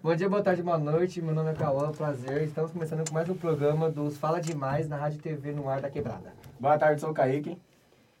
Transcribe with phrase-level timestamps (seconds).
[0.00, 1.20] Bom dia, boa tarde, boa noite.
[1.20, 2.42] Meu nome é Cauã, prazer.
[2.42, 5.90] Estamos começando com mais um programa dos Fala Demais na Rádio TV no Ar da
[5.90, 6.32] Quebrada.
[6.60, 7.60] Boa tarde, sou o Kaique.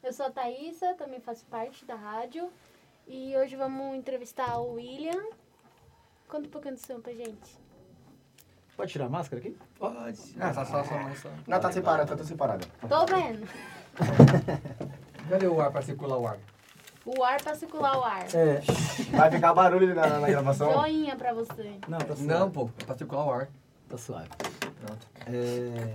[0.02, 2.50] Eu sou a Thaísa, também faço parte da rádio.
[3.06, 5.22] E hoje vamos entrevistar o William.
[6.26, 7.56] Conta um pouquinho do seu pra gente.
[8.76, 9.56] Pode tirar a máscara aqui?
[9.78, 10.36] Pode.
[10.40, 11.28] Ah, só, só, só, só.
[11.46, 12.66] Não, tá separada, tá separada.
[12.88, 13.48] Tô vendo.
[15.30, 16.38] Cadê o ar pra circular o ar?
[17.16, 18.26] O ar pra circular o ar.
[18.34, 18.60] É.
[19.16, 20.70] Vai ficar barulho na, na gravação?
[20.74, 21.72] Joinha pra você.
[21.88, 22.24] Não, tá suave.
[22.26, 23.48] Não, pô, é pra circular o ar.
[23.88, 24.28] Tá suave.
[24.84, 25.06] Pronto.
[25.26, 25.94] É...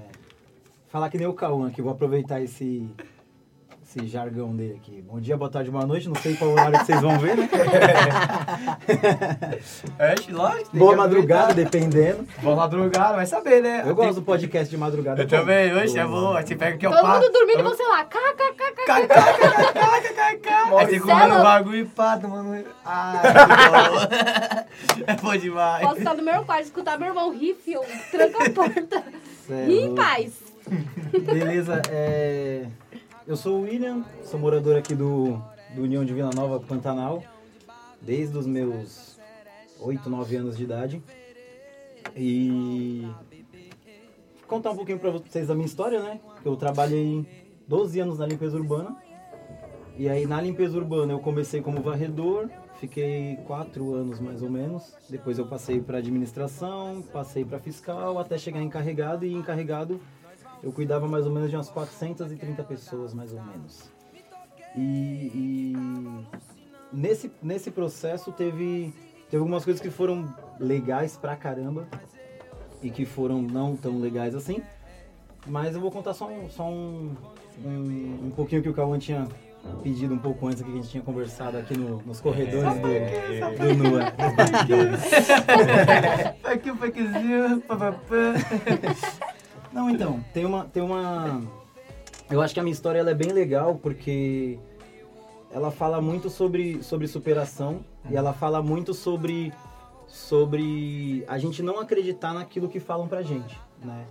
[0.90, 2.90] Falar que nem o Cauã aqui, vou aproveitar esse,
[3.96, 5.04] esse jargão dele aqui.
[5.04, 6.10] Bom dia, boa tarde, boa noite.
[6.10, 7.50] Não sei qual horário que vocês vão ver, né?
[10.00, 10.72] É, lógico.
[10.72, 12.28] tem Boa que madrugada, dependendo.
[12.42, 13.84] Boa madrugada, vai saber, né?
[13.86, 15.22] Eu gosto do podcast de madrugada.
[15.22, 16.34] Eu também, hoje é bom.
[16.34, 16.92] Aí você pega aqui, ó.
[16.92, 18.08] Todo mundo dormindo e você lá.
[20.78, 22.52] Aí você comendo o bagulho e pá, tomando.
[22.54, 22.66] Que.
[25.06, 25.84] É bom demais.
[25.84, 27.56] Posso estar no meu quarto, escutar meu irmão rir.
[28.12, 29.04] Tranca a porta.
[29.50, 29.96] É louco.
[29.96, 30.34] paz.
[31.12, 32.66] Beleza, é...
[33.26, 35.42] eu sou o William, sou morador aqui do,
[35.74, 37.24] do União de Vila Nova, Pantanal,
[38.02, 39.18] desde os meus
[39.80, 41.02] 8, 9 anos de idade.
[42.16, 43.08] E
[44.48, 46.20] contar um pouquinho pra vocês da minha história, né?
[46.44, 47.26] Eu trabalhei
[47.68, 48.96] 12 anos na limpeza urbana.
[49.98, 54.94] E aí na limpeza urbana eu comecei como varredor, fiquei 4 anos mais ou menos.
[55.10, 60.02] Depois eu passei para administração, passei para fiscal, até chegar encarregado e encarregado
[60.64, 63.92] eu cuidava mais ou menos de umas 430 pessoas, mais ou menos.
[64.76, 65.32] E,
[65.74, 65.74] e
[66.92, 68.94] nesse, nesse processo teve,
[69.30, 71.88] teve algumas coisas que foram legais pra caramba
[72.82, 74.62] e que foram não tão legais assim.
[75.46, 77.16] Mas eu vou contar só um, só um,
[77.64, 79.28] um, um pouquinho que o Cauã tinha
[79.82, 83.74] pedido um pouco antes, que a gente tinha conversado aqui no- nos corredores do, do
[83.76, 84.14] NUA.
[86.44, 88.34] Aqui o paquezinho, papapá.
[89.74, 91.42] Não, então, tem uma, tem uma...
[92.30, 94.60] Eu acho que a minha história ela é bem legal porque
[95.52, 99.52] ela fala muito sobre, sobre superação e ela fala muito sobre,
[100.08, 104.06] sobre a gente não acreditar naquilo que falam pra gente, né?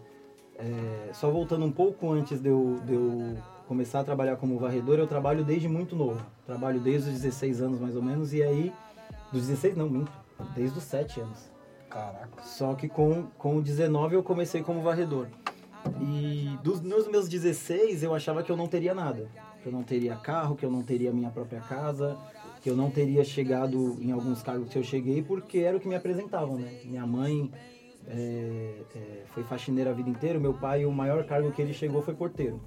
[0.59, 3.37] É, só voltando um pouco antes de eu, de eu
[3.67, 6.25] começar a trabalhar como varredor, eu trabalho desde muito novo.
[6.44, 8.73] Trabalho desde os 16 anos mais ou menos e aí...
[9.33, 10.12] Dos 16 não, minto.
[10.55, 11.50] Desde os 7 anos.
[11.89, 12.43] Caraca.
[12.43, 15.27] Só que com, com 19 eu comecei como varredor.
[16.00, 19.28] E dos nos meus 16 eu achava que eu não teria nada.
[19.62, 22.16] Que eu não teria carro, que eu não teria minha própria casa,
[22.60, 25.88] que eu não teria chegado em alguns cargos que eu cheguei, porque era o que
[25.88, 26.81] me apresentavam, né?
[26.84, 27.50] Minha mãe
[28.09, 32.03] é, é, foi faxineira a vida inteira, meu pai, o maior cargo que ele chegou
[32.03, 32.60] foi porteiro.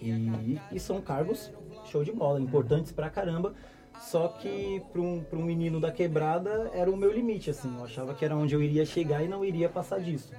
[0.00, 1.50] E, e são cargos
[1.86, 3.54] show de bola, importantes pra caramba.
[4.00, 7.74] Só que para um, pra um menino da quebrada era o meu limite, assim.
[7.76, 10.32] Eu achava que era onde eu iria chegar e não iria passar disso.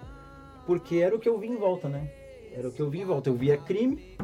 [0.67, 2.11] Porque era o que eu vi em volta, né?
[2.53, 3.29] Era o que eu vi em volta.
[3.29, 4.15] Eu via crime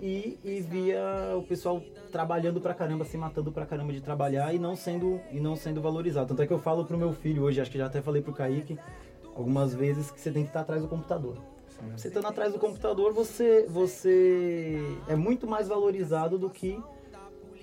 [0.00, 4.58] e, e via o pessoal trabalhando pra caramba, se matando pra caramba de trabalhar e
[4.58, 6.28] não sendo, e não sendo valorizado.
[6.28, 8.34] Tanto é que eu falo pro meu filho hoje, acho que já até falei pro
[8.34, 8.78] Kaique
[9.34, 11.38] algumas vezes que você tem que estar atrás do computador.
[11.94, 16.78] Você estando atrás do computador, você, você é muito mais valorizado do que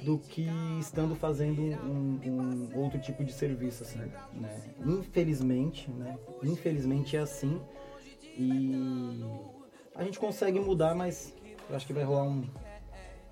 [0.04, 0.46] do que
[0.80, 4.00] estando fazendo um, um outro tipo de serviço, assim,
[4.34, 4.62] né?
[4.86, 6.18] Infelizmente, né?
[6.44, 7.62] Infelizmente é assim
[8.38, 9.24] e
[9.96, 11.34] a gente consegue mudar, mas
[11.70, 12.44] eu acho que vai rolar um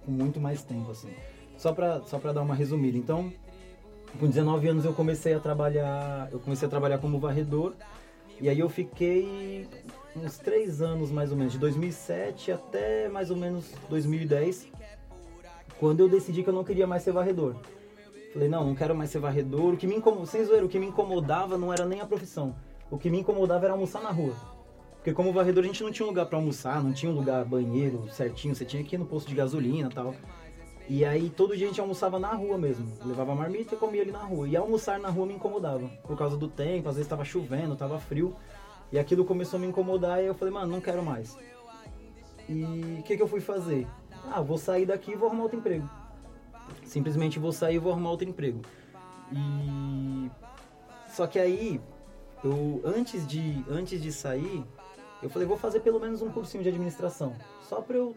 [0.05, 1.13] com muito mais tempo, assim.
[1.57, 2.97] Só pra, só pra dar uma resumida.
[2.97, 3.31] Então,
[4.19, 7.73] com 19 anos eu comecei a trabalhar, eu comecei a trabalhar como varredor
[8.39, 9.67] e aí eu fiquei
[10.15, 14.67] uns três anos mais ou menos, de 2007 até mais ou menos 2010,
[15.79, 17.55] quando eu decidi que eu não queria mais ser varredor.
[18.33, 19.73] Falei, não, não quero mais ser varredor.
[19.73, 22.55] O que me incomodava, sem zoeira, o que me incomodava não era nem a profissão.
[22.89, 24.33] O que me incomodava era almoçar na rua.
[25.01, 28.07] Porque como varredor a gente não tinha lugar pra almoçar, não tinha um lugar banheiro
[28.11, 30.13] certinho, você tinha que ir no posto de gasolina e tal.
[30.87, 32.85] E aí todo dia a gente almoçava na rua mesmo.
[33.03, 34.47] Levava marmita e comia ali na rua.
[34.47, 35.87] E almoçar na rua me incomodava.
[36.03, 38.35] Por causa do tempo, às vezes tava chovendo, tava frio.
[38.91, 41.35] E aquilo começou a me incomodar e eu falei, mano, não quero mais.
[42.47, 42.63] E
[42.99, 43.87] o que, que eu fui fazer?
[44.31, 45.89] Ah, vou sair daqui e vou arrumar outro emprego.
[46.83, 48.61] Simplesmente vou sair e vou arrumar outro emprego.
[49.31, 50.29] E.
[51.07, 51.81] Só que aí,
[52.43, 54.63] eu antes de, antes de sair,
[55.21, 57.35] eu falei, vou fazer pelo menos um cursinho de administração.
[57.61, 58.15] Só pra eu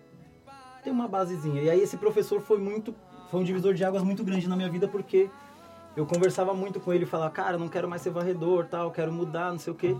[0.82, 1.62] ter uma basezinha.
[1.62, 2.94] E aí esse professor foi muito.
[3.30, 5.28] Foi um divisor de águas muito grande na minha vida porque
[5.96, 9.52] eu conversava muito com ele falava, cara, não quero mais ser varredor, tal, quero mudar,
[9.52, 9.96] não sei o quê.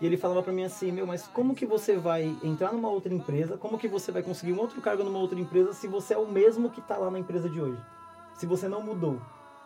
[0.00, 3.12] E ele falava pra mim assim, meu, mas como que você vai entrar numa outra
[3.12, 3.56] empresa?
[3.56, 6.26] Como que você vai conseguir um outro cargo numa outra empresa se você é o
[6.26, 7.78] mesmo que tá lá na empresa de hoje?
[8.34, 9.20] Se você não mudou.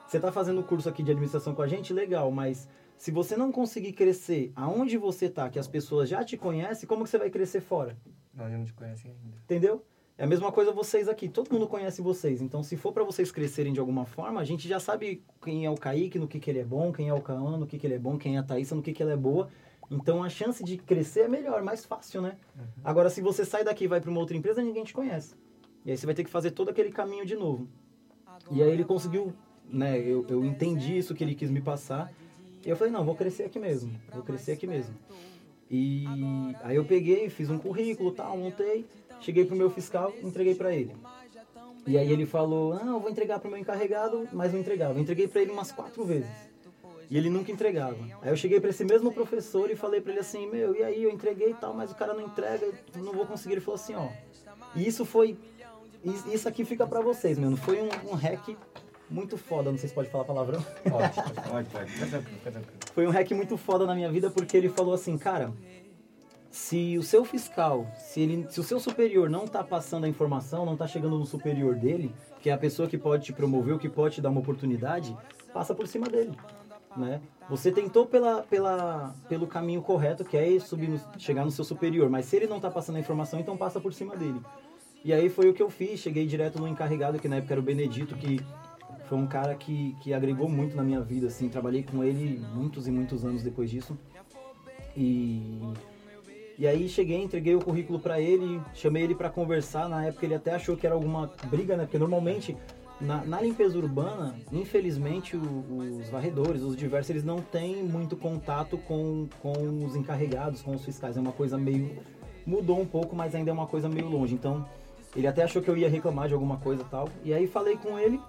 [0.06, 2.69] Você tá fazendo o curso aqui de administração com a gente, legal, mas
[3.05, 7.05] Se você não conseguir crescer aonde você tá, que as pessoas já te conhecem, como
[7.05, 7.99] que você vai crescer fora?
[8.33, 9.37] Não, eu não te conhece ainda.
[9.45, 9.85] Entendeu?
[10.17, 11.29] É a mesma coisa vocês aqui.
[11.29, 12.41] Todo mundo conhece vocês.
[12.41, 15.71] Então, se for para vocês crescerem de alguma forma, a gente já sabe quem é
[15.71, 17.87] o Kaique, no que, que ele é bom, quem é o Cauã, no que, que
[17.87, 19.51] ele é bom, quem é a Thaísa, no que, que ela é boa.
[19.91, 22.39] Então, a chance de crescer é melhor, mais fácil, né?
[22.83, 25.35] Agora, se você sai daqui e vai para uma outra empresa, ninguém te conhece.
[25.85, 27.69] E aí você vai ter que fazer todo aquele caminho de novo.
[28.51, 29.35] E aí ele conseguiu,
[29.69, 29.99] né?
[29.99, 32.11] Eu, eu entendi isso que ele quis me passar.
[32.65, 33.93] E eu falei, não, vou crescer aqui mesmo.
[34.13, 34.95] Vou crescer aqui mesmo.
[35.71, 36.05] E
[36.63, 38.87] aí eu peguei, fiz um currículo, tal, montei,
[39.21, 40.95] cheguei pro meu fiscal, entreguei para ele.
[41.87, 44.95] E aí ele falou, não, eu vou entregar pro meu encarregado, mas não entregava.
[44.95, 46.31] Eu entreguei para ele umas quatro vezes.
[47.11, 47.99] E ele nunca entregava.
[48.23, 51.03] Aí eu cheguei para esse mesmo professor e falei para ele assim, meu, e aí
[51.03, 52.67] eu entreguei e tal, mas o cara não entrega,
[52.97, 53.55] não vou conseguir.
[53.55, 54.09] Ele falou assim, ó.
[54.75, 55.37] E isso foi.
[56.03, 57.57] is- Isso aqui fica para vocês, mano.
[57.59, 58.57] Foi um, um hack
[59.15, 60.61] muito foda, não sei se pode falar palavrão.
[60.89, 61.15] Pode.
[61.49, 61.91] Pode, pode.
[61.91, 62.79] Fica tranquilo, fica tranquilo.
[62.93, 65.53] Foi um hack muito foda na minha vida porque ele falou assim, cara,
[66.51, 70.67] se o seu fiscal, se, ele, se o seu superior não tá passando a informação,
[70.67, 73.89] não tá chegando no superior dele, que é a pessoa que pode te promover, que
[73.89, 75.17] pode te dar uma oportunidade,
[75.53, 76.33] passa por cima dele.
[76.97, 77.21] Né?
[77.51, 82.09] Você tentou pela, pela, pelo caminho correto, que é subir no- chegar no seu superior,
[82.09, 84.41] mas se ele não tá passando a informação, então passa por cima dele.
[85.05, 87.61] E aí foi o que eu fiz, cheguei direto no encarregado, que na época era
[87.61, 88.41] o Benedito, que
[89.09, 92.87] foi um cara que, que agregou muito na minha vida, assim, trabalhei com ele muitos
[92.87, 93.97] e muitos anos depois disso.
[94.97, 95.61] E,
[96.59, 100.35] e aí cheguei, entreguei o currículo pra ele, chamei ele pra conversar, na época ele
[100.35, 101.85] até achou que era alguma briga, né?
[101.85, 102.56] Porque normalmente
[103.01, 108.79] na, na limpeza urbana, infelizmente o- os varredores, os diversos, eles não têm muito contato
[108.79, 111.91] com, com os encarregados, com os fiscais, é uma coisa meio...
[112.47, 114.65] Mudou um pouco, mas ainda é uma coisa meio longe, então...
[115.17, 117.09] Ele até achou que eu ia reclamar de alguma coisa e tal.
[117.25, 118.21] E aí falei com ele,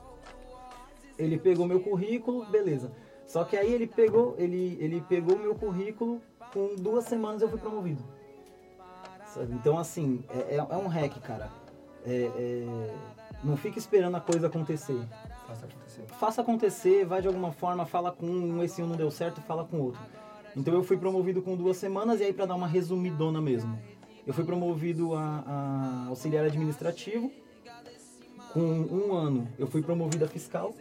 [1.18, 2.92] ele pegou meu currículo, beleza.
[3.26, 6.22] Só que aí ele pegou, ele, ele pegou meu currículo,
[6.54, 8.04] com duas semanas eu fui promovido.
[9.26, 9.54] Sabe?
[9.54, 11.50] Então assim, é, é, é um hack, cara.
[12.06, 12.94] É, é,
[13.44, 15.00] não fica esperando a coisa acontecer.
[15.48, 16.04] Faça acontecer.
[16.20, 19.66] Faça acontecer, vai de alguma forma, fala com um, esse um não deu certo, fala
[19.66, 20.02] com outro.
[20.56, 23.78] Então eu fui promovido com duas semanas e aí pra dar uma resumidona mesmo.
[24.26, 27.32] Eu fui promovido a, a auxiliar administrativo.
[28.54, 30.74] Com um ano eu fui promovido a fiscal.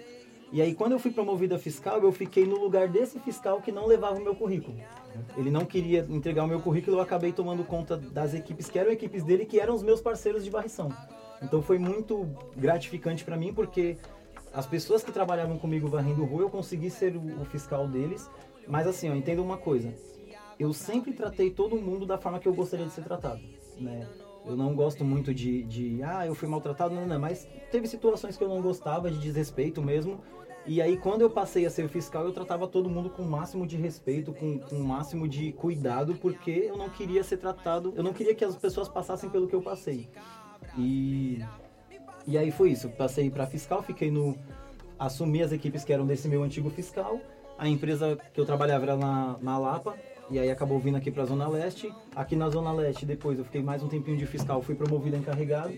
[0.55, 3.73] E aí quando eu fui promovido a fiscal, eu fiquei no lugar desse fiscal que
[3.73, 4.77] não levava o meu currículo.
[5.37, 8.93] Ele não queria entregar o meu currículo, eu acabei tomando conta das equipes que eram
[8.93, 10.91] equipes dele, que eram os meus parceiros de varrição.
[11.43, 13.99] Então foi muito gratificante pra mim, porque
[14.53, 18.31] as pessoas que trabalhavam comigo varrendo rua, eu consegui ser o, fiscal deles.
[18.69, 19.93] Mas assim, ó, entenda uma coisa.
[20.57, 23.41] Eu sempre tratei todo mundo da forma que eu gostaria de ser tratado,
[23.77, 24.09] né?
[24.47, 28.37] Eu não gosto muito de, de ah, eu fui maltratado, não, não, mas teve situações
[28.37, 30.21] que eu não gostava, de desrespeito mesmo.
[30.67, 33.67] E aí, quando eu passei a ser fiscal, eu tratava todo mundo com o máximo
[33.67, 38.03] de respeito, com, com o máximo de cuidado, porque eu não queria ser tratado, eu
[38.03, 40.09] não queria que as pessoas passassem pelo que eu passei.
[40.79, 41.45] E,
[42.27, 44.37] e aí foi isso, passei para fiscal, fiquei no.
[44.99, 47.21] Assumi as equipes que eram desse meu antigo fiscal.
[47.59, 49.95] A empresa que eu trabalhava era na, na Lapa,
[50.31, 51.93] e aí acabou vindo aqui para a Zona Leste.
[52.17, 55.19] Aqui na Zona Leste, depois eu fiquei mais um tempinho de fiscal, fui promovido a
[55.19, 55.75] encarregado.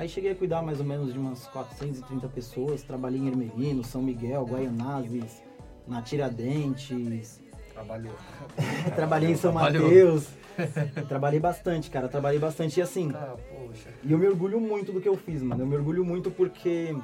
[0.00, 2.82] Aí cheguei a cuidar mais ou menos de umas 430 pessoas.
[2.82, 5.42] Trabalhei em Hermelino, São Miguel, Guaianazes,
[5.86, 7.38] na Tiradentes,
[7.74, 8.14] Trabalhou.
[8.96, 9.82] trabalhei em São Trabalhou.
[9.82, 10.28] Mateus.
[11.06, 12.08] trabalhei bastante, cara.
[12.08, 13.12] Trabalhei bastante e assim.
[13.14, 13.90] Ah, poxa.
[14.02, 15.64] E eu me orgulho muito do que eu fiz, mano.
[15.64, 16.96] Eu me orgulho muito porque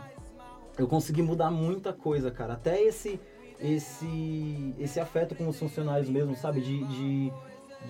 [0.78, 2.54] eu consegui mudar muita coisa, cara.
[2.54, 3.20] Até esse
[3.60, 6.62] esse esse afeto com os funcionários mesmo, sabe?
[6.62, 7.32] De, de,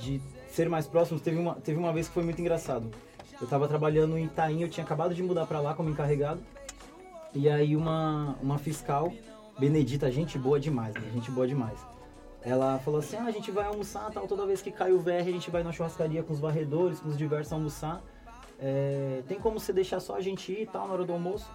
[0.00, 1.22] de ser mais próximos.
[1.22, 2.90] Teve uma, teve uma vez que foi muito engraçado.
[3.40, 6.40] Eu tava trabalhando em Itaim, eu tinha acabado de mudar pra lá como encarregado.
[7.34, 9.12] E aí uma, uma fiscal,
[9.58, 11.02] Benedita, gente boa demais, né?
[11.12, 11.78] Gente boa demais.
[12.42, 15.20] Ela falou assim, ah, a gente vai almoçar, tal, toda vez que cai o VR,
[15.20, 18.00] a gente vai na churrascaria com os varredores, com os diversos almoçar.
[18.58, 21.50] É, tem como você deixar só a gente ir e tal na hora do almoço?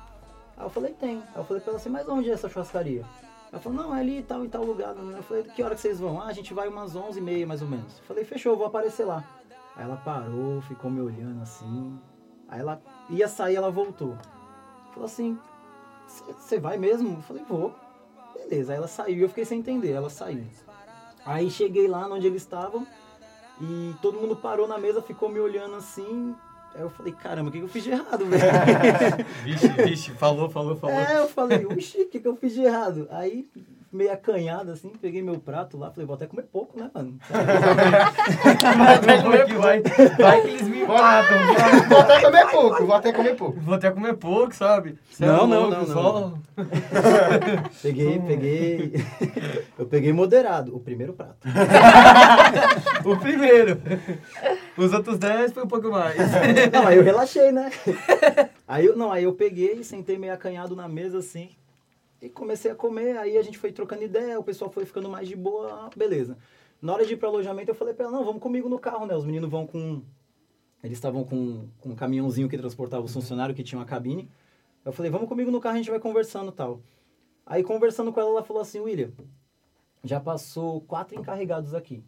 [0.57, 1.17] Aí eu falei, tem.
[1.17, 3.05] Aí eu falei pra ela assim, mas onde é essa churrascaria?
[3.51, 4.95] Ela falou, não, é ali e tal, em tal lugar.
[4.95, 6.21] Eu falei, que hora que vocês vão?
[6.21, 7.97] Ah, a gente vai umas 11h30 mais ou menos.
[7.99, 9.23] Eu falei, fechou, eu vou aparecer lá.
[9.75, 11.99] Aí ela parou, ficou me olhando assim.
[12.47, 14.17] Aí ela ia sair, ela voltou.
[14.91, 15.37] Falou assim,
[16.07, 17.17] você vai mesmo?
[17.17, 17.73] Eu falei, vou.
[18.35, 20.43] Beleza, aí ela saiu e eu fiquei sem entender, ela saiu.
[21.25, 22.85] Aí cheguei lá onde eles estavam
[23.61, 26.35] e todo mundo parou na mesa, ficou me olhando assim.
[26.73, 28.43] Aí eu falei, caramba, o que que eu fiz de errado, velho?
[29.43, 30.95] Vixe, vixe, falou, falou, falou.
[30.95, 33.07] É, eu falei, uxi, o que, que eu fiz de errado?
[33.11, 33.47] Aí
[33.91, 37.19] meio acanhado, assim, peguei meu prato lá, falei, vou até comer pouco, né, mano?
[39.05, 39.61] Vai comer pouco.
[39.61, 41.37] Vai, vai que eles me matam.
[41.89, 43.59] Vou até comer pouco, vou até comer pouco.
[43.59, 44.97] Vou até comer pouco, sabe?
[45.11, 46.33] Cê é Não, não, louco, não, Só...
[47.81, 48.93] Peguei, peguei.
[49.77, 51.37] Eu peguei moderado, o primeiro prato.
[53.03, 53.81] O primeiro.
[54.77, 56.17] Os outros 10 foi um pouco mais.
[56.71, 57.71] Não, aí eu relaxei, né?
[58.67, 61.49] Aí eu, não, aí eu peguei, sentei meio acanhado na mesa assim
[62.21, 63.17] e comecei a comer.
[63.17, 66.37] Aí a gente foi trocando ideia, o pessoal foi ficando mais de boa, beleza.
[66.81, 69.05] Na hora de ir pro alojamento, eu falei pra ela: não, vamos comigo no carro,
[69.05, 69.15] né?
[69.15, 70.03] Os meninos vão com.
[70.83, 74.29] Eles estavam com, com um caminhãozinho que transportava os funcionários que tinha uma cabine.
[74.85, 76.81] Eu falei: vamos comigo no carro, a gente vai conversando tal.
[77.45, 79.11] Aí conversando com ela, ela falou assim: William,
[80.03, 82.03] já passou quatro encarregados aqui.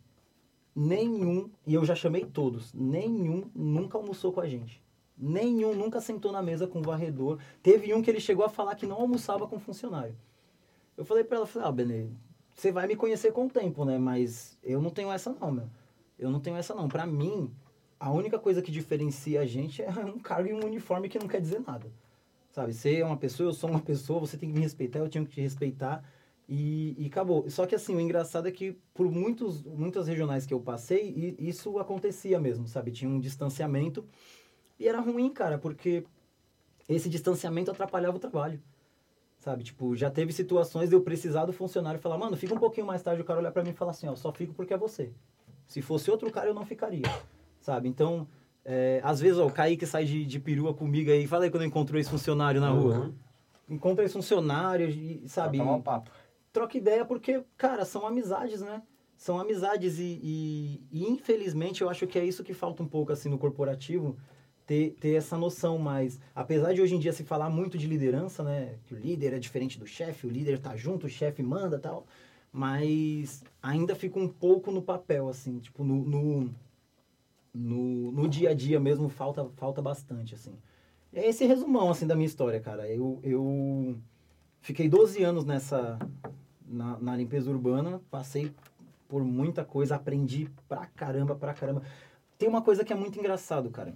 [0.76, 4.82] Nenhum, e eu já chamei todos, nenhum nunca almoçou com a gente.
[5.18, 7.40] Nenhum nunca sentou na mesa com o varredor.
[7.62, 10.16] Teve um que ele chegou a falar que não almoçava com funcionário.
[10.98, 12.08] Eu falei pra ela, falei, ah, Benê,
[12.54, 13.98] você vai me conhecer com o tempo, né?
[13.98, 15.70] Mas eu não tenho essa não, meu.
[16.18, 16.88] Eu não tenho essa não.
[16.88, 17.52] Pra mim,
[18.00, 21.28] a única coisa que diferencia a gente é um cargo e um uniforme que não
[21.28, 21.92] quer dizer nada.
[22.52, 25.10] Sabe, você é uma pessoa, eu sou uma pessoa, você tem que me respeitar, eu
[25.10, 26.04] tenho que te respeitar.
[26.48, 27.50] E, e acabou.
[27.50, 31.80] Só que assim, o engraçado é que por muitos, muitas regionais que eu passei, isso
[31.80, 32.92] acontecia mesmo, sabe?
[32.92, 34.06] Tinha um distanciamento.
[34.80, 36.04] E era ruim, cara, porque
[36.90, 38.62] esse distanciamento atrapalhava o trabalho.
[39.40, 39.64] Sabe?
[39.64, 43.02] Tipo, já teve situações de eu precisar do funcionário falar, mano, fica um pouquinho mais
[43.04, 45.12] tarde, o cara olhar pra mim e falar assim, ó, só fico porque é você.
[45.68, 47.04] Se fosse outro cara, eu não ficaria.
[47.60, 47.90] Sabe?
[47.90, 48.28] Então,
[48.64, 51.66] é, às vezes, ó, o Kaique sai de, de perua comigo aí, fala aí quando
[51.66, 53.14] encontrou esse funcionário na rua.
[53.70, 55.58] Encontra esse funcionário, e, sabe?
[55.58, 56.10] Pra tomar um papo.
[56.52, 58.82] troca ideia porque, cara, são amizades, né?
[59.18, 63.12] São amizades e, e- e, infelizmente eu acho que é isso que falta um pouco
[63.12, 64.18] assim no corporativo,
[64.66, 66.20] ter, ter essa noção mais.
[66.34, 68.76] Apesar de hoje em dia se falar muito de liderança, né?
[68.86, 72.06] Que o líder é diferente do chefe, o líder tá junto, o chefe manda tal.
[72.52, 76.56] Mas ainda fica um pouco no papel, assim, tipo, no, no,
[77.54, 80.54] no, no dia a dia mesmo falta, falta bastante, assim.
[81.12, 82.88] É esse resumão, assim, da minha história, cara.
[82.88, 83.98] Eu, eu
[84.62, 85.98] fiquei 12 anos nessa,
[86.68, 88.52] na, na limpeza urbana, passei
[89.08, 91.84] por muita coisa, aprendi pra caramba, pra caramba.
[92.38, 93.96] Tem uma coisa que é muito engraçado, cara.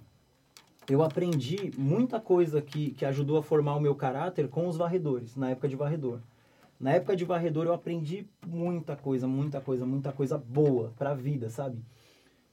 [0.90, 5.36] Eu aprendi muita coisa que, que ajudou a formar o meu caráter com os varredores,
[5.36, 6.22] na época de varredor.
[6.80, 11.50] Na época de varredor eu aprendi muita coisa, muita coisa, muita coisa boa pra vida,
[11.50, 11.84] sabe?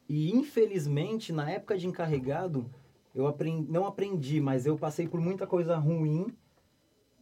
[0.08, 2.68] E infelizmente, na época de encarregado,
[3.14, 6.26] eu aprendi, não aprendi, mas eu passei por muita coisa ruim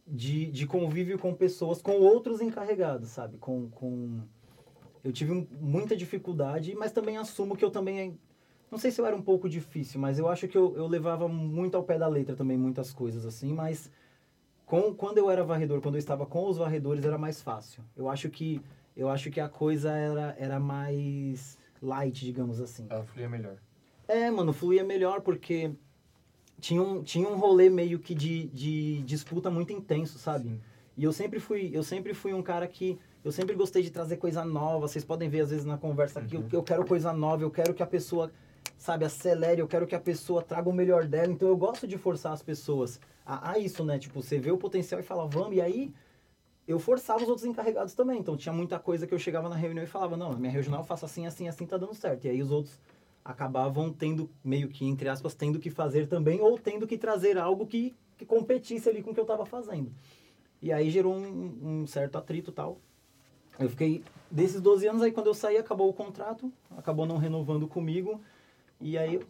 [0.07, 3.37] de, de convívio com pessoas, com outros encarregados, sabe?
[3.37, 4.21] Com, com...
[5.03, 8.17] Eu tive muita dificuldade, mas também assumo que eu também...
[8.73, 11.27] Não sei se eu era um pouco difícil, mas eu acho que eu, eu levava
[11.27, 13.91] muito ao pé da letra também muitas coisas, assim, mas
[14.65, 17.83] com, quando eu era varredor, quando eu estava com os varredores, era mais fácil.
[17.95, 18.59] Eu acho que,
[18.97, 22.87] eu acho que a coisa era, era mais light, digamos assim.
[22.89, 23.57] Ela fluía melhor.
[24.07, 25.71] É, mano, fluía melhor porque
[26.59, 30.49] tinha um, tinha um rolê meio que de, de disputa muito intenso, sabe?
[30.49, 30.59] Sim.
[30.97, 34.17] E eu sempre fui, eu sempre fui um cara que eu sempre gostei de trazer
[34.17, 34.87] coisa nova.
[34.87, 37.73] Vocês podem ver às vezes na conversa aqui, eu, eu quero coisa nova, eu quero
[37.75, 38.31] que a pessoa,
[38.77, 41.31] sabe, acelere, eu quero que a pessoa traga o melhor dela.
[41.31, 43.97] Então eu gosto de forçar as pessoas a, a isso, né?
[43.97, 45.93] Tipo, você vê o potencial e fala, vamos, e aí
[46.67, 48.19] eu forçava os outros encarregados também.
[48.19, 50.85] Então tinha muita coisa que eu chegava na reunião e falava, não, minha regional eu
[50.85, 52.25] faço assim, assim, assim, tá dando certo.
[52.25, 52.79] E aí os outros
[53.23, 57.65] acabavam tendo, meio que, entre aspas, tendo que fazer também, ou tendo que trazer algo
[57.65, 59.91] que, que competisse ali com o que eu tava fazendo.
[60.61, 62.79] E aí gerou um, um certo atrito tal.
[63.59, 67.67] Eu fiquei, desses 12 anos, aí quando eu saí, acabou o contrato, acabou não renovando
[67.67, 68.19] comigo,
[68.83, 69.23] e aí eu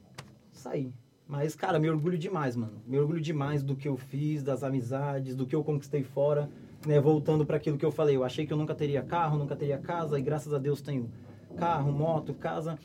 [0.51, 0.91] saí.
[1.27, 2.81] Mas, cara, me orgulho demais, mano.
[2.85, 6.49] Me orgulho demais do que eu fiz, das amizades, do que eu conquistei fora.
[6.85, 6.99] Né?
[6.99, 9.77] Voltando para aquilo que eu falei, eu achei que eu nunca teria carro, nunca teria
[9.77, 11.09] casa, e graças a Deus tenho
[11.55, 12.77] carro, moto, casa.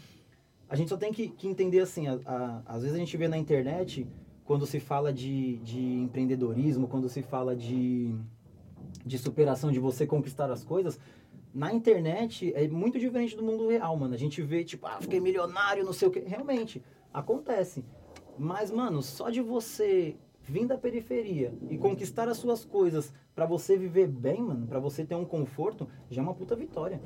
[0.68, 3.26] A gente só tem que, que entender assim, a- a- às vezes a gente vê
[3.26, 4.06] na internet,
[4.44, 8.14] quando se fala de, de empreendedorismo, quando se fala de,
[9.04, 10.98] de superação, de você conquistar as coisas,
[11.58, 14.14] na internet é muito diferente do mundo real, mano.
[14.14, 16.20] A gente vê, tipo, ah, fiquei milionário, não sei o que.
[16.20, 16.80] Realmente,
[17.12, 17.84] acontece.
[18.38, 23.76] Mas, mano, só de você vir da periferia e conquistar as suas coisas pra você
[23.76, 27.00] viver bem, mano, pra você ter um conforto, já é uma puta vitória.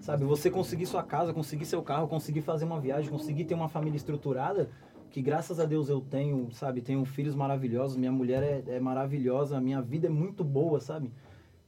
[0.00, 3.68] Sabe, você conseguir sua casa, conseguir seu carro, conseguir fazer uma viagem, conseguir ter uma
[3.68, 4.70] família estruturada,
[5.10, 9.60] que graças a Deus eu tenho, sabe, tenho filhos maravilhosos, minha mulher é, é maravilhosa,
[9.60, 11.12] minha vida é muito boa, sabe?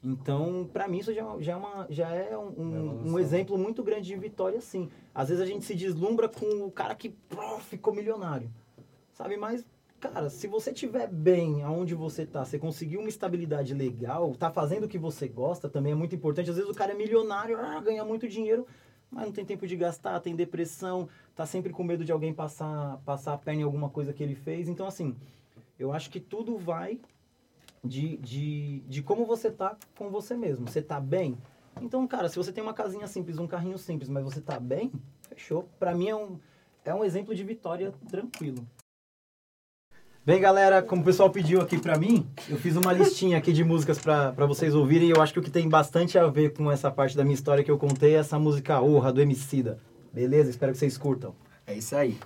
[0.04, 3.82] Então, pra mim isso já, já é, uma, já é um, um- um exemplo muito
[3.84, 4.88] grande de vitória, sim.
[5.14, 8.50] Às vezes a gente se deslumbra com o cara que pô, ficou milionário,
[9.12, 9.36] sabe?
[9.36, 9.64] Mas
[10.00, 14.84] cara, se você tiver bem aonde você tá, você conseguiu uma estabilidade legal, tá fazendo
[14.84, 16.50] o que você gosta, também é muito importante.
[16.50, 18.66] Às vezes o cara é milionário, ah, ganha muito dinheiro,
[19.08, 22.98] mas não tem tempo de gastar, tem depressão, tá sempre com medo de alguém passar,
[23.04, 24.68] passar a perna em alguma coisa que ele fez.
[24.68, 25.14] Então, assim,
[25.78, 26.98] eu acho que tudo vai
[27.84, 30.68] de, de, de como você tá com você mesmo.
[30.68, 31.36] Você tá bem?
[31.80, 34.92] Então, cara, se você tem uma casinha simples, um carrinho simples, mas você tá bem,
[35.28, 35.68] fechou.
[35.78, 36.38] Pra mim é um,
[36.84, 38.66] é um exemplo de vitória tranquilo.
[40.24, 43.64] Bem, galera, como o pessoal pediu aqui pra mim, eu fiz uma listinha aqui de
[43.64, 45.08] músicas pra vocês ouvirem.
[45.08, 47.34] E eu acho que o que tem bastante a ver com essa parte da minha
[47.34, 49.80] história que eu contei é essa música Orra, do Emicida.
[50.12, 50.50] Beleza?
[50.50, 51.34] Espero que vocês curtam.
[51.66, 52.16] É isso aí.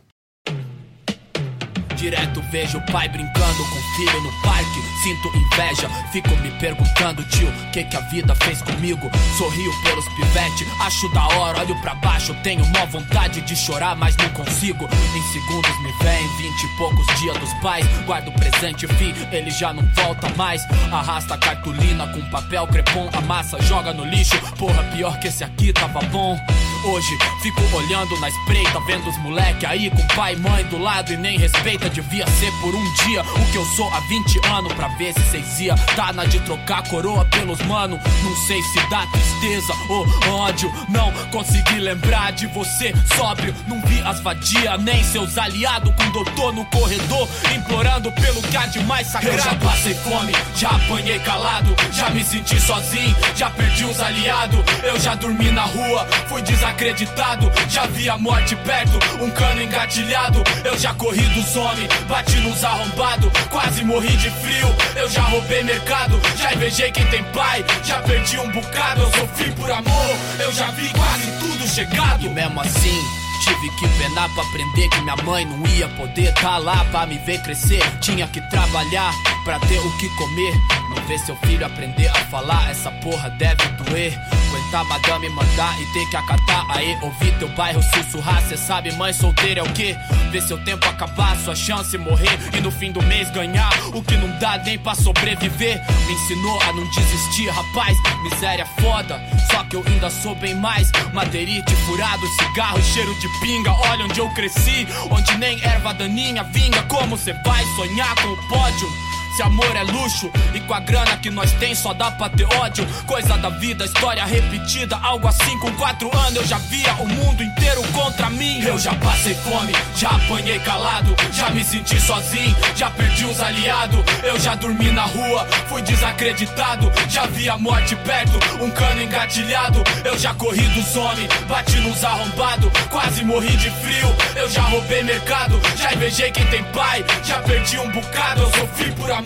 [1.96, 4.82] Direto vejo o pai brincando com o filho no parque.
[5.02, 9.10] Sinto inveja, fico me perguntando, tio, o que, que a vida fez comigo?
[9.38, 12.34] Sorrio pelos pivete, acho da hora, olho pra baixo.
[12.42, 14.84] Tenho mó vontade de chorar, mas não consigo.
[14.84, 17.86] Em segundos me vem vinte e poucos dias dos pais.
[18.04, 20.62] Guardo presente, fim, ele já não volta mais.
[20.92, 24.38] Arrasta cartolina com papel crepom, amassa, joga no lixo.
[24.58, 26.38] Porra, pior que esse aqui tava bom.
[26.84, 31.12] Hoje fico olhando na espreita, vendo os moleque aí com pai e mãe do lado
[31.12, 31.85] e nem respeita.
[31.88, 35.30] Devia ser por um dia o que eu sou há 20 anos pra ver se
[35.30, 35.74] cês ia.
[35.94, 37.98] Tá na de trocar coroa pelos mano.
[38.22, 40.72] Não sei se dá tristeza ou ódio.
[40.88, 43.54] Não consegui lembrar de você sóbrio.
[43.66, 48.66] Não vi as vadia nem seus aliados com doutor no corredor implorando pelo que há
[48.66, 49.36] de mais sagrado.
[49.36, 54.58] Eu já passei fome, já apanhei calado, já me senti sozinho, já perdi uns aliados.
[54.82, 60.42] Eu já dormi na rua, fui desacreditado, já vi a morte perto, um cano engatilhado.
[60.64, 61.75] Eu já corri dos homens,
[62.08, 64.68] bati nos arrombados, quase morri de frio.
[64.96, 69.02] Eu já roubei mercado, já invejei quem tem pai, já perdi um bocado.
[69.02, 72.24] Eu sofri por amor, eu já vi quase tudo chegado.
[72.24, 73.25] E mesmo assim.
[73.46, 77.16] Tive que penar pra aprender que minha mãe não ia poder tá lá pra me
[77.18, 77.80] ver crescer.
[78.00, 80.52] Tinha que trabalhar pra ter o que comer.
[80.90, 84.18] Não ver seu filho aprender a falar, essa porra deve doer.
[84.48, 86.66] Aguentar madame mandar e ter que acatar.
[86.70, 89.96] Aí, ouvir teu bairro sussurrar, cê sabe, mãe solteira é o quê?
[90.32, 92.38] Ver seu tempo acabar, sua chance morrer.
[92.56, 95.80] E no fim do mês ganhar o que não dá nem pra sobreviver.
[96.06, 97.96] Me ensinou a não desistir, rapaz.
[98.24, 99.20] Miséria é foda,
[99.52, 100.90] só que eu ainda sou bem mais.
[101.12, 103.72] Madeirite furado, cigarro cheiro de pinga.
[103.72, 106.82] Olha onde eu cresci, onde nem erva daninha vinga.
[106.84, 109.05] Como cê vai sonhar com o pódio?
[109.36, 112.46] Se amor é luxo e com a grana que nós tem só dá pra ter
[112.54, 112.86] ódio.
[113.06, 117.42] Coisa da vida, história repetida, algo assim com quatro anos eu já via o mundo
[117.42, 118.62] inteiro contra mim.
[118.62, 124.00] Eu já passei fome, já apanhei calado, já me senti sozinho, já perdi uns aliados.
[124.22, 129.84] Eu já dormi na rua, fui desacreditado, já vi a morte perto, um cano engatilhado.
[130.02, 134.16] Eu já corri dos homens, bati nos arrombados, quase morri de frio.
[134.34, 138.40] Eu já roubei mercado, já invejei quem tem pai, já perdi um bocado.
[138.40, 139.25] Eu sofri por amor,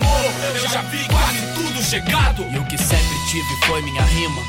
[0.55, 2.43] eu já vi quase tudo chegado.
[2.51, 4.41] E o que sempre tive foi minha rima.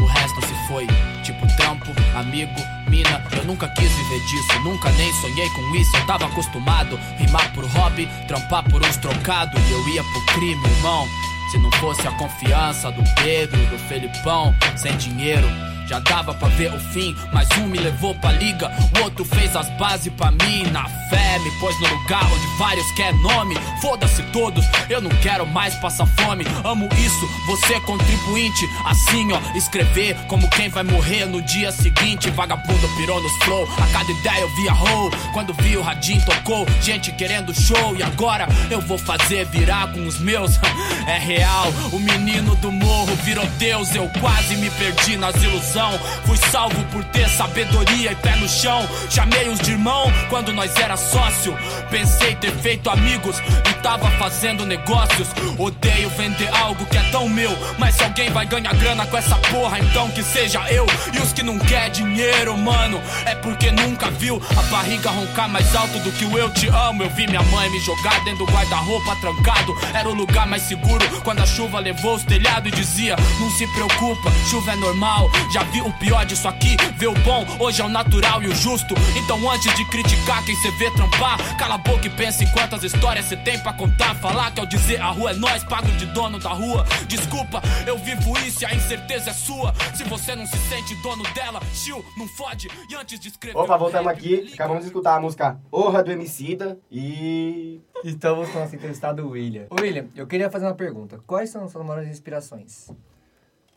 [0.00, 0.86] O resto se foi,
[1.22, 2.54] tipo trampo, amigo,
[2.88, 3.22] mina.
[3.36, 5.96] Eu nunca quis viver disso, nunca nem sonhei com isso.
[5.96, 9.60] Eu tava acostumado, rimar por hobby, trampar por uns trocados.
[9.68, 11.06] E eu ia pro crime, irmão.
[11.50, 15.48] Se não fosse a confiança do Pedro, do Felipão, sem dinheiro.
[15.90, 19.56] Já dava pra ver o fim, mas um me levou pra liga, o outro fez
[19.56, 20.62] as bases pra mim.
[20.70, 23.56] Na fé, me pôs no lugar onde vários quer nome.
[23.82, 26.44] Foda-se todos, eu não quero mais passar fome.
[26.62, 28.68] Amo isso, você contribuinte.
[28.84, 32.30] Assim, ó, escrever como quem vai morrer no dia seguinte.
[32.30, 35.10] Vagabundo pirou nos flow, a cada ideia eu via roll.
[35.32, 37.96] Quando vi o radinho tocou, gente querendo show.
[37.96, 40.52] E agora eu vou fazer virar com os meus.
[41.06, 43.92] É real, o menino do morro virou Deus.
[43.96, 45.79] Eu quase me perdi nas ilusões.
[46.26, 48.86] Fui salvo por ter sabedoria e pé no chão.
[49.08, 51.56] Chamei os de irmão quando nós era sócio.
[51.90, 55.28] Pensei ter feito amigos e tava fazendo negócios.
[55.58, 57.50] Odeio vender algo que é tão meu.
[57.78, 60.86] Mas se alguém vai ganhar grana com essa porra, então que seja eu.
[61.14, 65.74] E os que não quer dinheiro, mano, é porque nunca viu a barriga roncar mais
[65.74, 67.02] alto do que o eu te amo.
[67.02, 69.74] Eu vi minha mãe me jogar dentro do guarda-roupa trancado.
[69.94, 73.66] Era o lugar mais seguro quando a chuva levou os telhados e dizia: Não se
[73.68, 75.30] preocupa, chuva é normal.
[75.52, 78.54] Já vi o pior disso aqui, vê o bom, hoje é o natural e o
[78.54, 78.94] justo.
[79.16, 82.82] Então antes de criticar quem cê vê trampar, cala a boca e pensa em quantas
[82.82, 84.14] histórias cê tem pra contar.
[84.16, 86.84] Falar que ao dizer a rua é nós, pago de dono da rua.
[87.06, 89.72] Desculpa, eu vivo isso e a incerteza é sua.
[89.94, 92.68] Se você não se sente dono dela, chill, não fode.
[92.88, 93.58] E antes de escrever.
[93.58, 94.50] Opa, voltamos aqui.
[94.52, 97.80] Acabamos de escutar a música Orra do Emicida e...
[98.02, 99.66] Estamos com o nosso entrevistado William.
[99.78, 101.20] William, eu queria fazer uma pergunta.
[101.26, 102.88] Quais são as suas maiores inspirações?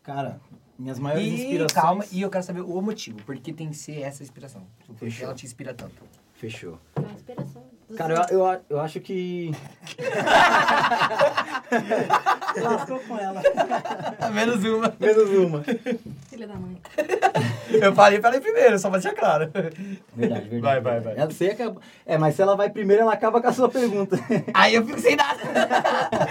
[0.01, 0.39] Cara,
[0.77, 1.71] minhas maiores E inspirações.
[1.73, 3.21] calma, e eu quero saber o motivo.
[3.23, 4.63] Por que tem que ser essa inspiração?
[4.87, 5.25] Por que Fechou.
[5.25, 6.01] ela te inspira tanto?
[6.35, 6.79] Fechou.
[6.97, 7.63] Uma inspiração.
[7.95, 9.51] Cara, eu, eu, eu acho que.
[12.61, 13.41] Lascou com ela.
[14.33, 14.93] Menos uma.
[14.99, 15.63] Menos uma.
[16.29, 16.77] Filha da mãe.
[17.69, 19.49] Eu falei pra ela ir primeiro, só pra deixar claro.
[20.15, 20.59] Verdade, verdade.
[20.59, 21.15] Vai, vai, vai.
[21.17, 21.81] Ela, você acaba...
[22.05, 24.17] É, mas se ela vai primeiro, ela acaba com a sua pergunta.
[24.53, 25.39] Aí eu fico sem nada.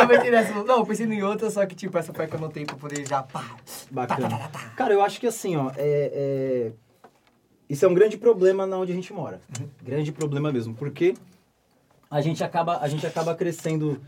[0.00, 0.52] eu pensei nessa.
[0.64, 3.06] Não, eu pensei em outra, só que tipo, essa foi que eu anotei pra poder
[3.06, 3.22] já.
[3.22, 3.44] Pá.
[3.90, 4.50] Bacana.
[4.76, 6.72] Cara, eu acho que assim, ó, é, é-
[7.68, 9.40] isso é um grande problema na onde a gente mora.
[9.82, 11.14] Grande problema mesmo, porque
[12.10, 14.00] a gente acaba, a gente acaba crescendo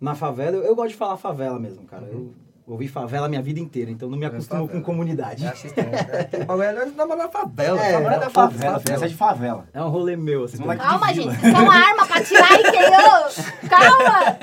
[0.00, 0.56] na favela.
[0.56, 2.06] Eu, eu gosto de falar favela mesmo, cara.
[2.12, 2.32] Eu
[2.68, 4.80] ouvi favela a minha vida inteira, então não me acostumo favela.
[4.80, 5.44] com comunidade.
[5.44, 5.90] Estranho.
[5.90, 5.98] né?
[6.44, 7.80] O bagulho é na favela.
[7.80, 8.94] É, favela na da Favela, favela.
[8.96, 9.68] essa é de favela.
[9.74, 10.58] É um rolê meu, assim.
[10.62, 11.30] Calma, gente.
[11.30, 11.34] vila.
[11.40, 14.36] Vocês são arma pra tirar e que Calma!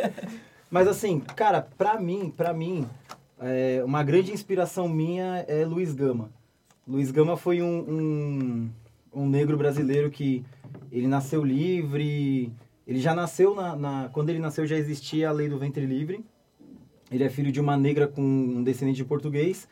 [0.69, 2.86] Mas assim, cara, pra mim, pra mim,
[3.39, 6.30] é, uma grande inspiração minha é Luiz Gama.
[6.88, 8.69] Luiz Gama foi um, um,
[9.13, 10.43] um negro brasileiro que
[10.91, 12.51] ele nasceu livre.
[12.86, 16.23] Ele já nasceu na, na- Quando ele nasceu já existia a lei do ventre livre.
[17.10, 19.67] Ele é filho de uma negra com um descendente de português.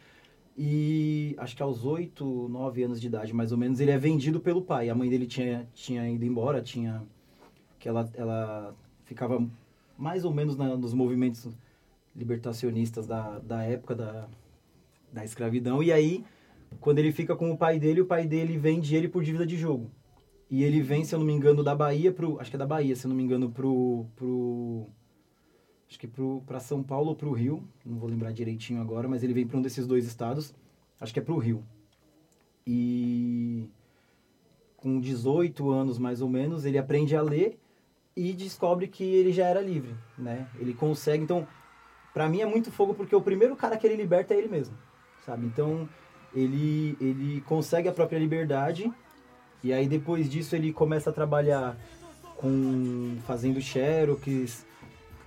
[0.58, 4.40] E acho que aos 8, 9 anos de idade, mais ou menos, ele é vendido
[4.40, 4.90] pelo pai.
[4.90, 7.04] A mãe dele tinha, tinha ido embora, tinha.
[7.78, 9.46] que ela, ela ficava
[9.98, 11.48] mais ou menos na- nos movimentos
[12.16, 14.28] libertacionistas da, da época da,
[15.12, 15.84] da escravidão.
[15.84, 16.24] E aí,
[16.80, 19.58] quando ele fica com o pai dele, o pai dele vende ele por dívida de
[19.58, 19.90] jogo.
[20.50, 22.40] E ele vem, se eu não me engano, da Bahia pro.
[22.40, 24.06] Acho que é da Bahia, se eu não me engano, pro.
[24.16, 24.88] pro
[25.90, 27.64] acho que pro, pra São Paulo ou pro Rio.
[27.86, 30.54] Não vou lembrar direitinho agora, mas ele vem para um desses dois estados.
[31.00, 31.64] Acho que é pro Rio.
[32.66, 33.70] E
[34.78, 37.58] com 18 anos mais ou menos, ele aprende a ler
[38.16, 40.48] e descobre que ele já era livre, né?
[40.58, 41.46] Ele consegue, então,
[42.14, 44.78] pra mim é muito fogo porque o primeiro cara que ele liberta é ele mesmo,
[45.26, 45.46] sabe?
[45.46, 45.88] Então,
[46.34, 48.92] ele ele consegue a própria liberdade
[49.64, 51.78] e aí depois disso ele começa a trabalhar
[52.38, 54.66] com fazendo xerox,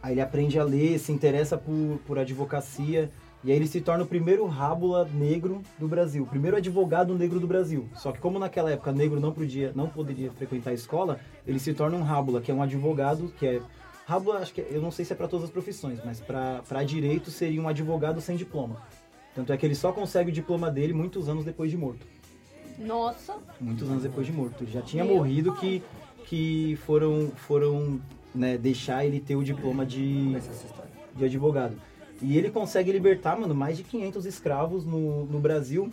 [0.02, 3.10] aí ele aprende a ler, se interessa por, por advocacia
[3.44, 7.38] e aí ele se torna o primeiro rábula negro do Brasil, o primeiro advogado negro
[7.38, 7.88] do Brasil.
[7.94, 11.72] Só que como naquela época negro não podia, não poderia frequentar a escola, ele se
[11.72, 13.62] torna um rábula, que é um advogado, que é
[14.06, 16.84] rábula, acho que é- eu não sei se é para todas as profissões, mas para
[16.84, 18.82] direito seria um advogado sem diploma.
[19.34, 22.06] Tanto é que ele só consegue o diploma dele muitos anos depois de morto.
[22.78, 23.36] Nossa.
[23.60, 24.66] Muitos anos depois de morto.
[24.66, 25.82] Já tinha Meu morrido que
[26.26, 27.98] que foram foram
[28.34, 30.36] né, deixar ele ter o diploma de
[31.16, 31.76] de advogado.
[32.20, 35.90] E ele consegue libertar, mano, mais de 500 escravos no, no Brasil.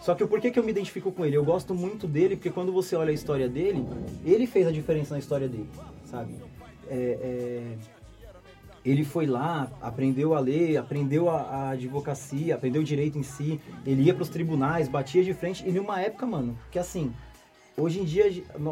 [0.00, 1.36] Só que o porquê que eu me identifico com ele?
[1.36, 3.84] Eu gosto muito dele, porque quando você olha a história dele,
[4.24, 5.68] ele fez a diferença na história dele,
[6.04, 6.34] sabe?
[6.88, 7.76] É, é,
[8.84, 13.60] ele foi lá, aprendeu a ler, aprendeu a, a advocacia, aprendeu o direito em si,
[13.84, 17.12] ele ia pros tribunais, batia de frente, e numa época, mano, que assim,
[17.76, 18.24] hoje em dia,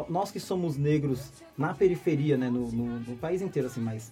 [0.09, 4.11] nós que somos negros na periferia, né, no, no- no país inteiro, assim, mas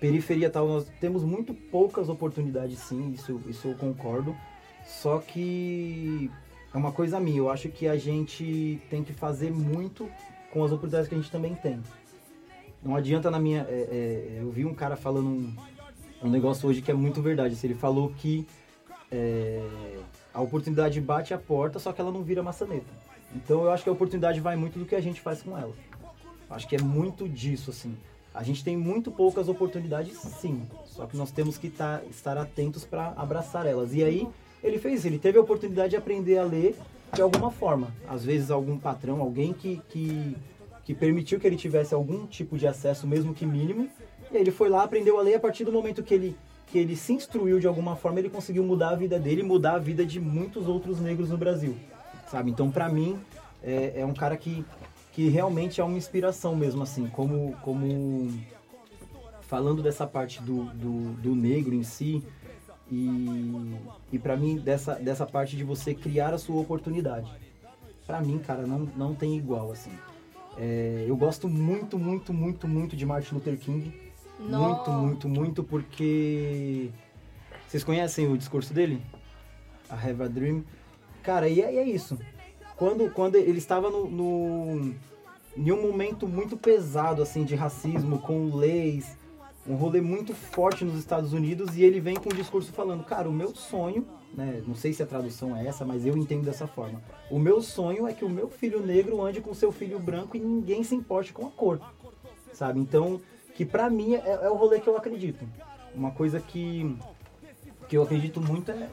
[0.00, 4.34] periferia tal, nós temos muito poucas oportunidades sim, isso, isso eu concordo.
[4.84, 6.30] Só que
[6.72, 10.08] é uma coisa minha, eu acho que a gente tem que fazer muito
[10.52, 11.80] com as oportunidades que a gente também tem.
[12.82, 13.62] Não adianta na minha.
[13.68, 15.54] é, é, eu vi um cara falando um,
[16.22, 17.54] um negócio hoje que é muito verdade.
[17.54, 18.46] assim, Ele falou que
[19.10, 19.66] é,
[20.32, 22.92] a oportunidade bate a porta, só que ela não vira maçaneta.
[23.34, 25.72] Então eu acho que a oportunidade vai muito do que a gente faz com ela.
[26.50, 27.96] Acho que é muito disso, assim.
[28.34, 30.62] A gente tem muito poucas oportunidades, sim.
[30.84, 33.94] Só que nós temos que tá- estar atentos para abraçar elas.
[33.94, 34.28] E aí,
[34.64, 35.04] ele fez.
[35.04, 36.74] Ele teve a oportunidade de aprender a ler
[37.12, 37.88] de alguma forma.
[38.08, 40.36] Às vezes, algum patrão, alguém que, que,
[40.84, 43.88] que permitiu que ele tivesse algum tipo de acesso, mesmo que mínimo.
[44.32, 45.34] E aí ele foi lá, aprendeu a ler.
[45.34, 48.64] A partir do momento que ele, que ele se instruiu de alguma forma, ele conseguiu
[48.64, 51.76] mudar a vida dele mudar a vida de muitos outros negros no Brasil.
[52.30, 52.50] Sabe?
[52.50, 53.18] Então, pra mim,
[53.62, 54.64] é, é um cara que,
[55.12, 58.32] que realmente é uma inspiração mesmo, assim, como, como
[59.42, 62.24] falando dessa parte do, do, do negro em si
[62.94, 63.76] e,
[64.12, 67.30] e para mim dessa, dessa parte de você criar a sua oportunidade.
[68.06, 69.90] Pra mim, cara, não, não tem igual, assim.
[70.56, 73.92] É, eu gosto muito, muito, muito, muito de Martin Luther King.
[74.38, 74.90] Muito, Nossa.
[74.90, 76.90] muito, muito, porque...
[77.66, 79.02] Vocês conhecem o discurso dele?
[79.90, 80.64] I Have a Dream.
[81.22, 82.18] Cara, e é, e é isso.
[82.76, 84.94] Quando, quando ele estava no, no,
[85.56, 89.16] em um momento muito pesado, assim, de racismo, com leis,
[89.66, 93.28] um rolê muito forte nos Estados Unidos, e ele vem com um discurso falando, cara,
[93.28, 96.66] o meu sonho, né, não sei se a tradução é essa, mas eu entendo dessa
[96.66, 97.02] forma.
[97.30, 100.40] O meu sonho é que o meu filho negro ande com seu filho branco e
[100.40, 101.80] ninguém se importe com a cor,
[102.52, 102.78] sabe?
[102.78, 103.20] Então,
[103.54, 105.46] que pra mim é, é o rolê que eu acredito.
[105.94, 106.96] Uma coisa que,
[107.88, 108.88] que eu acredito muito é,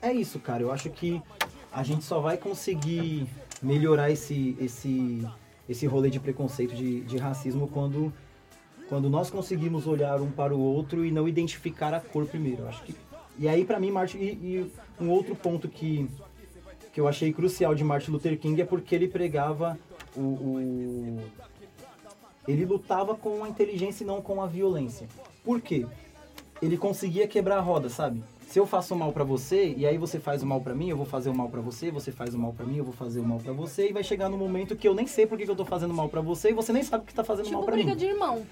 [0.00, 0.62] é isso, cara.
[0.62, 1.20] Eu acho que
[1.72, 3.26] a gente só vai conseguir
[3.60, 5.26] melhorar esse, esse,
[5.68, 8.12] esse rolê de preconceito, de, de racismo, quando,
[8.88, 12.62] quando nós conseguimos olhar um para o outro e não identificar a cor primeiro.
[12.62, 12.94] Eu acho que,
[13.38, 16.08] e aí, para mim, Martin, e, e um outro ponto que,
[16.92, 19.78] que eu achei crucial de Martin Luther King é porque ele pregava
[20.16, 21.20] o, o
[22.46, 25.08] ele lutava com a inteligência e não com a violência.
[25.44, 25.84] Por quê?
[26.62, 28.22] Ele conseguia quebrar a roda, sabe?
[28.48, 30.96] Se eu faço mal para você e aí você faz o mal para mim, eu
[30.96, 33.18] vou fazer o mal para você, você faz o mal para mim, eu vou fazer
[33.18, 35.50] o mal para você e vai chegar no momento que eu nem sei por que
[35.50, 37.64] eu tô fazendo mal para você e você nem sabe que tá fazendo Tipo mal
[37.64, 37.96] para briga mim.
[37.96, 38.46] de irmão.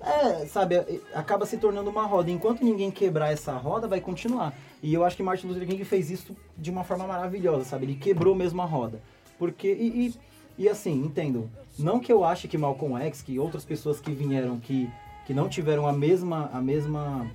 [0.00, 2.30] É, sabe, é, acaba se tornando uma roda.
[2.30, 4.54] Enquanto ninguém quebrar essa roda, vai continuar.
[4.82, 7.86] E eu acho que Martin Luther King fez isso de uma forma maravilhosa, sabe?
[7.86, 9.00] Ele quebrou mesmo a roda.
[9.38, 10.14] Porque, e, e,
[10.58, 14.58] e assim, entendam, não que eu ache que Malcolm X, que outras pessoas que vieram,
[14.58, 14.90] que,
[15.26, 17.30] que não tiveram a mesma, a mesma,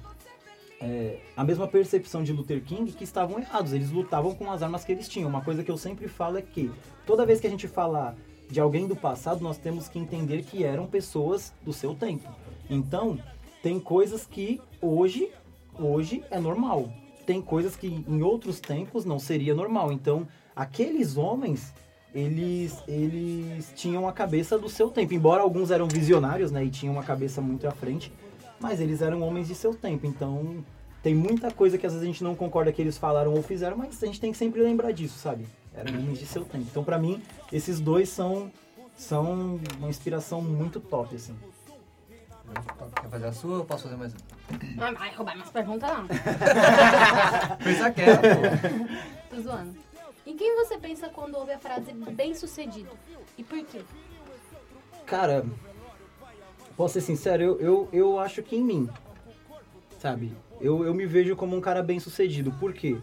[0.82, 3.74] é, a mesma percepção de Luther King, que estavam errados.
[3.74, 5.30] Eles lutavam com as armas que eles tinham.
[5.30, 6.72] Uma coisa que eu sempre falo é que
[7.06, 8.15] toda vez que a gente falar
[8.50, 12.30] de alguém do passado, nós temos que entender que eram pessoas do seu tempo.
[12.69, 13.19] Então,
[13.62, 15.32] tem coisas que hoje,
[15.80, 16.89] hoje é normal.
[17.25, 19.91] Tem coisas que em outros tempos não seria normal.
[19.91, 21.73] Então, aqueles homens,
[22.13, 25.13] eles, eles tinham a cabeça do seu tempo.
[25.13, 28.12] Embora alguns eram visionários, né, e tinham uma cabeça muito à frente,
[28.60, 30.06] mas eles eram homens de seu tempo.
[30.06, 30.63] Então,
[31.01, 33.78] tem muita coisa que às vezes a gente não concorda que eles falaram ou fizeram,
[33.78, 35.45] mas a gente tem que sempre lembrar disso, sabe?
[35.73, 36.65] Eram homens de seu tempo.
[36.69, 38.51] Então, pra mim, esses dois são
[38.95, 41.36] são uma inspiração muito top, assim.
[43.02, 44.88] Quer fazer a sua ou posso fazer mais uma?
[44.88, 46.08] Ah, Vai roubar minhas perguntas não.
[47.63, 49.36] Pensa que é, pô.
[49.36, 49.76] Tô zoando.
[50.26, 52.89] Em quem você pensa quando ouve a frase bem sucedido?
[53.38, 53.82] E por quê?
[55.06, 55.46] Cara,
[56.76, 58.89] posso ser sincero, eu, eu, eu acho que em mim,
[60.00, 60.34] sabe?
[60.60, 62.52] Eu, eu me vejo como um cara bem sucedido.
[62.54, 62.98] Por quê?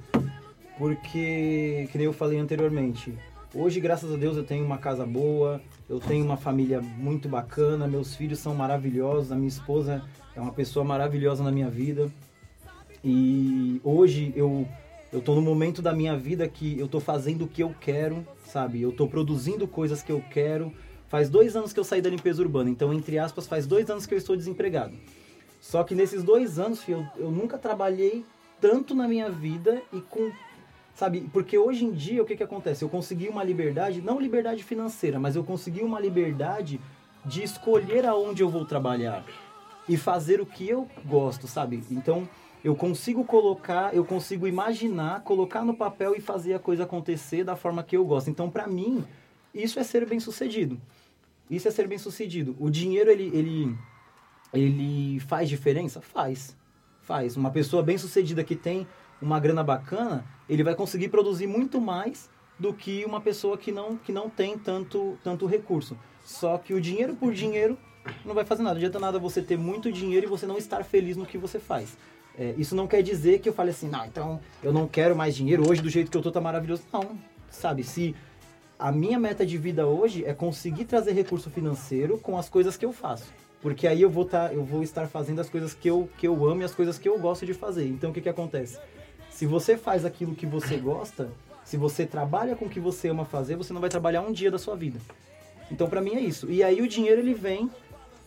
[0.76, 3.16] Porque, que nem eu falei anteriormente,
[3.54, 5.60] hoje, graças a Deus, eu tenho uma casa boa,
[5.92, 10.02] eu tenho uma família muito bacana, meus filhos são maravilhosos, a minha esposa
[10.34, 12.10] é uma pessoa maravilhosa na minha vida.
[13.04, 14.66] E hoje eu
[15.12, 18.26] eu tô no momento da minha vida que eu tô fazendo o que eu quero,
[18.46, 18.80] sabe?
[18.80, 20.72] Eu tô produzindo coisas que eu quero.
[21.08, 24.06] Faz dois anos que eu saí da limpeza urbana, então, entre aspas, faz dois anos
[24.06, 24.94] que eu estou desempregado.
[25.60, 28.24] Só que nesses dois anos, filho, eu, eu nunca trabalhei
[28.62, 30.32] tanto na minha vida e com.
[30.94, 31.28] Sabe?
[31.32, 32.84] Porque hoje em dia, o que, que acontece?
[32.84, 36.80] Eu consegui uma liberdade, não liberdade financeira, mas eu consegui uma liberdade
[37.24, 39.24] de escolher aonde eu vou trabalhar
[39.88, 41.82] e fazer o que eu gosto, sabe?
[41.90, 42.28] Então,
[42.62, 47.56] eu consigo colocar, eu consigo imaginar, colocar no papel e fazer a coisa acontecer da
[47.56, 48.30] forma que eu gosto.
[48.30, 49.04] Então, pra mim,
[49.54, 50.80] isso é ser bem sucedido.
[51.50, 52.54] Isso é ser bem sucedido.
[52.60, 53.78] O dinheiro, ele, ele,
[54.52, 56.00] ele faz diferença?
[56.00, 56.56] Faz.
[57.00, 57.36] Faz.
[57.36, 58.86] Uma pessoa bem sucedida que tem
[59.22, 63.96] uma grana bacana, ele vai conseguir produzir muito mais do que uma pessoa que não,
[63.96, 65.96] que não tem tanto, tanto recurso.
[66.24, 67.78] Só que o dinheiro por dinheiro
[68.24, 68.74] não vai fazer nada.
[68.74, 71.58] Não adianta nada você ter muito dinheiro e você não estar feliz no que você
[71.58, 71.96] faz.
[72.38, 75.36] É, isso não quer dizer que eu fale assim, não, então eu não quero mais
[75.36, 76.82] dinheiro, hoje do jeito que eu tô tá maravilhoso.
[76.92, 77.18] Não,
[77.50, 78.16] sabe, se
[78.78, 82.84] a minha meta de vida hoje é conseguir trazer recurso financeiro com as coisas que
[82.84, 83.32] eu faço.
[83.60, 86.44] Porque aí eu vou, tá, eu vou estar fazendo as coisas que eu, que eu
[86.46, 87.86] amo e as coisas que eu gosto de fazer.
[87.86, 88.78] Então o que, que acontece?
[89.32, 91.28] Se você faz aquilo que você gosta,
[91.64, 94.50] se você trabalha com o que você ama fazer, você não vai trabalhar um dia
[94.50, 95.00] da sua vida.
[95.70, 96.50] Então pra mim é isso.
[96.50, 97.70] E aí o dinheiro ele vem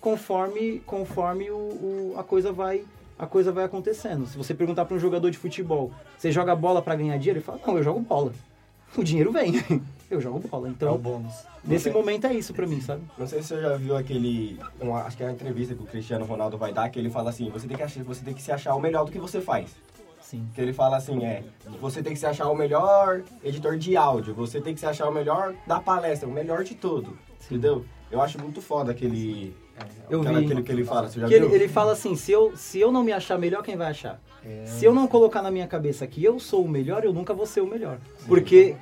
[0.02, 2.84] conforme conforme o, o- a coisa vai
[3.18, 4.28] a coisa vai acontecendo.
[4.28, 7.40] Se você perguntar para um jogador de futebol, você joga bola para ganhar dinheiro?
[7.40, 8.34] Ele fala: "Não, eu jogo bola".
[8.98, 9.54] O dinheiro vem.
[10.10, 10.68] eu jogo bola.
[10.68, 11.34] É o Então, bônus.
[11.66, 13.02] nesse momento é isso pra mim, sabe?
[13.18, 14.58] Não sei se você já viu aquele.
[14.80, 17.30] uma- acho que é uma entrevista que o Cristiano Ronaldo vai dar, que ele fala
[17.30, 19.42] assim, você tem que, achar, você tem que se achar o melhor do que você
[19.42, 19.70] faz.
[20.26, 20.48] Sim.
[20.56, 21.44] Que ele fala assim, é,
[21.80, 25.08] você tem que se achar o melhor editor de áudio, você tem que se achar
[25.08, 27.16] o melhor da palestra, o melhor de tudo.
[27.46, 27.86] Entendeu?
[28.10, 29.56] Eu acho muito foda aquele.
[30.10, 30.46] Eu aquela- vi.
[30.46, 31.56] aquele que ele fala, você já Que ele, viu?
[31.56, 34.20] ele fala assim, se eu, se eu não me achar melhor, quem vai achar?
[34.44, 34.66] É.
[34.66, 37.46] Se eu não colocar na minha cabeça que eu sou o melhor, eu nunca vou
[37.46, 38.00] ser o melhor.
[38.28, 38.76] Porque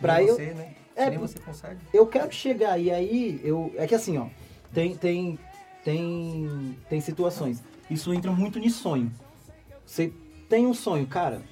[0.00, 0.74] pra Nem eu, você, né?
[0.94, 1.78] É, Nem você consegue.
[1.92, 4.26] eu quero chegar e aí eu é que assim, ó,
[4.72, 5.38] tem tem
[5.84, 7.62] tem tem situações.
[7.90, 9.12] Isso entra muito em sonho.
[9.84, 10.10] Você
[10.48, 11.42] tem um sonho, cara.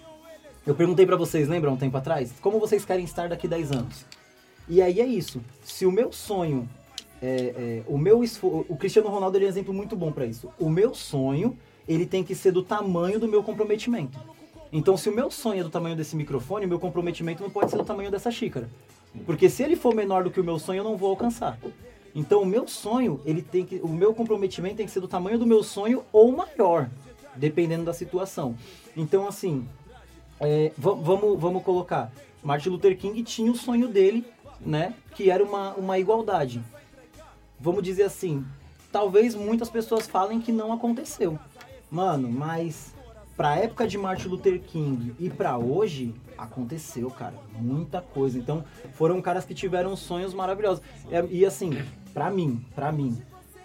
[0.66, 4.04] Eu perguntei pra vocês, lembram um tempo atrás, como vocês querem estar daqui 10 anos?
[4.68, 5.42] E aí é isso.
[5.62, 6.68] Se o meu sonho
[7.20, 10.50] é, é, o meu o Cristiano Ronaldo é um exemplo muito bom pra isso.
[10.58, 11.56] O meu sonho,
[11.88, 14.18] ele tem que ser do tamanho do meu comprometimento.
[14.72, 17.70] Então, se o meu sonho é do tamanho desse microfone, o meu comprometimento não pode
[17.70, 18.68] ser do tamanho dessa xícara.
[19.24, 21.58] Porque se ele for menor do que o meu sonho, eu não vou alcançar.
[22.14, 25.38] Então, o meu sonho, ele tem que, o meu comprometimento tem que ser do tamanho
[25.38, 26.90] do meu sonho ou maior,
[27.36, 28.56] dependendo da situação.
[28.96, 29.66] Então, assim,
[30.40, 32.12] é, va- vamos, vamos colocar.
[32.42, 34.24] Martin Luther King tinha o sonho dele,
[34.60, 34.94] né?
[35.14, 36.62] Que era uma, uma igualdade.
[37.58, 38.44] vamos dizer assim,
[38.92, 41.38] talvez muitas pessoas falem que não aconteceu.
[41.90, 42.92] Mano, mas
[43.36, 47.34] pra época de Martin Luther King e pra hoje, aconteceu, cara.
[47.58, 48.38] Muita coisa.
[48.38, 50.82] Então, foram caras que tiveram sonhos maravilhosos.
[51.30, 51.70] E, e assim,
[52.12, 53.16] pra mim, pra mim,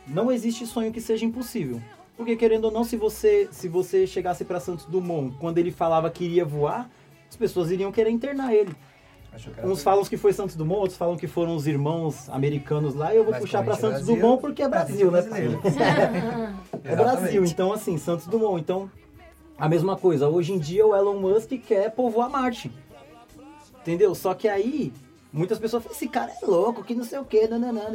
[0.08, 1.82] não existe sonho que seja impossível.
[2.20, 6.10] Porque querendo ou não, se você se você chegasse pra Santos Dumont quando ele falava
[6.10, 6.90] que iria voar,
[7.30, 8.76] as pessoas iriam querer internar ele.
[9.64, 13.18] Uns falam que foi Santos Dumont, outros falam que foram os irmãos americanos lá, e
[13.18, 15.10] eu vou Mas puxar como pra a gente é Santos Brasil, Dumont porque é Brasil,
[15.10, 15.22] né?
[16.84, 18.60] É Brasil, então assim, Santos Dumont.
[18.60, 18.92] Então,
[19.58, 20.28] a mesma coisa.
[20.28, 22.70] Hoje em dia o Elon Musk quer povoar Marte.
[23.80, 24.14] Entendeu?
[24.14, 24.92] Só que aí,
[25.32, 27.86] muitas pessoas falam, esse cara é louco, que não sei o que, nananã.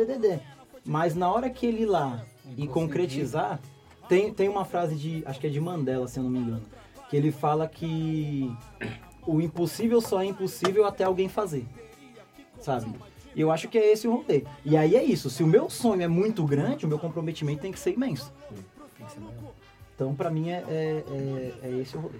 [0.82, 2.24] Mas na hora que ele ir lá
[2.56, 2.68] e conseguir.
[2.68, 3.60] concretizar,
[4.08, 6.62] tem, tem uma frase de, acho que é de Mandela, se eu não me engano,
[7.08, 8.50] que ele fala que
[9.26, 11.66] o impossível só é impossível até alguém fazer.
[12.60, 12.86] Sabe?
[13.34, 14.44] E eu acho que é esse o rolê.
[14.64, 17.72] E aí é isso, se o meu sonho é muito grande, o meu comprometimento tem
[17.72, 18.32] que ser imenso.
[18.96, 19.34] Tem que ser maior.
[19.94, 22.18] Então, pra mim, é, é, é, é esse o rolê.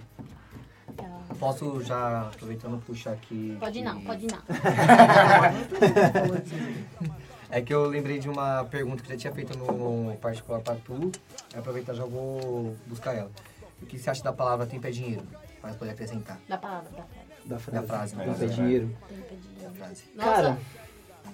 [1.39, 3.57] Posso já, aproveitando, puxar aqui...
[3.59, 4.37] Pode que- não, pode não.
[7.49, 10.75] É que eu lembrei de uma pergunta que eu já tinha feito no particular pra
[10.75, 11.11] tu.
[11.55, 13.31] Aproveitar já vou buscar ela.
[13.81, 15.23] O que você acha da palavra tempo é dinheiro?
[15.61, 16.39] Para poder acrescentar.
[16.47, 17.37] Da palavra, da frase.
[17.45, 17.87] Da frase.
[17.87, 18.97] frase, Tempo mas é dinheiro.
[19.07, 19.61] Tempo é dinheiro.
[19.61, 20.03] Da frase.
[20.15, 20.57] Nossa, Cara,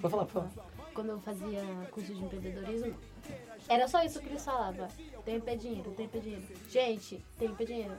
[0.12, 0.50] falar, pode falar.
[0.94, 2.94] quando eu fazia curso de empreendedorismo,
[3.68, 4.88] era só isso que eles falavam.
[5.24, 6.46] Tempo é dinheiro, tempo é dinheiro.
[6.68, 7.94] Gente, tempo é dinheiro.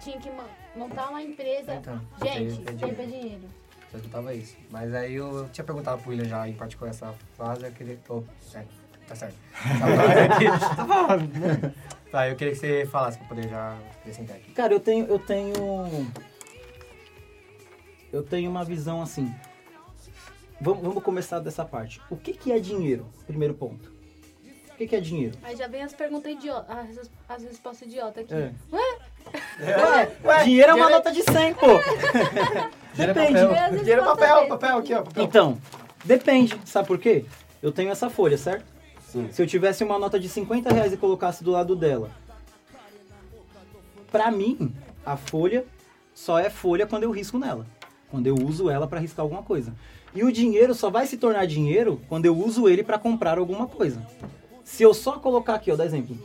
[0.00, 0.30] Tinha que
[0.76, 1.74] montar uma empresa.
[1.74, 3.48] Então, Gente, tempo é tempo é dinheiro.
[3.94, 4.56] Escutava isso.
[4.70, 7.98] Mas aí eu tinha perguntado pro William já em particular essa frase, eu queria.
[8.08, 8.22] Oh,
[8.54, 8.64] é,
[9.06, 9.36] tá certo.
[9.64, 10.76] Essa frase aqui.
[10.76, 11.74] Tá falando, né?
[12.10, 14.52] Tá, eu queria que você falasse pra poder já acrescentar aqui.
[14.52, 15.54] Cara, eu tenho, eu tenho.
[18.12, 19.34] Eu tenho uma visão assim.
[20.60, 22.00] Vamos, vamos começar dessa parte.
[22.08, 23.06] O que, que é dinheiro?
[23.26, 23.92] Primeiro ponto.
[24.70, 25.36] O que, que é dinheiro?
[25.42, 28.34] Aí já vem as perguntas idiotas, as, as respostas idiotas aqui.
[28.34, 28.52] É.
[28.72, 30.12] Ué?
[30.22, 31.66] Ué, dinheiro é uma nota de 100, pô!
[32.96, 33.26] Depende.
[33.34, 33.78] Dinheiro é papel.
[33.78, 35.02] Dinheiro é papel, papel aqui, ó.
[35.02, 35.24] Papel.
[35.24, 35.58] Então,
[36.04, 36.58] depende.
[36.64, 37.24] Sabe por quê?
[37.62, 38.64] Eu tenho essa folha, certo?
[39.08, 39.28] Sim.
[39.30, 42.10] Se eu tivesse uma nota de 50 reais e colocasse do lado dela,
[44.10, 44.72] pra mim,
[45.04, 45.64] a folha
[46.14, 47.66] só é folha quando eu risco nela.
[48.10, 49.72] Quando eu uso ela pra riscar alguma coisa.
[50.14, 53.66] E o dinheiro só vai se tornar dinheiro quando eu uso ele pra comprar alguma
[53.66, 54.00] coisa.
[54.64, 56.16] Se eu só colocar aqui, ó, dá exemplo.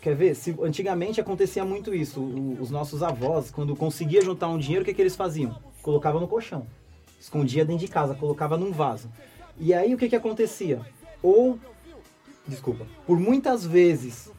[0.00, 0.34] Quer ver?
[0.34, 2.20] Se, antigamente acontecia muito isso.
[2.20, 5.54] O- os nossos avós, quando conseguia juntar um dinheiro, o que, que eles faziam?
[5.82, 6.66] Colocava no colchão.
[7.18, 9.10] Escondia dentro de casa, colocava num vaso.
[9.58, 10.80] E aí o que, que acontecia?
[11.22, 11.58] Ou
[12.46, 14.30] desculpa, por muitas vezes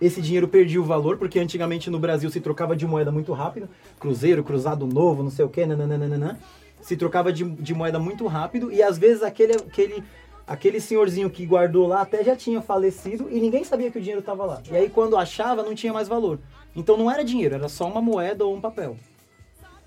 [0.00, 3.68] esse dinheiro perdia o valor, porque antigamente no Brasil se trocava de moeda muito rápido,
[3.98, 6.38] cruzeiro, cruzado novo, não sei o que, nananana,
[6.80, 10.04] se trocava de, de moeda muito rápido, e às vezes aquele, aquele,
[10.46, 14.20] aquele senhorzinho que guardou lá até já tinha falecido e ninguém sabia que o dinheiro
[14.20, 14.62] estava lá.
[14.70, 16.38] E aí quando achava não tinha mais valor.
[16.74, 18.96] Então não era dinheiro, era só uma moeda ou um papel.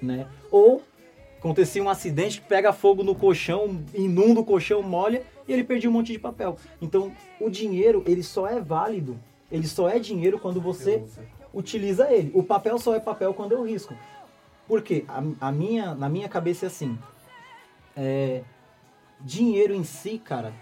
[0.02, 0.28] Né?
[0.50, 0.82] Ou
[1.40, 5.90] acontecia um acidente que pega fogo no colchão, inunda o colchão, molha e ele perdia
[5.90, 6.58] um monte de papel.
[6.82, 9.18] Então, o dinheiro, ele só é válido,
[9.52, 11.04] ele só é dinheiro quando você
[11.54, 12.32] utiliza ele.
[12.36, 13.96] O papel só é papel quando eu risco.
[14.68, 15.06] Por quê?
[15.08, 17.00] A, a minha, na minha cabeça é assim,
[17.96, 18.44] é,
[19.22, 20.54] dinheiro em si, cara,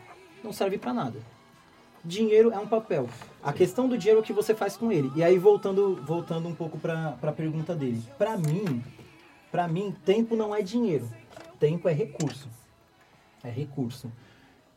[0.43, 1.19] não serve pra nada.
[2.05, 3.09] Dinheiro é um papel.
[3.43, 5.11] A questão do dinheiro é o que você faz com ele.
[5.15, 8.01] E aí, voltando, voltando um pouco pra, pra pergunta dele.
[8.17, 8.81] Pra mim,
[9.51, 11.07] Pra mim, tempo não é dinheiro.
[11.60, 12.47] Tempo é recurso.
[13.43, 14.12] É recurso.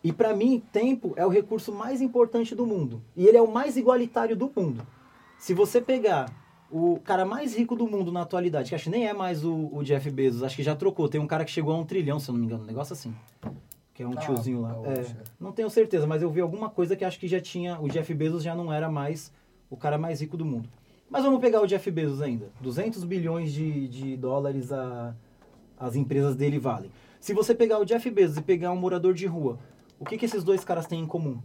[0.02, 3.02] E pra mim, tempo é o recurso mais importante do mundo.
[3.16, 4.86] E ele é o mais igualitário do mundo.
[5.38, 6.32] Se você pegar
[6.70, 9.68] o cara mais rico do mundo na atualidade, que acho que nem é mais o,
[9.72, 11.08] o Jeff Bezos, acho que já trocou.
[11.08, 12.92] Tem um cara que chegou a um trilhão, se eu não me engano, um negócio
[12.92, 13.14] assim.
[13.92, 14.72] Que é um Ah, tiozinho lá.
[14.76, 15.16] eu É, acho.
[15.38, 17.78] não tenho certeza, mas eu vi alguma coisa que acho que já tinha.
[17.80, 19.32] O Jeff Bezos já não era mais
[19.68, 20.68] o cara mais rico do mundo.
[21.10, 22.52] Mas vamos pegar o Jeff Bezos ainda.
[22.60, 25.12] 200 bilhões de, de dólares a,
[25.76, 26.92] as empresas dele valem.
[27.18, 29.58] Se você pegar o Jeff Bezos e pegar um morador de rua,
[29.98, 31.40] o que, que esses dois caras têm em comum?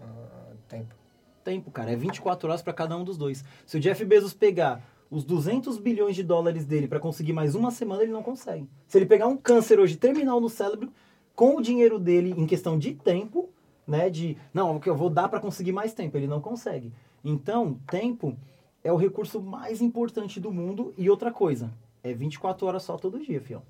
[0.00, 0.94] Ah, tempo.
[1.42, 1.90] Tempo, cara.
[1.90, 3.44] É 24 horas para cada um dos dois.
[3.66, 7.72] Se o Jeff Bezos pegar os 200 bilhões de dólares dele para conseguir mais uma
[7.72, 8.68] semana, ele não consegue.
[8.86, 10.92] Se ele pegar um câncer hoje terminal no cérebro,
[11.34, 13.50] com o dinheiro dele em questão de tempo,
[13.86, 16.92] né, de não, o que eu vou dar para conseguir mais tempo, ele não consegue.
[17.24, 18.36] Então, tempo
[18.82, 23.18] é o recurso mais importante do mundo e outra coisa, é 24 horas só todo
[23.18, 23.62] dia, fião.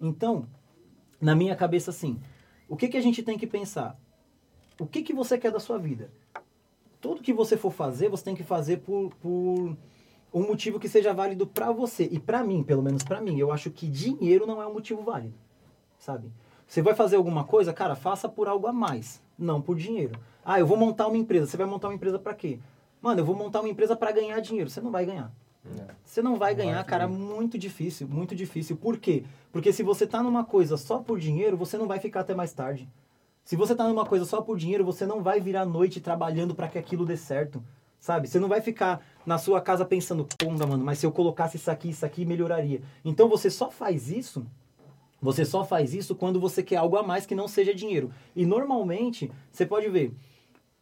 [0.00, 0.46] Então,
[1.20, 2.20] na minha cabeça assim,
[2.68, 3.98] o que que a gente tem que pensar?
[4.78, 6.10] O que que você quer da sua vida?
[7.00, 9.76] tudo que você for fazer, você tem que fazer por, por
[10.32, 12.08] um motivo que seja válido pra você.
[12.10, 15.02] E pra mim, pelo menos pra mim, eu acho que dinheiro não é um motivo
[15.02, 15.34] válido,
[15.98, 16.30] sabe?
[16.66, 20.18] Você vai fazer alguma coisa, cara, faça por algo a mais, não por dinheiro.
[20.44, 21.46] Ah, eu vou montar uma empresa.
[21.46, 22.58] Você vai montar uma empresa pra quê?
[23.00, 24.68] Mano, eu vou montar uma empresa pra ganhar dinheiro.
[24.68, 25.32] Você não vai ganhar.
[26.04, 28.76] Você não vai Não vai ganhar, cara, muito difícil, muito difícil.
[28.76, 29.24] Por quê?
[29.52, 32.52] Porque se você tá numa coisa só por dinheiro, você não vai ficar até mais
[32.52, 32.88] tarde.
[33.44, 36.68] Se você tá numa coisa só por dinheiro, você não vai virar noite trabalhando pra
[36.68, 37.62] que aquilo dê certo.
[37.98, 38.28] Sabe?
[38.28, 41.70] Você não vai ficar na sua casa pensando, ponga, mano, mas se eu colocasse isso
[41.70, 42.80] aqui, isso aqui melhoraria.
[43.04, 44.46] Então você só faz isso
[45.20, 48.10] você só faz isso quando você quer algo a mais que não seja dinheiro.
[48.34, 50.12] E normalmente, você pode ver,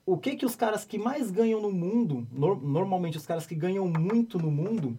[0.06, 3.54] o que que os caras que mais ganham no mundo, nor- normalmente os caras que
[3.54, 4.96] ganham muito no mundo,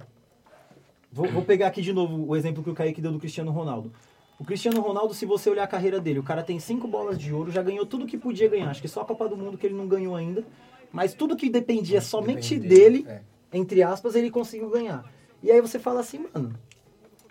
[1.11, 3.91] vou, vou pegar aqui de novo o exemplo que o Kaique deu do Cristiano Ronaldo.
[4.39, 7.33] O Cristiano Ronaldo, se você olhar a carreira dele, o cara tem cinco bolas de
[7.33, 8.69] ouro, já ganhou tudo que podia ganhar.
[8.69, 10.45] Acho que só a Copa do Mundo que ele não ganhou ainda.
[10.93, 13.21] Mas tudo que dependia somente Depende dele, É.
[13.53, 15.03] entre aspas, ele conseguiu ganhar.
[15.43, 16.53] E aí você fala assim, mano,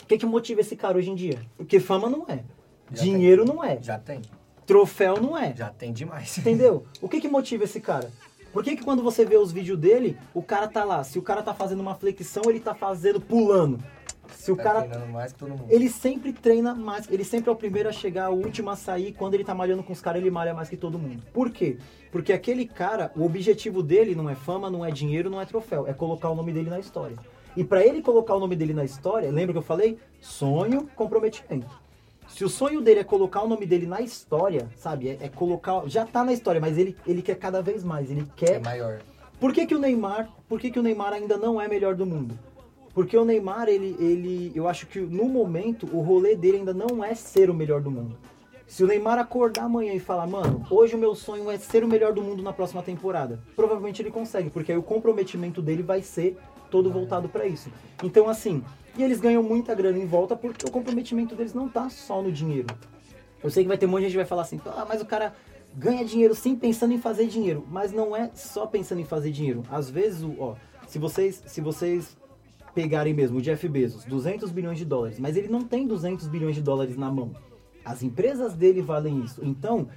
[0.08, 1.38] que que motiva esse cara hoje em dia?
[1.56, 2.42] Porque fama não é.
[2.92, 3.54] Já Dinheiro tem.
[3.54, 3.78] não é.
[3.82, 4.22] Já tem.
[4.66, 5.54] Troféu não é.
[5.54, 6.36] Já tem demais.
[6.38, 6.84] Entendeu?
[7.00, 8.10] O que que motiva esse cara?
[8.52, 11.22] Por que que quando você vê os vídeos dele, o cara tá lá, se o
[11.22, 13.78] cara tá fazendo uma flexão, ele tá fazendo pulando.
[14.34, 15.66] Se o Tá cara treinando mais que todo mundo.
[15.68, 19.12] ele sempre treina mais, ele sempre é o primeiro a chegar, o último a sair.
[19.12, 21.22] Quando ele tá malhando com os caras, ele malha mais que todo mundo.
[21.32, 21.78] Por quê?
[22.10, 25.86] Porque aquele cara, o objetivo dele não é fama, não é dinheiro, não é troféu,
[25.86, 27.16] é colocar o nome dele na história.
[27.56, 29.98] E pra ele colocar o nome dele na história, lembra que eu falei?
[30.20, 31.66] Sonho, comprometimento.
[32.28, 35.08] Se o sonho dele é colocar o nome dele na história, sabe?
[35.08, 35.82] É, é colocar.
[35.88, 38.10] Já tá na história, mas ele, ele quer cada vez mais.
[38.10, 39.00] Ele quer É maior.
[39.40, 42.04] por que, que o Neymar, por que, que o Neymar ainda não é melhor do
[42.04, 42.38] mundo?
[42.94, 47.02] Porque o Neymar, ele, ele, eu acho que no momento o rolê dele ainda não
[47.02, 48.16] é ser o melhor do mundo.
[48.68, 51.88] Se o Neymar acordar amanhã e falar, mano, hoje o meu sonho é ser o
[51.88, 56.02] melhor do mundo na próxima temporada, provavelmente ele consegue, porque aí o comprometimento dele vai
[56.02, 56.36] ser
[56.70, 57.70] todo voltado pra isso.
[58.04, 58.62] Então, assim,
[58.94, 62.30] e eles ganham muita grana em volta porque o comprometimento deles não tá só no
[62.30, 62.66] dinheiro.
[63.42, 65.00] Eu sei que vai ter um monte de gente que vai falar assim, ah, mas
[65.00, 65.34] o cara
[65.74, 67.66] ganha dinheiro sim pensando em fazer dinheiro.
[67.70, 69.62] Mas não é só pensando em fazer dinheiro.
[69.70, 70.56] Às vezes, ó,
[70.86, 72.18] se vocês, se vocês
[72.74, 76.54] pegarem mesmo o Jeff Bezos, 200 bilhões de dólares, mas ele não tem 200 bilhões
[76.54, 77.32] de dólares na mão.
[77.88, 79.40] As empresas dele valem isso.
[79.44, 79.88] Então,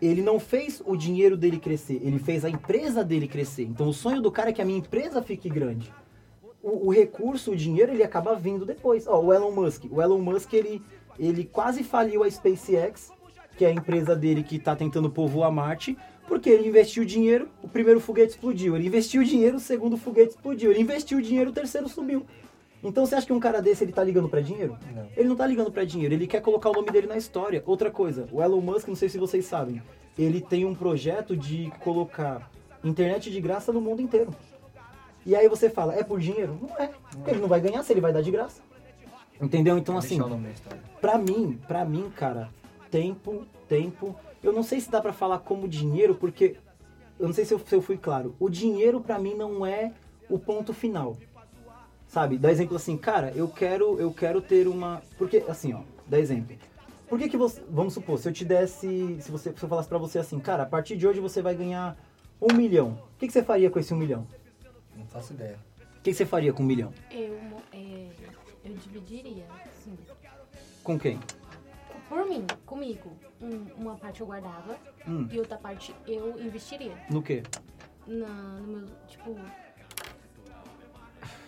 [0.00, 3.64] ele não fez o dinheiro dele crescer, ele fez a empresa dele crescer.
[3.64, 5.92] Então, o sonho do cara é que a minha empresa fique grande
[6.62, 9.06] o, o recurso, o dinheiro, ele acaba vindo depois.
[9.06, 9.84] Ó, o Elon Musk.
[9.90, 10.80] O Elon Musk, ele,
[11.18, 13.10] ele quase faliu a SpaceX,
[13.56, 17.68] que é a empresa dele que está tentando povoar Marte, porque ele investiu dinheiro, o
[17.68, 18.76] primeiro foguete explodiu.
[18.76, 20.70] Ele investiu dinheiro, o segundo foguete explodiu.
[20.70, 22.24] Ele investiu dinheiro, o terceiro subiu.
[22.82, 24.76] Então você acha que um cara desse ele tá ligando pra dinheiro?
[24.94, 25.08] Não.
[25.16, 27.62] Ele não tá ligando pra dinheiro, ele quer colocar o nome dele na história.
[27.64, 29.80] Outra coisa, o Elon Musk, não sei se vocês sabem,
[30.18, 32.50] ele tem um projeto de colocar
[32.82, 34.34] internet de graça no mundo inteiro.
[35.24, 36.58] E aí você fala, é por dinheiro?
[36.60, 36.90] Não é.
[37.26, 38.60] Ele não vai ganhar se ele vai dar de graça.
[39.40, 39.78] Entendeu?
[39.78, 40.20] Então assim,
[41.00, 42.50] pra mim, pra mim, cara,
[42.90, 44.16] tempo, tempo.
[44.42, 46.56] Eu não sei se dá pra falar como dinheiro, porque
[47.18, 48.34] eu não sei se eu, se eu fui claro.
[48.40, 49.92] O dinheiro pra mim não é
[50.28, 51.16] o ponto final.
[52.12, 52.36] Sabe?
[52.36, 56.54] Dá exemplo assim, cara, eu quero, eu quero ter uma, porque assim, ó, dá exemplo.
[57.08, 59.88] Por que que você, vamos supor, se eu te desse, se você, se eu falasse
[59.88, 61.96] pra você assim, cara, a partir de hoje você vai ganhar
[62.38, 62.98] um milhão.
[63.14, 64.26] O que que você faria com esse um milhão?
[64.94, 65.56] Não faço ideia.
[65.78, 66.92] O que que você faria com um milhão?
[67.10, 67.38] Eu,
[67.72, 68.08] é,
[68.62, 69.46] eu dividiria,
[69.82, 69.96] sim.
[70.84, 71.18] Com quem?
[72.10, 73.10] Por mim, comigo,
[73.40, 74.76] um- uma parte eu guardava
[75.08, 75.28] Hum.
[75.32, 76.92] e outra parte eu investiria.
[77.08, 77.42] No quê?
[78.06, 79.34] Na, no meu, tipo,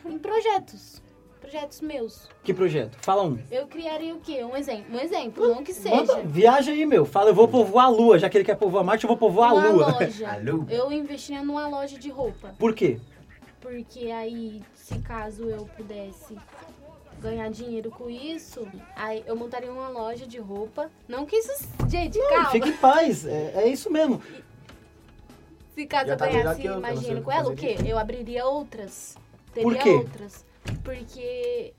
[0.04, 1.02] em projetos.
[1.40, 2.26] Projetos meus.
[2.42, 2.96] Que projeto?
[3.02, 3.38] Fala um.
[3.50, 4.42] Eu criaria o quê?
[4.42, 4.96] Um exemplo.
[4.96, 5.94] Um exemplo, não que seja.
[5.94, 7.04] Manda, viaja aí, meu.
[7.04, 8.18] Fala, eu vou povoar a lua.
[8.18, 9.92] Já que ele quer povoar Marte, eu vou povoar a lua.
[9.92, 10.26] loja.
[10.32, 10.64] Alô?
[10.70, 12.54] Eu investiria numa loja de roupa.
[12.58, 12.98] Por quê?
[13.60, 16.34] Porque aí, se caso eu pudesse
[17.20, 20.90] ganhar dinheiro com isso, aí eu montaria uma loja de roupa.
[21.06, 21.68] Não que isso.
[21.88, 22.50] Gente, calma.
[22.50, 23.26] Fique em paz.
[23.26, 24.20] É, é isso mesmo.
[25.74, 27.24] Se caso Já eu tá ganhasse que eu, que eu mais não sei dinheiro o
[27.24, 27.76] com ela, o quê?
[27.84, 29.16] Eu abriria outras.
[29.54, 29.88] Teria Por quê?
[29.90, 30.44] outras.
[30.82, 31.72] Porque.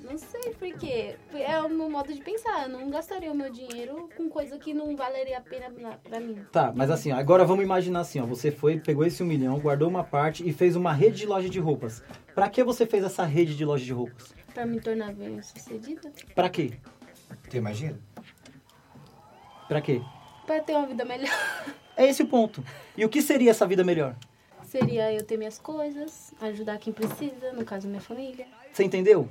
[0.00, 1.14] Não sei por quê.
[1.32, 2.64] É o meu modo de pensar.
[2.64, 6.18] Eu não gastaria o meu dinheiro com coisa que não valeria a pena na- pra
[6.18, 6.44] mim.
[6.50, 8.26] Tá, mas assim, agora vamos imaginar assim, ó.
[8.26, 11.48] Você foi, pegou esse um milhão, guardou uma parte e fez uma rede de loja
[11.48, 12.02] de roupas.
[12.34, 14.34] Pra que você fez essa rede de loja de roupas?
[14.52, 16.10] Pra me tornar bem sucedida.
[16.34, 16.72] Pra quê?
[17.62, 18.00] Mais dinheiro?
[19.68, 20.02] Pra quê?
[20.46, 21.30] Pra ter uma vida melhor.
[21.96, 22.64] É esse o ponto.
[22.96, 24.16] E o que seria essa vida melhor?
[24.72, 28.46] Seria eu ter minhas coisas, ajudar quem precisa, no caso minha família.
[28.72, 29.28] Você entendeu?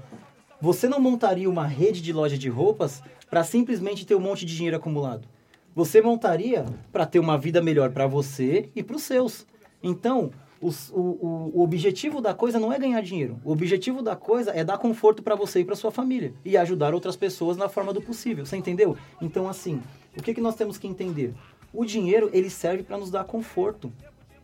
[0.61, 4.55] Você não montaria uma rede de loja de roupas pra simplesmente ter um monte de
[4.55, 5.27] dinheiro acumulado.
[5.73, 9.47] Você montaria pra ter uma vida melhor pra você e pros seus.
[9.81, 10.29] Então,
[10.61, 13.39] os- o, o, o objetivo da coisa não é ganhar dinheiro.
[13.43, 16.93] O objetivo da coisa é dar conforto para você e para sua família e ajudar
[16.93, 18.45] outras pessoas na forma do possível.
[18.45, 18.95] Você entendeu?
[19.19, 19.81] Então, assim,
[20.15, 21.33] o que, que nós temos que entender?
[21.73, 23.91] O dinheiro, ele serve para nos dar conforto,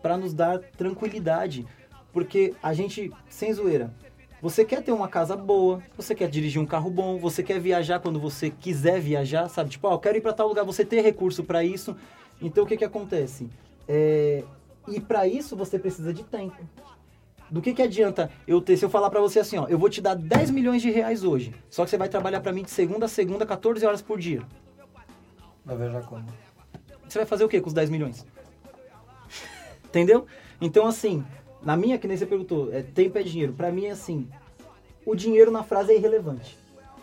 [0.07, 1.67] para nos dar tranquilidade.
[2.13, 3.93] Porque a gente, sem zoeira,
[4.41, 7.99] você quer ter uma casa boa, você quer dirigir um carro bom, você quer viajar
[7.99, 9.71] quando você quiser viajar, sabe?
[9.71, 11.93] Tipo, ó, eu quero ir para tal lugar, você ter recurso para isso.
[12.41, 13.49] Então, o que que acontece?
[13.85, 14.45] É,
[14.87, 16.63] e para isso você precisa de tempo.
[17.51, 19.89] Do que que adianta eu ter, se eu falar para você assim, ó, eu vou
[19.89, 22.71] te dar 10 milhões de reais hoje, só que você vai trabalhar para mim de
[22.71, 24.41] segunda a segunda, 14 horas por dia.
[25.65, 26.25] Vai viajar como?
[27.07, 28.25] Você vai fazer o que com os 10 milhões?
[29.97, 30.27] Entendeu?
[30.61, 31.25] Então, assim,
[31.63, 33.53] na minha, que nem você perguntou, é, tempo é dinheiro.
[33.53, 34.27] Pra mim, é assim,
[35.03, 36.55] o dinheiro na frase é irrelevante.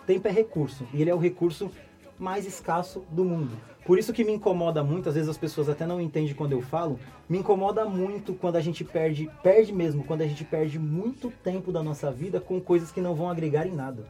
[0.06, 0.86] Tempo é recurso.
[0.94, 1.70] E ele é o recurso
[2.16, 3.50] mais escasso do mundo.
[3.84, 6.62] Por isso que me incomoda muito, às vezes as pessoas até não entendem quando eu
[6.62, 11.30] falo, me incomoda muito quando a gente perde, perde mesmo, quando a gente perde muito
[11.42, 14.06] tempo da nossa vida com coisas que não vão agregar em nada.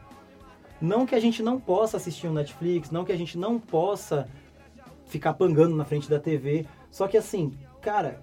[0.79, 4.29] Não que a gente não possa assistir um Netflix, não que a gente não possa
[5.07, 6.65] ficar pangando na frente da TV.
[6.91, 8.21] Só que assim, cara,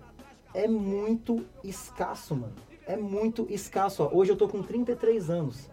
[0.54, 2.54] é muito escasso, mano.
[2.86, 4.02] É muito escasso.
[4.02, 4.10] Ó.
[4.12, 5.70] Hoje eu tô com 33 anos.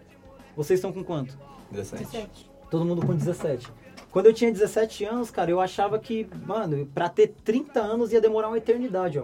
[0.55, 1.37] Vocês estão com quanto?
[1.71, 2.49] 17.
[2.69, 3.67] Todo mundo com 17.
[4.11, 8.21] Quando eu tinha 17 anos, cara, eu achava que, mano, pra ter 30 anos ia
[8.21, 9.23] demorar uma eternidade, ó.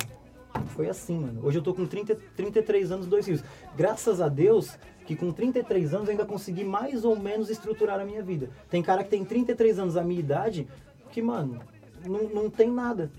[0.67, 1.41] Foi assim, mano.
[1.43, 3.43] Hoje eu tô com 30, 33 anos, dois filhos.
[3.75, 8.05] Graças a Deus que com 33 anos eu ainda consegui mais ou menos estruturar a
[8.05, 8.49] minha vida.
[8.69, 10.67] Tem cara que tem 33 anos a minha idade
[11.11, 11.61] que, mano,
[12.05, 13.11] não, não tem nada.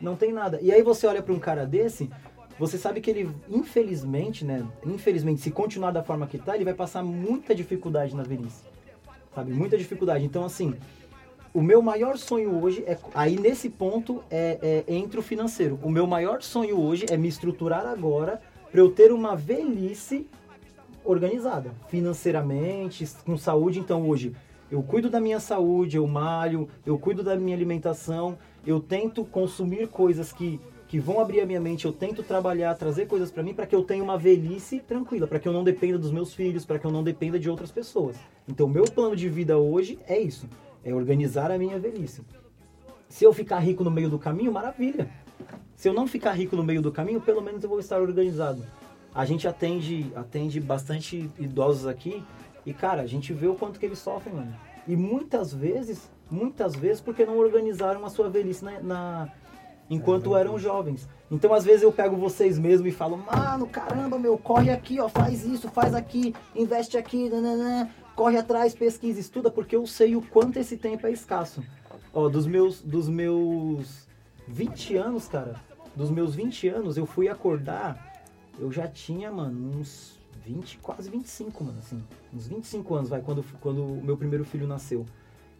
[0.00, 0.58] Não tem nada.
[0.60, 2.10] E aí você olha pra um cara desse,
[2.58, 4.66] você sabe que ele, infelizmente, né?
[4.84, 8.62] Infelizmente, se continuar da forma que tá, ele vai passar muita dificuldade na velhice.
[9.34, 9.52] Sabe?
[9.52, 10.24] Muita dificuldade.
[10.24, 10.74] Então, assim,
[11.52, 12.98] o meu maior sonho hoje é.
[13.14, 15.78] Aí nesse ponto é, é entre o financeiro.
[15.82, 18.40] O meu maior sonho hoje é me estruturar agora
[18.70, 20.26] para eu ter uma velhice
[21.04, 23.78] organizada, financeiramente, com saúde.
[23.78, 24.34] Então hoje
[24.68, 28.36] eu cuido da minha saúde, eu malho, eu cuido da minha alimentação,
[28.66, 33.06] eu tento consumir coisas que, que vão abrir a minha mente, eu tento trabalhar, trazer
[33.06, 35.98] coisas para mim para que eu tenha uma velhice tranquila, para que eu não dependa
[35.98, 38.16] dos meus filhos, para que eu não dependa de outras pessoas.
[38.48, 40.48] Então meu plano de vida hoje é isso,
[40.82, 42.22] é organizar a minha velhice.
[43.08, 45.08] Se eu ficar rico no meio do caminho, maravilha.
[45.76, 48.64] Se eu não ficar rico no meio do caminho, pelo menos eu vou estar organizado.
[49.14, 52.24] A gente atende, atende bastante idosos aqui
[52.66, 54.54] e, cara, a gente vê o quanto que eles sofrem, mano.
[54.86, 59.28] E muitas vezes, muitas vezes, porque não organizaram a sua velhice na, na-
[59.88, 61.08] enquanto eram jovens.
[61.30, 65.08] Então, às vezes, eu pego vocês mesmo e falo, mano, caramba, meu, corre aqui, ó,
[65.08, 70.22] faz isso, faz aqui, investe aqui, nananã, corre atrás, pesquisa, estuda, porque eu sei o
[70.22, 71.62] quanto esse tempo é escasso.
[72.12, 74.06] Ó, dos meus, dos meus
[74.48, 75.56] 20 anos, cara,
[75.94, 78.12] dos meus 20 anos, eu fui acordar,
[78.58, 82.02] eu já tinha, mano, uns 20, quase 25, mano, assim.
[82.32, 85.04] Uns 25 anos, vai, quando, quando o meu primeiro filho nasceu.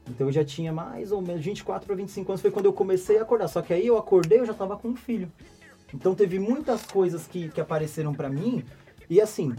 [0.09, 3.19] Então eu já tinha mais ou menos 24 para 25 anos, foi quando eu comecei
[3.19, 3.49] a acordar.
[3.49, 5.31] Só que aí eu acordei, eu já tava com um filho.
[5.95, 8.65] Então teve muitas coisas que, que apareceram pra mim,
[9.09, 9.55] e assim,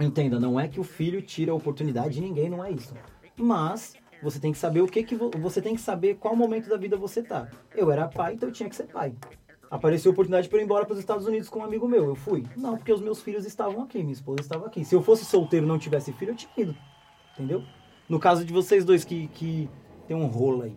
[0.00, 2.94] entenda, não é que o filho tira a oportunidade de ninguém, não é isso.
[3.36, 6.68] Mas você tem que saber o que que vo- você tem que saber qual momento
[6.68, 7.48] da vida você tá.
[7.74, 9.14] Eu era pai, então eu tinha que ser pai.
[9.70, 12.06] Apareceu a oportunidade para ir embora para os Estados Unidos com um amigo meu.
[12.06, 12.42] Eu fui.
[12.56, 14.82] Não, porque os meus filhos estavam aqui, minha esposa estava aqui.
[14.84, 16.74] Se eu fosse solteiro e não tivesse filho, eu tinha ido.
[17.34, 17.62] Entendeu?
[18.08, 19.68] No caso de vocês dois que, que
[20.06, 20.76] tem um rolo aí.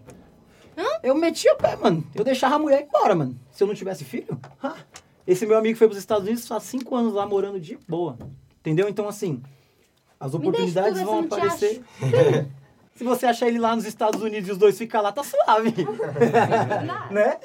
[1.03, 2.03] Eu meti o pé, mano.
[2.13, 3.39] Eu deixava a mulher embora, mano.
[3.51, 4.39] Se eu não tivesse filho.
[4.61, 4.75] ah.
[5.25, 8.17] Esse meu amigo foi para os Estados Unidos faz cinco anos lá morando de boa.
[8.59, 8.89] Entendeu?
[8.89, 9.41] Então, assim,
[10.19, 11.81] as oportunidades tu ver vão aparecer.
[12.95, 15.73] Se você achar ele lá nos Estados Unidos e os dois ficar lá, tá suave.
[17.09, 17.39] né?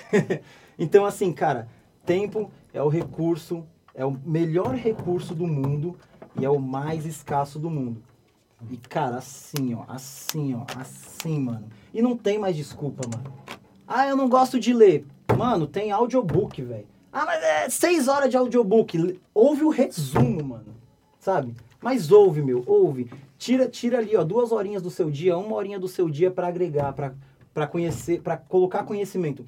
[0.78, 1.68] Então, assim, cara,
[2.04, 3.64] tempo é o recurso,
[3.94, 5.96] é o melhor recurso do mundo
[6.38, 8.02] e é o mais escasso do mundo.
[8.70, 11.68] E, cara, assim, ó, assim, ó, assim, mano.
[11.92, 13.32] E não tem mais desculpa, mano.
[13.86, 15.06] Ah, eu não gosto de ler.
[15.36, 16.86] Mano, tem audiobook, velho.
[17.12, 19.20] Ah, mas é seis horas de audiobook.
[19.32, 20.74] Ouve o resumo, mano.
[21.18, 21.54] Sabe?
[21.80, 23.10] Mas ouve, meu, ouve.
[23.38, 26.48] Tira, tira ali, ó, duas horinhas do seu dia, uma horinha do seu dia pra
[26.48, 29.46] agregar, para conhecer, para colocar conhecimento.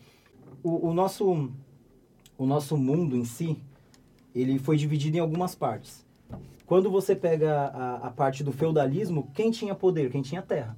[0.62, 1.50] O, o nosso
[2.38, 3.60] o nosso mundo em si,
[4.32, 6.06] ele foi dividido em algumas partes.
[6.68, 10.10] Quando você pega a, a parte do feudalismo, quem tinha poder?
[10.10, 10.76] Quem tinha terra.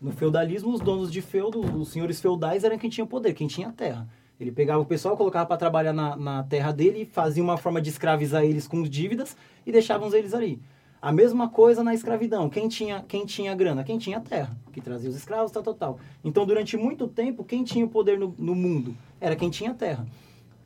[0.00, 3.72] No feudalismo, os donos de feudo, os senhores feudais eram quem tinha poder, quem tinha
[3.72, 4.08] terra.
[4.38, 7.90] Ele pegava o pessoal, colocava para trabalhar na, na terra dele, fazia uma forma de
[7.90, 9.36] escravizar eles com dívidas
[9.66, 10.62] e deixavam eles ali.
[11.00, 12.48] A mesma coisa na escravidão.
[12.48, 13.82] Quem tinha, quem tinha grana?
[13.82, 15.98] Quem tinha terra, que trazia os escravos, tal, tal, tal.
[16.22, 18.96] Então, durante muito tempo, quem tinha o poder no, no mundo?
[19.20, 20.06] Era quem tinha terra.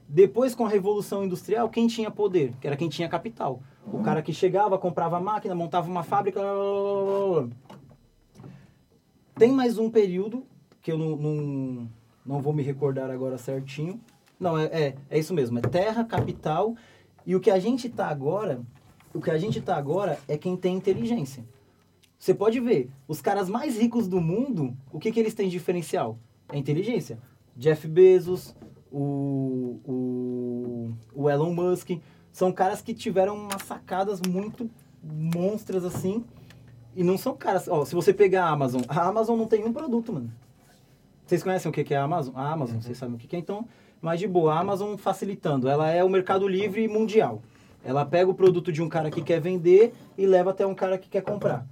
[0.09, 2.52] Depois, com a Revolução Industrial, quem tinha poder?
[2.61, 3.61] Que era quem tinha capital.
[3.92, 6.40] O cara que chegava, comprava máquina, montava uma fábrica.
[9.34, 10.44] Tem mais um período,
[10.80, 11.88] que eu não, não,
[12.24, 14.00] não vou me recordar agora certinho.
[14.38, 15.59] Não, é, é, é isso mesmo.
[15.59, 16.76] É terra, capital.
[17.24, 18.61] E o que a gente tá agora,
[19.12, 21.44] o que a gente tá agora é quem tem inteligência.
[22.18, 25.59] Você pode ver, os caras mais ricos do mundo, o que, que eles têm de
[25.59, 26.18] diferencial?
[26.50, 27.18] É inteligência.
[27.57, 28.54] Jeff Bezos,
[28.99, 31.90] o, o, o Elon Musk,
[32.32, 34.70] são caras que tiveram umas sacadas muito
[35.03, 36.24] monstras assim.
[36.94, 37.68] E não são caras.
[37.68, 40.32] Ó, se você pegar a Amazon, a Amazon não tem um produto, mano.
[41.26, 42.34] Vocês conhecem o que é a Amazon?
[42.34, 43.68] A Amazon, vocês sabem o que que é, então.
[44.01, 45.68] Mas de boa, a Amazon facilitando.
[45.68, 47.42] Ela é o mercado livre mundial.
[47.84, 50.97] Ela pega o produto de um cara que quer vender e leva até um cara
[50.97, 51.66] que quer comprar.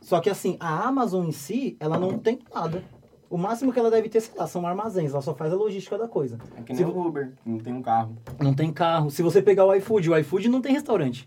[0.00, 2.84] Só que assim, a Amazon em si, ela não tem nada.
[3.32, 5.12] O máximo que ela deve ter, sei lá, são armazéns.
[5.12, 6.36] Ela só faz a logística da coisa.
[6.54, 8.14] É que Se nem o Uber, não tem um carro.
[8.38, 9.10] Não tem carro.
[9.10, 11.26] Se você pegar o iFood, o iFood não tem restaurante.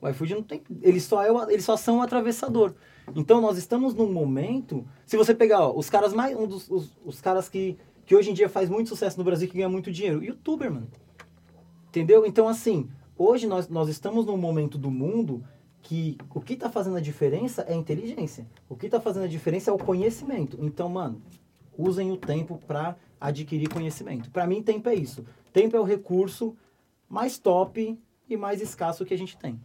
[0.00, 0.62] O iFood não tem.
[0.80, 2.74] Eles só, é o- eles só são um atravessador.
[3.16, 4.86] Então nós estamos num momento.
[5.04, 6.36] Se você pegar, ó, os caras mais.
[6.36, 7.76] Um dos os, os caras que,
[8.06, 10.22] que hoje em dia faz muito sucesso no Brasil que ganha muito dinheiro.
[10.22, 10.86] Youtuber, mano.
[11.88, 12.24] Entendeu?
[12.24, 15.42] Então, assim, hoje nós, nós estamos num momento do mundo
[15.84, 18.46] que o que tá fazendo a diferença é a inteligência.
[18.68, 20.56] O que tá fazendo a diferença é o conhecimento.
[20.60, 21.20] Então, mano,
[21.76, 24.30] usem o tempo para adquirir conhecimento.
[24.30, 25.24] Para mim, tempo é isso.
[25.52, 26.56] Tempo é o recurso
[27.08, 29.60] mais top e mais escasso que a gente tem.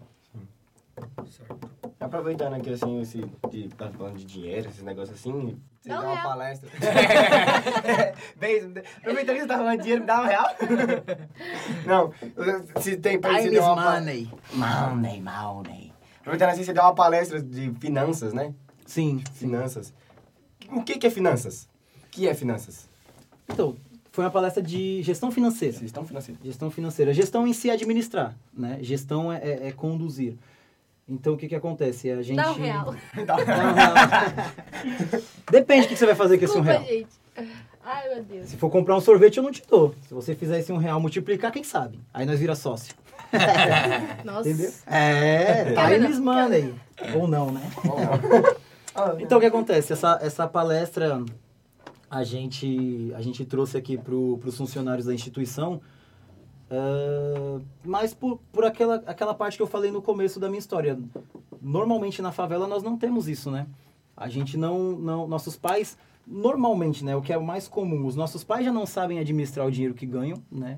[1.98, 6.02] Aproveitando aqui, assim, esse, de, tá falando de dinheiro, esses negócios assim, você Dá dá
[6.02, 6.30] um uma real.
[6.30, 6.70] palestra.
[8.38, 10.48] Bem, aproveitando que você tá falando de dinheiro, me dá um real.
[11.88, 14.30] Não, se tem pra você dar uma money.
[14.54, 15.89] Money, money.
[16.20, 18.54] Aproveitando assim, você deu uma palestra de finanças, né?
[18.86, 19.48] Sim, sim.
[19.48, 19.94] Finanças.
[20.72, 21.68] O que que é finanças?
[22.06, 22.88] O que é finanças?
[23.48, 23.76] Então,
[24.12, 25.74] foi uma palestra de gestão financeira.
[25.74, 26.44] Vocês estão financeiros.
[26.44, 27.14] Gestão financeira.
[27.14, 28.78] Gestão em si é administrar, né?
[28.82, 30.36] Gestão é, é- é conduzir.
[31.08, 32.12] Então, o que que acontece?
[32.12, 32.36] A gente...
[32.38, 32.96] Dá um real.
[33.26, 33.66] Dá um real.
[35.50, 36.84] Depende do que você vai fazer com esse um real.
[36.84, 37.08] gente.
[37.84, 38.50] Ai, meu Deus.
[38.50, 39.96] Se for comprar um sorvete, eu não te dou.
[40.08, 42.00] Se você fizer esse um real multiplicar, quem sabe?
[42.14, 42.94] Aí nós vira sócio.
[44.26, 44.50] Nossa.
[44.50, 44.72] Entendeu?
[44.88, 46.74] É, não, eles mandam aí.
[47.16, 47.62] Ou não, né?
[49.18, 49.94] Então o que acontece?
[49.94, 51.24] Essa, essa palestra
[52.12, 55.80] a gente, a gente trouxe aqui para os funcionários da instituição,
[56.70, 61.00] ah, mas por, por aquela, aquela parte que eu falei no começo da minha história.
[61.62, 63.68] Normalmente na favela nós não temos isso, né?
[64.16, 65.28] A gente não, não.
[65.28, 67.16] Nossos pais, normalmente, né?
[67.16, 69.94] O que é o mais comum, os nossos pais já não sabem administrar o dinheiro
[69.94, 70.78] que ganham, né?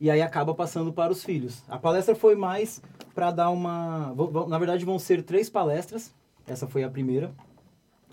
[0.00, 1.62] E aí acaba passando para os filhos.
[1.68, 2.80] A palestra foi mais
[3.14, 4.14] para dar uma.
[4.48, 6.14] Na verdade, vão ser três palestras.
[6.46, 7.32] Essa foi a primeira.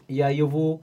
[0.09, 0.81] E aí eu vou,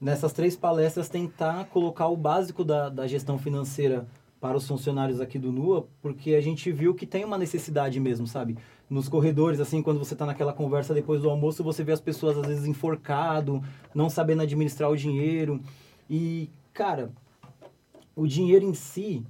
[0.00, 4.06] nessas três palestras, tentar colocar o básico da, da gestão financeira
[4.40, 8.26] para os funcionários aqui do NUA, porque a gente viu que tem uma necessidade mesmo,
[8.26, 8.58] sabe?
[8.90, 12.36] Nos corredores, assim, quando você está naquela conversa depois do almoço, você vê as pessoas
[12.36, 13.62] às vezes enforcado,
[13.94, 15.60] não sabendo administrar o dinheiro.
[16.10, 17.12] E, cara,
[18.16, 19.24] o dinheiro em si,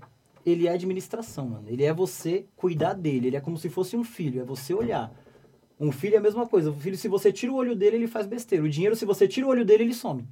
[0.45, 1.65] ele é administração, mano.
[1.69, 5.13] Ele é você cuidar dele, ele é como se fosse um filho, é você olhar.
[5.79, 6.71] Um filho é a mesma coisa.
[6.71, 8.65] O filho, se você tira o olho dele, ele faz besteira.
[8.65, 10.25] O dinheiro, se você tira o olho dele, ele some.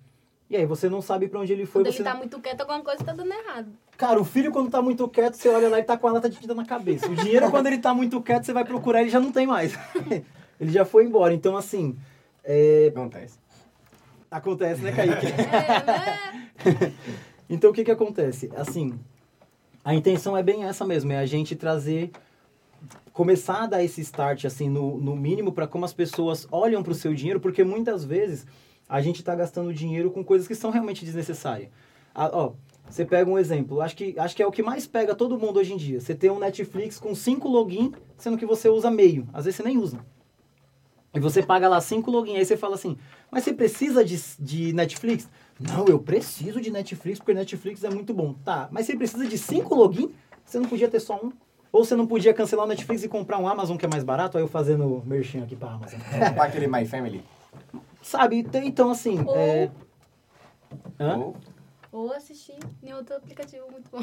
[0.48, 1.82] E aí você não sabe pra onde ele foi.
[1.82, 3.68] Quando você ele tá não- muito quieto, alguma coisa tá dando errado.
[3.96, 6.28] Cara, o filho quando tá muito quieto, você olha lá e tá com a lata
[6.28, 7.06] de tinta na cabeça.
[7.08, 9.72] O dinheiro, quando ele tá muito quieto, você vai procurar, ele já não tem mais.
[10.61, 11.32] ele já foi embora.
[11.34, 11.96] Então, assim,
[12.44, 13.38] é, Acontece.
[14.30, 15.26] acontece, né, Kaique?
[16.64, 16.92] É, né?
[17.48, 18.50] Então o que que acontece?
[18.56, 18.98] Assim,
[19.85, 22.11] a intenção é bem essa mesmo, é a gente trazer
[23.12, 26.93] começar a dar esse start assim no, no mínimo para como as pessoas olham para
[26.93, 28.47] o seu dinheiro, porque muitas vezes
[28.89, 31.70] a gente está gastando dinheiro com coisas que são realmente desnecessárias.
[32.14, 32.53] Ah, ó,
[32.89, 35.59] você pega um exemplo, acho que, acho que é o que mais pega todo mundo
[35.59, 36.01] hoje em dia.
[36.01, 39.62] Você tem um Netflix com cinco login, sendo que você usa meio, às vezes você
[39.62, 40.05] nem usa.
[41.12, 42.96] E você paga lá cinco login, aí você fala assim,
[43.30, 45.28] mas você precisa de, de Netflix?
[45.58, 48.34] Não, eu preciso de Netflix porque Netflix é muito bom.
[48.44, 50.12] Tá, mas você precisa de cinco login?
[50.44, 51.32] Você não podia ter só um?
[51.72, 54.36] Ou você não podia cancelar o Netflix e comprar um Amazon que é mais barato?
[54.36, 55.98] Aí eu fazendo merchan aqui pra Amazon.
[56.34, 57.24] Pra aquele My Family.
[58.02, 58.46] Sabe?
[58.64, 59.20] Então, assim...
[59.24, 59.70] Ou- É...
[60.98, 61.16] Hã?
[61.16, 61.36] Ou
[61.92, 64.02] Ou assistir em outro aplicativo muito bom.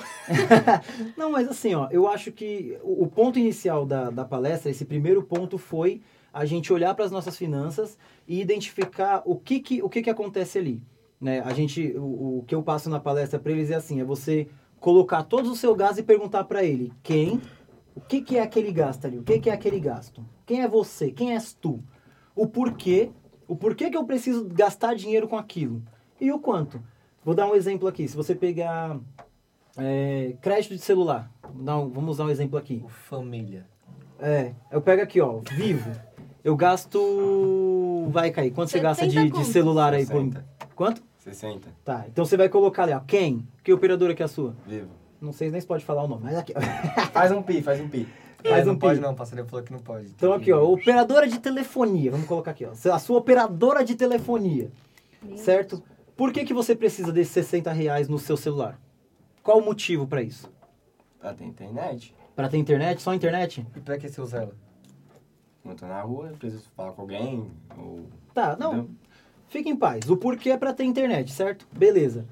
[1.17, 4.83] Não, mas assim, ó, eu acho que o, o ponto inicial da, da palestra, esse
[4.85, 6.01] primeiro ponto foi
[6.33, 7.97] a gente olhar para as nossas finanças
[8.27, 10.81] e identificar o que que, o que, que acontece ali.
[11.19, 11.41] Né?
[11.41, 14.47] A gente, o, o que eu passo na palestra para eles é assim, é você
[14.79, 17.41] colocar todos o seu gasto e perguntar para ele quem,
[17.95, 20.67] o que, que é aquele gasto ali, o que, que é aquele gasto, quem é
[20.67, 21.83] você, quem és tu,
[22.35, 23.09] o porquê,
[23.47, 25.81] o porquê que eu preciso gastar dinheiro com aquilo
[26.21, 26.81] e o quanto.
[27.25, 28.99] Vou dar um exemplo aqui, se você pegar
[29.77, 31.31] é, crédito de celular.
[31.55, 32.83] Não, vamos usar um exemplo aqui.
[32.87, 33.65] Família.
[34.19, 35.91] É, eu pego aqui, ó, vivo.
[36.47, 38.07] Eu gasto.
[38.09, 38.51] Vai cair.
[38.51, 40.21] Quanto você gasta de, 70 de celular aí por.
[40.21, 40.45] 60.
[40.75, 41.03] Quanto?
[41.17, 41.67] 60.
[41.83, 43.01] Tá, então você vai colocar ali, ó.
[43.01, 43.45] Quem?
[43.61, 44.55] Que operadora que é a sua?
[44.65, 44.87] Vivo.
[45.19, 46.61] Não sei nem se pode falar o nome, mas aqui, ó.
[47.11, 48.07] Faz um pi, faz um pi.
[48.41, 49.05] Faz É, não um pode pi.
[49.05, 50.07] não, o passarinho falou que não pode.
[50.07, 52.11] Então aqui, ó, operadora de telefonia.
[52.11, 52.71] Vamos colocar aqui, ó.
[52.93, 54.71] A sua operadora de telefonia,
[55.21, 55.83] Meu certo?
[56.15, 58.79] Por que, que você precisa desses 60 reais no seu celular?
[59.43, 60.49] Qual o motivo pra isso?
[61.19, 62.15] Pra ter internet.
[62.33, 63.01] Pra ter internet?
[63.01, 63.67] Só internet?
[63.75, 64.66] E pra que você usa ela?
[65.67, 67.51] Quando eu tô na rua, preciso falar com alguém.
[67.77, 68.05] Ou...
[68.33, 68.73] Tá, não.
[68.73, 68.89] Entendeu?
[69.49, 70.09] Fique em paz.
[70.09, 71.67] O porquê é pra ter internet, certo?
[71.73, 72.25] Beleza.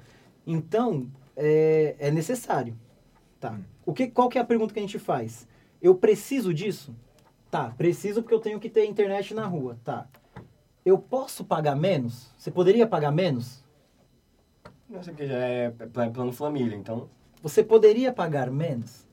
[0.46, 1.06] Então,
[1.36, 2.74] é, é necessário.
[3.38, 3.58] Tá.
[3.84, 5.46] O que, qual que é a pergunta que a gente faz?
[5.82, 6.96] Eu preciso disso?
[7.50, 9.78] Tá, preciso porque eu tenho que ter internet na rua.
[9.84, 10.08] Tá.
[10.82, 12.32] Eu posso pagar menos?
[12.38, 13.62] Você poderia pagar menos?
[14.88, 17.10] Não sei que já é pla- plano família, então.
[17.42, 19.06] Você poderia pagar menos?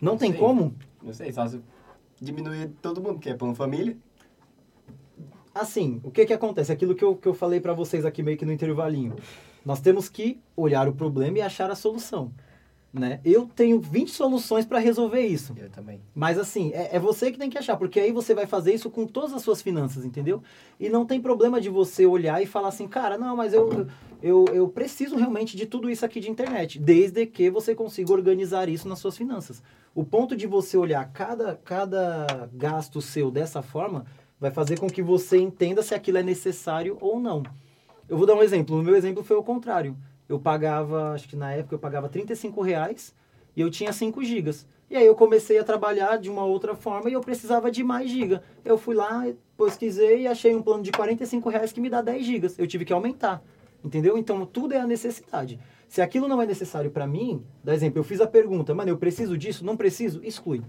[0.00, 0.38] Não tem Sim.
[0.38, 0.74] como?
[1.02, 1.60] Não sei, só se
[2.20, 3.96] diminuir todo mundo, que é plano família.
[5.54, 6.70] Assim, o que que acontece?
[6.70, 9.16] Aquilo que eu, que eu falei pra vocês aqui meio que no intervalinho.
[9.64, 12.32] Nós temos que olhar o problema e achar a solução.
[12.90, 13.20] Né?
[13.22, 15.54] Eu tenho 20 soluções pra resolver isso.
[15.58, 16.00] Eu também.
[16.14, 18.88] Mas assim, é, é você que tem que achar, porque aí você vai fazer isso
[18.88, 20.42] com todas as suas finanças, entendeu?
[20.80, 23.86] E não tem problema de você olhar e falar assim, cara, não, mas eu,
[24.22, 28.70] eu, eu preciso realmente de tudo isso aqui de internet, desde que você consiga organizar
[28.70, 29.62] isso nas suas finanças.
[29.94, 34.06] O ponto de você olhar cada, cada gasto seu dessa forma
[34.40, 37.42] vai fazer com que você entenda se aquilo é necessário ou não.
[38.08, 38.78] Eu vou dar um exemplo.
[38.78, 39.96] O meu exemplo foi o contrário.
[40.28, 43.14] Eu pagava, acho que na época eu pagava 35 reais
[43.56, 44.66] e eu tinha 5 gigas.
[44.90, 48.10] E aí eu comecei a trabalhar de uma outra forma e eu precisava de mais
[48.10, 48.42] giga.
[48.64, 49.26] Eu fui lá,
[49.56, 52.58] pesquisei e achei um plano de 45 reais que me dá 10 gigas.
[52.58, 53.42] Eu tive que aumentar.
[53.84, 54.18] Entendeu?
[54.18, 55.58] Então tudo é a necessidade.
[55.88, 58.98] Se aquilo não é necessário para mim, dá exemplo, eu fiz a pergunta, mano, eu
[58.98, 59.64] preciso disso?
[59.64, 60.20] Não preciso?
[60.22, 60.62] Exclui.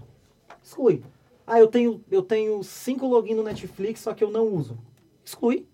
[0.62, 1.02] Exclui.
[1.46, 4.78] Ah, eu tenho, eu tenho cinco login no Netflix, só que eu não uso.
[5.24, 5.66] Exclui.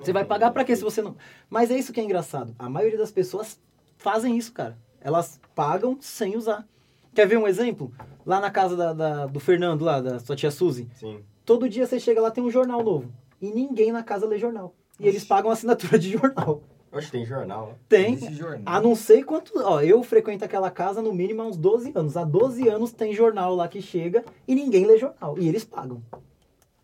[0.00, 1.16] Você vai pagar pra quê se você não.
[1.48, 2.54] Mas é isso que é engraçado.
[2.58, 3.58] A maioria das pessoas
[3.96, 4.76] fazem isso, cara.
[5.00, 6.66] Elas pagam sem usar.
[7.14, 7.92] Quer ver um exemplo?
[8.26, 10.88] Lá na casa da, da- do Fernando, lá, da sua tia Suzy.
[10.94, 11.20] Sim.
[11.44, 13.12] Todo dia você chega lá, tem um jornal novo.
[13.40, 14.74] E ninguém na casa lê jornal.
[14.98, 16.62] E eles pagam assinatura de jornal.
[16.90, 17.70] Hoje tem jornal.
[17.72, 17.74] ó.
[17.88, 18.14] Tem.
[18.14, 18.62] Existe jornal.
[18.64, 19.52] Há não sei quanto.
[19.56, 22.16] Ó, eu frequento aquela casa no mínimo há uns 12 anos.
[22.16, 25.36] Há 12 anos tem jornal lá que chega e ninguém lê jornal.
[25.38, 26.00] E eles pagam.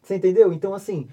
[0.02, 0.52] Você entendeu?
[0.52, 1.08] Então, assim,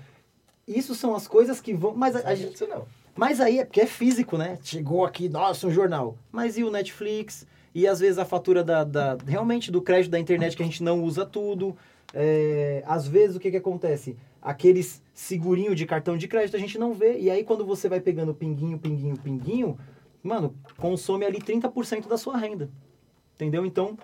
[0.68, 1.94] isso são as coisas que vão.
[1.96, 2.86] Mas, a, a Não gente- isso não.
[3.16, 4.58] mas aí é porque é físico, né?
[4.64, 6.18] Chegou aqui, nossa, um jornal.
[6.32, 7.46] Mas e o Netflix?
[7.74, 10.84] E às vezes a fatura da, da- realmente do crédito da internet que a gente
[10.84, 11.76] não usa tudo.
[12.14, 14.18] É, às vezes o que, que acontece?
[14.42, 17.18] Aqueles segurinho de cartão de crédito a gente não vê.
[17.20, 19.78] E aí quando você vai pegando pinguinho, pinguinho, pinguinho,
[20.24, 22.70] mano, consome ali 30% da sua renda.
[23.36, 23.66] Entendeu?
[23.66, 23.98] Então,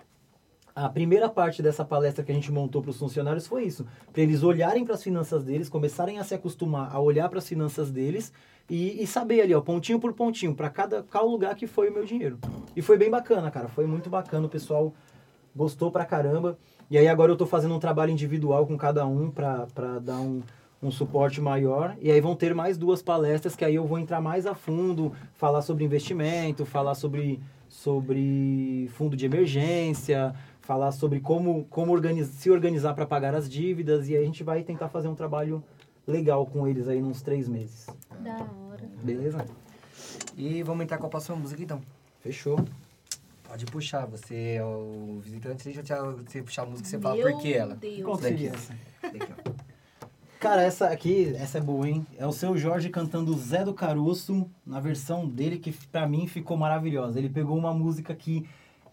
[0.74, 3.86] a primeira parte dessa palestra que a gente montou para os funcionários foi isso.
[4.12, 7.48] Para eles olharem para as finanças deles, começarem a se acostumar a olhar para as
[7.48, 8.32] finanças deles
[8.68, 11.92] e, e saber ali, ó, pontinho por pontinho, para cada qual lugar que foi o
[11.92, 12.38] meu dinheiro.
[12.74, 13.68] E foi bem bacana, cara.
[13.68, 14.46] Foi muito bacana.
[14.46, 14.92] O pessoal
[15.54, 16.58] gostou pra caramba.
[16.90, 20.42] E aí agora eu tô fazendo um trabalho individual com cada um para dar um,
[20.82, 21.96] um suporte maior.
[22.00, 25.12] E aí vão ter mais duas palestras que aí eu vou entrar mais a fundo,
[25.34, 30.34] falar sobre investimento, falar sobre, sobre fundo de emergência,
[30.64, 34.08] falar sobre como, como organiz, se organizar para pagar as dívidas.
[34.08, 35.62] E aí a gente vai tentar fazer um trabalho
[36.06, 37.86] legal com eles aí nos três meses.
[38.20, 38.84] Da hora.
[39.02, 39.44] Beleza?
[40.36, 41.80] E vamos entrar com a próxima música então.
[42.20, 42.58] Fechou.
[43.46, 46.98] Pode puxar, você é o visitante, deixa eu te- você puxar a música e você
[46.98, 47.76] fala por que ela.
[47.76, 48.02] Deus.
[48.02, 48.28] Qual Daqui.
[48.28, 48.74] seria essa?
[50.40, 52.06] Cara, essa aqui, essa é boa, hein?
[52.18, 56.56] É o seu Jorge cantando Zé do Caroço, na versão dele, que pra mim ficou
[56.56, 57.18] maravilhosa.
[57.18, 58.46] Ele pegou uma música que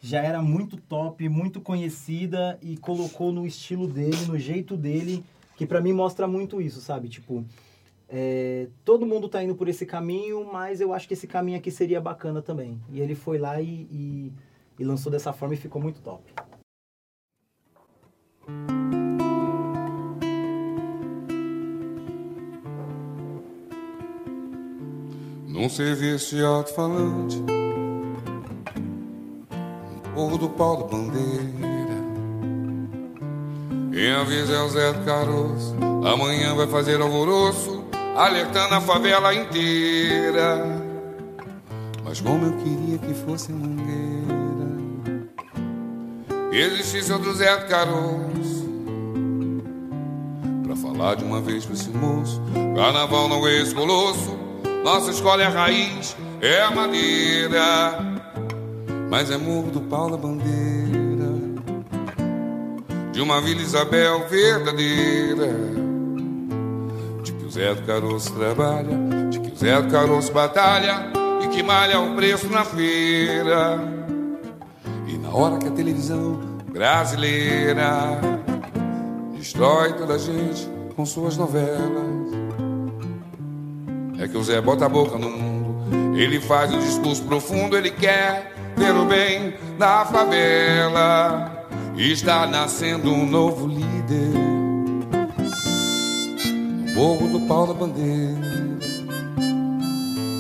[0.04, 5.24] já era muito top, muito conhecida e colocou no estilo dele, no jeito dele,
[5.56, 7.08] que pra mim mostra muito isso, sabe?
[7.08, 7.46] Tipo,
[8.10, 11.70] é, todo mundo tá indo por esse caminho, mas eu acho que esse caminho aqui
[11.70, 12.82] seria bacana também.
[12.92, 14.34] E ele foi lá e, e-
[14.80, 16.24] e lançou dessa forma e ficou muito top.
[25.48, 27.38] Num serviço de alto-falante
[30.14, 31.72] Povo do pau bandeira.
[33.92, 37.84] Quem avisa o Zé Caroço Amanhã vai fazer alvoroço
[38.16, 40.66] Alertando a favela inteira.
[42.04, 44.42] Mas como eu queria que fosse mangueira.
[46.52, 48.70] Existisse outro Zé Caroço.
[50.64, 52.42] Pra falar de uma vez pra esse moço
[52.76, 54.38] Carnaval não é esse colosso.
[54.84, 58.11] Nossa escola é a raiz, é a madeira
[59.12, 61.32] mas é morro do pau da bandeira.
[63.12, 65.54] De uma Vila Isabel verdadeira.
[67.22, 68.98] De que o Zé do Caroço trabalha,
[69.30, 71.12] de que o Zé do Caroço batalha
[71.44, 73.82] e que malha o preço na feira.
[75.06, 76.40] E na hora que a televisão
[76.72, 78.18] brasileira
[79.34, 82.32] destrói toda a gente com suas novelas.
[84.20, 87.92] É que o Zé bota a boca no mundo, ele faz um discurso profundo, ele
[87.92, 91.66] quer ver o bem da favela.
[91.98, 94.32] Está nascendo um novo líder.
[96.86, 98.40] No Morro do Pau da Bandeira.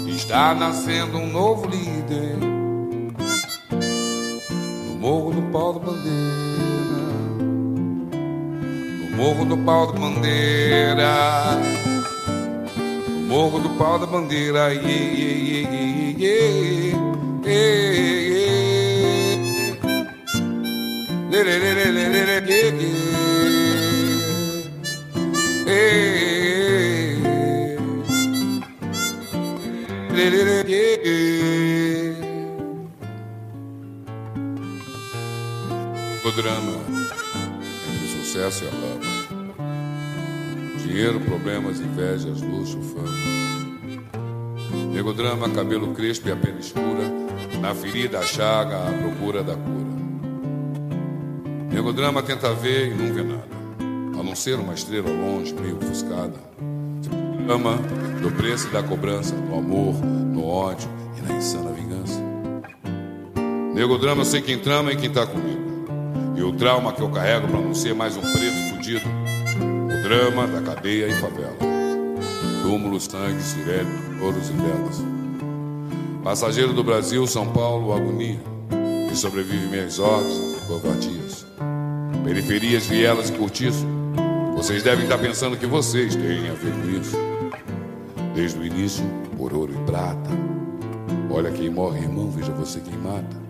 [0.08, 2.38] Está nascendo um novo líder.
[4.88, 6.12] No Morro do Pau da Bandeira.
[9.00, 11.14] No Morro do Pau da Bandeira.
[13.28, 14.74] Morro do Pau da Bandeira.
[14.74, 17.01] Yeah, yeah, yeah, yeah, yeah,
[36.24, 36.74] O drama
[37.93, 39.02] entre sucesso e a lama.
[40.78, 43.12] Dinheiro, problemas, invejas, luxo, fama.
[44.93, 47.20] Negodrama, cabelo crespo e a pele escura.
[47.62, 49.91] Na ferida, a chaga, à procura da cura.
[51.72, 53.62] Negodrama tenta ver e não vê nada.
[54.20, 56.34] A não ser uma estrela longe, meio ofuscada.
[57.45, 57.78] Drama
[58.20, 62.20] do preço e da cobrança, no amor, no ódio e na insana vingança.
[63.76, 65.62] Negodrama eu sei quem trama e quem tá comigo.
[66.36, 69.07] E o trauma que eu carrego pra não ser mais um preto fudido.
[69.86, 71.57] O drama da cadeia e favela.
[72.64, 75.20] Túmulos, sangue, sirene, ouros e velas.
[76.24, 78.39] Passageiro do Brasil, São Paulo, agonia.
[79.11, 81.47] E sobrevive minhas ordens e covardias.
[82.24, 83.88] Periferias, vielas e cortiço.
[84.55, 87.17] Vocês devem estar pensando que vocês têm a ver com isso.
[88.36, 89.03] Desde o início,
[89.36, 90.30] por ouro e prata.
[91.32, 93.41] Olha quem morre, irmão, veja você quem mata.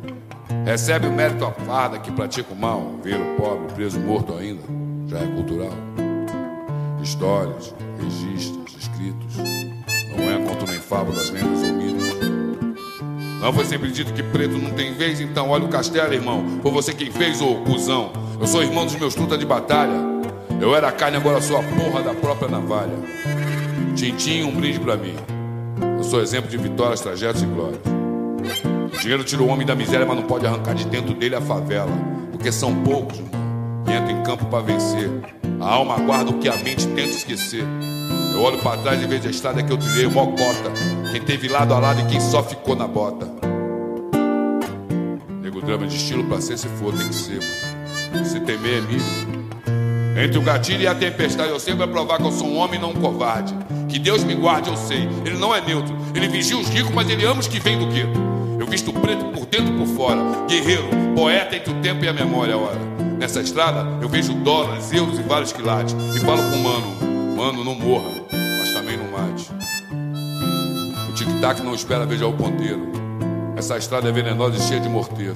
[0.65, 2.95] Recebe o mérito a farda que pratica o mal.
[3.03, 4.63] Ver o pobre preso morto ainda
[5.07, 5.74] já é cultural.
[7.03, 9.36] Histórias, registros, escritos.
[10.15, 11.91] Não é conto nem fábula das lendas ou mitos.
[13.42, 16.46] Não foi sempre dito que preto não tem vez, então olha o castelo, irmão.
[16.62, 18.12] Foi você quem fez, ô cuzão.
[18.39, 20.12] Eu sou irmão dos meus truta de batalha.
[20.62, 22.94] Eu era carne, agora sou a porra da própria navalha.
[23.96, 25.16] Tintim, um brinde pra mim.
[25.98, 27.82] Eu sou exemplo de vitórias, trajetos e glórias.
[28.94, 31.42] O dinheiro tira o homem da miséria, mas não pode arrancar de dentro dele a
[31.42, 31.92] favela.
[32.32, 35.10] Porque são poucos, irmão, que entram em campo pra vencer.
[35.60, 37.66] A alma guarda o que a mente tenta esquecer.
[38.42, 40.72] Olho pra trás e vejo a estrada que eu trilhei, mó cota.
[41.12, 43.28] Quem teve lado a lado e quem só ficou na bota.
[45.44, 47.39] Nego drama de estilo pra ser se for, tem que ser.
[48.26, 49.42] Se temer é milho.
[50.26, 52.80] Entre o gatilho e a tempestade, eu sei vai provar que eu sou um homem
[52.80, 53.54] não um covarde.
[53.88, 55.08] Que Deus me guarde, eu sei.
[55.24, 55.96] Ele não é neutro.
[56.16, 58.20] Ele vigia os ricos, mas ele ama os que vêm do gueto.
[58.60, 60.20] Eu visto preto por dentro e por fora.
[60.48, 62.80] Guerreiro, poeta entre o tempo e a memória, ora.
[63.20, 65.96] Nessa estrada, eu vejo dólares, euros e vários quilates.
[66.16, 68.20] E falo com o mano, mano, não morra,
[71.09, 72.91] O tic-tac não espera beijar o ponteiro.
[73.55, 75.36] Essa estrada é venenosa e cheia de morteiro.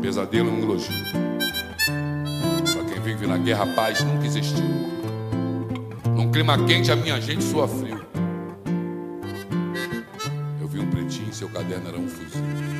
[0.00, 0.92] Pesadelo e um elogio.
[2.72, 4.64] Pra quem vive na guerra, a paz nunca existiu.
[6.16, 8.00] Num clima quente, a minha gente sua frio.
[10.60, 12.79] Eu vi um pretinho, seu caderno era um fuzil.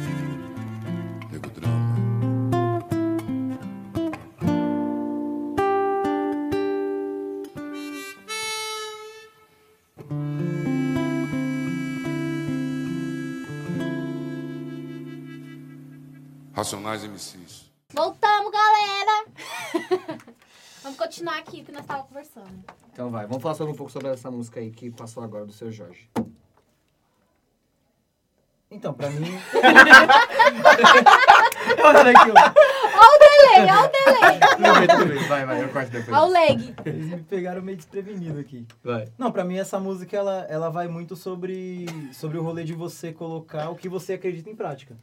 [16.60, 17.72] Racionais MCs.
[17.94, 19.24] Voltamos, galera!
[20.82, 22.64] Vamos continuar aqui que nós estávamos conversando.
[22.92, 25.52] Então vai, vamos falar sobre um pouco sobre essa música aí que passou agora do
[25.54, 26.10] seu Jorge.
[28.70, 29.24] Então, pra mim.
[31.82, 32.34] Olha aqui, ó.
[33.00, 34.38] Olha o delay, olha o delay!
[34.40, 35.28] Tudo bem, tudo bem.
[35.28, 36.16] Vai, vai, eu corto depois.
[36.16, 36.74] Olha o lag.
[36.84, 38.66] Eles me pegaram meio desprevenido aqui.
[38.84, 39.08] Vai.
[39.16, 43.14] Não, pra mim essa música ela, ela vai muito sobre, sobre o rolê de você
[43.14, 44.94] colocar o que você acredita em prática.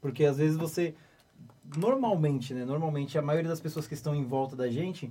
[0.00, 0.94] Porque às vezes você.
[1.76, 2.64] Normalmente, né?
[2.64, 5.10] Normalmente a maioria das pessoas que estão em volta da gente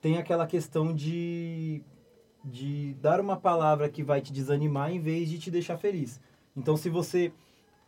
[0.00, 1.82] tem aquela questão de.
[2.44, 6.20] de dar uma palavra que vai te desanimar em vez de te deixar feliz.
[6.56, 7.32] Então se você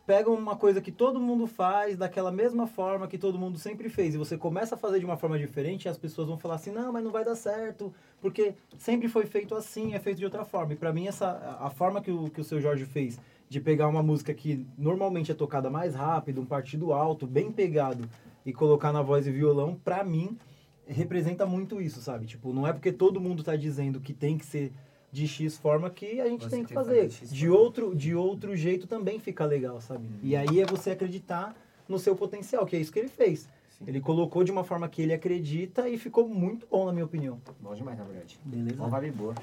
[0.07, 4.15] pega uma coisa que todo mundo faz daquela mesma forma que todo mundo sempre fez
[4.15, 6.93] e você começa a fazer de uma forma diferente, as pessoas vão falar assim: "Não,
[6.93, 10.73] mas não vai dar certo, porque sempre foi feito assim, é feito de outra forma".
[10.73, 13.19] E para mim essa a forma que o, que o seu Jorge fez
[13.49, 18.09] de pegar uma música que normalmente é tocada mais rápido, um partido alto, bem pegado,
[18.45, 20.37] e colocar na voz e violão, pra mim,
[20.85, 22.25] representa muito isso, sabe?
[22.25, 24.71] Tipo, não é porque todo mundo tá dizendo que tem que ser
[25.11, 27.07] de X forma que a gente Você tem que fazer.
[27.07, 30.07] de outro, de outro jeito também fica legal, sabe?
[30.21, 31.55] E aí é você acreditar
[31.87, 33.49] no seu potencial, que é isso que ele fez.
[33.85, 37.39] Ele colocou de uma forma que ele acredita e ficou muito bom, na minha opinião.
[37.59, 38.39] Bom demais, na verdade.
[38.43, 38.75] Beleza?
[38.75, 39.35] Uma vibe boa.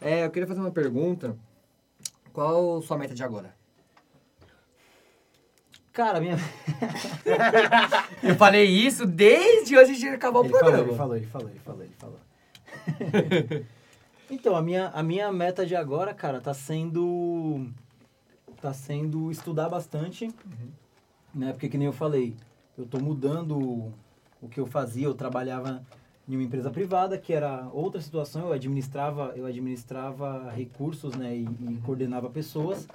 [0.00, 1.36] É, eu queria fazer uma pergunta.
[2.38, 3.52] Qual sua meta de agora?
[5.92, 6.36] Cara, minha.
[8.22, 10.88] Eu falei isso desde hoje gente acabar o Ele falou, programa.
[10.88, 13.66] ele falou, ele falou, ele falou, ele falou.
[14.30, 17.66] então, a minha, a minha meta de agora, cara, tá sendo.
[18.60, 20.32] Tá sendo estudar bastante.
[21.34, 21.50] Né?
[21.50, 22.36] Porque, que nem eu falei,
[22.78, 23.92] eu tô mudando
[24.40, 25.06] o que eu fazia.
[25.06, 25.84] Eu trabalhava
[26.28, 28.48] em uma empresa privada, que era outra situação.
[28.48, 31.34] Eu administrava, eu administrava recursos, né?
[31.34, 32.86] E, e coordenava pessoas.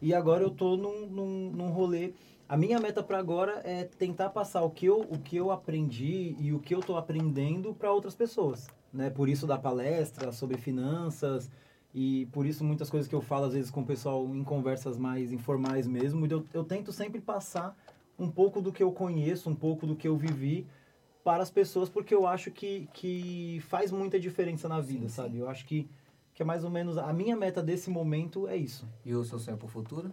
[0.00, 2.12] E agora eu tô num, num, num rolê.
[2.48, 6.36] A minha meta para agora é tentar passar o que eu, o que eu aprendi
[6.38, 9.10] e o que eu tô aprendendo para outras pessoas, né?
[9.10, 11.50] Por isso da palestra sobre finanças
[11.92, 14.96] e por isso muitas coisas que eu falo às vezes com o pessoal em conversas
[14.96, 17.76] mais informais mesmo, eu, eu tento sempre passar
[18.16, 20.66] um pouco do que eu conheço, um pouco do que eu vivi
[21.26, 25.38] para as pessoas, porque eu acho que, que faz muita diferença na vida, sabe?
[25.38, 25.90] Eu acho que,
[26.32, 26.96] que é mais ou menos...
[26.98, 28.88] A minha meta desse momento é isso.
[29.04, 30.12] E o seu sonho pro futuro?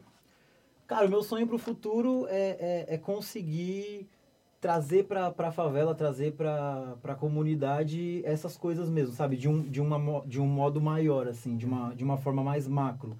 [0.88, 4.10] Cara, o meu sonho pro futuro é, é, é conseguir
[4.60, 9.38] trazer pra, pra favela, trazer pra, pra comunidade essas coisas mesmo, sabe?
[9.38, 12.68] De um, de, uma, de um modo maior, assim, de uma, de uma forma mais
[12.68, 13.16] macro.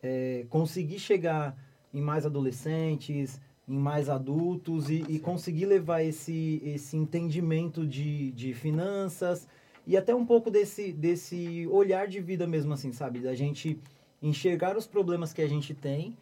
[0.00, 1.56] É, conseguir chegar
[1.92, 8.52] em mais adolescentes, em mais adultos e, e conseguir levar esse, esse entendimento de, de
[8.52, 9.48] finanças
[9.86, 13.20] e até um pouco desse, desse olhar de vida mesmo, assim, sabe?
[13.20, 13.78] Da gente
[14.22, 16.16] enxergar os problemas que a gente tem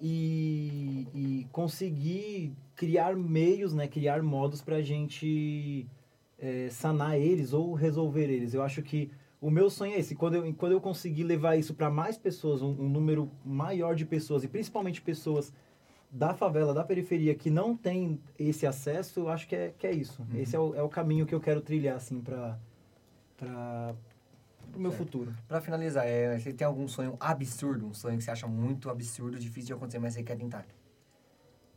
[0.00, 5.86] e, e conseguir criar meios, né, criar modos para a gente
[6.38, 8.54] é, sanar eles ou resolver eles.
[8.54, 10.14] Eu acho que o meu sonho é esse.
[10.14, 14.04] Quando eu, quando eu conseguir levar isso para mais pessoas, um, um número maior de
[14.04, 15.52] pessoas, e principalmente pessoas
[16.10, 19.92] da favela, da periferia, que não tem esse acesso, eu acho que é, que é
[19.92, 20.26] isso.
[20.34, 22.58] Esse é o, é o caminho que eu quero trilhar, assim, para
[24.74, 25.04] o meu Certo.
[25.04, 25.34] futuro.
[25.46, 27.86] Pra finalizar, é, você tem algum sonho absurdo?
[27.86, 30.66] Um sonho que você acha muito absurdo, difícil de acontecer, mas você quer tentar?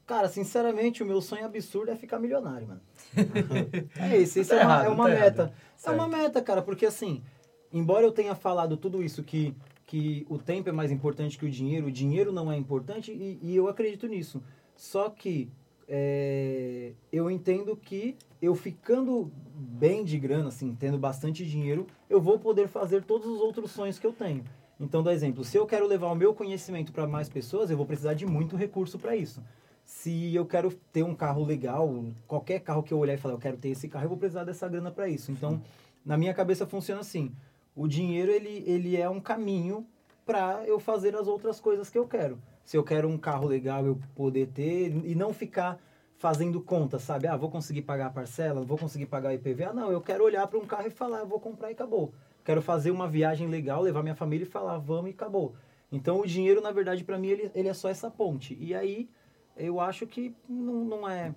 [0.06, 2.82] Cara, sinceramente, o meu sonho absurdo é ficar milionário, mano.
[3.98, 5.42] é isso, isso Tá é uma, errado, é uma tá meta.
[5.44, 5.54] errado.
[5.86, 7.24] É uma meta, cara, porque assim,
[7.72, 9.56] embora eu tenha falado tudo isso, que,
[9.92, 13.38] que o tempo é mais importante que o dinheiro, o dinheiro não é importante, e,
[13.42, 14.42] e eu acredito nisso.
[14.74, 15.50] Só que
[15.86, 22.40] é, eu entendo que eu ficando bem de grana, assim, tendo bastante dinheiro, eu vou
[22.40, 24.46] poder fazer todos os outros sonhos que eu tenho.
[24.80, 27.86] Então, dá exemplo, se eu quero levar o meu conhecimento para mais pessoas, eu vou
[27.86, 29.44] precisar de muito recurso para isso.
[29.84, 33.40] Se eu quero ter um carro legal, qualquer carro que eu olhar e falar, eu
[33.40, 35.34] quero ter esse carro, eu vou precisar dessa grana para isso.
[35.34, 35.62] Então,
[36.06, 37.36] na minha cabeça funciona assim:
[37.76, 39.86] o dinheiro ele, ele é um caminho
[40.26, 42.40] para eu fazer as outras coisas que eu quero.
[42.64, 45.80] Se eu quero um carro legal, eu poder ter e não ficar
[46.18, 47.28] fazendo conta, sabe?
[47.28, 49.74] Ah, vou conseguir pagar a parcela, vou conseguir pagar o IPVA.
[49.74, 52.14] Não, eu quero olhar para um carro e falar, vou comprar e acabou.
[52.46, 55.56] Quero fazer uma viagem legal, levar minha família e falar, vamos e acabou.
[55.92, 58.56] Então, o dinheiro, na verdade, para mim, ele, ele é só essa ponte.
[58.60, 59.10] E aí,
[59.58, 61.34] eu acho que não, não é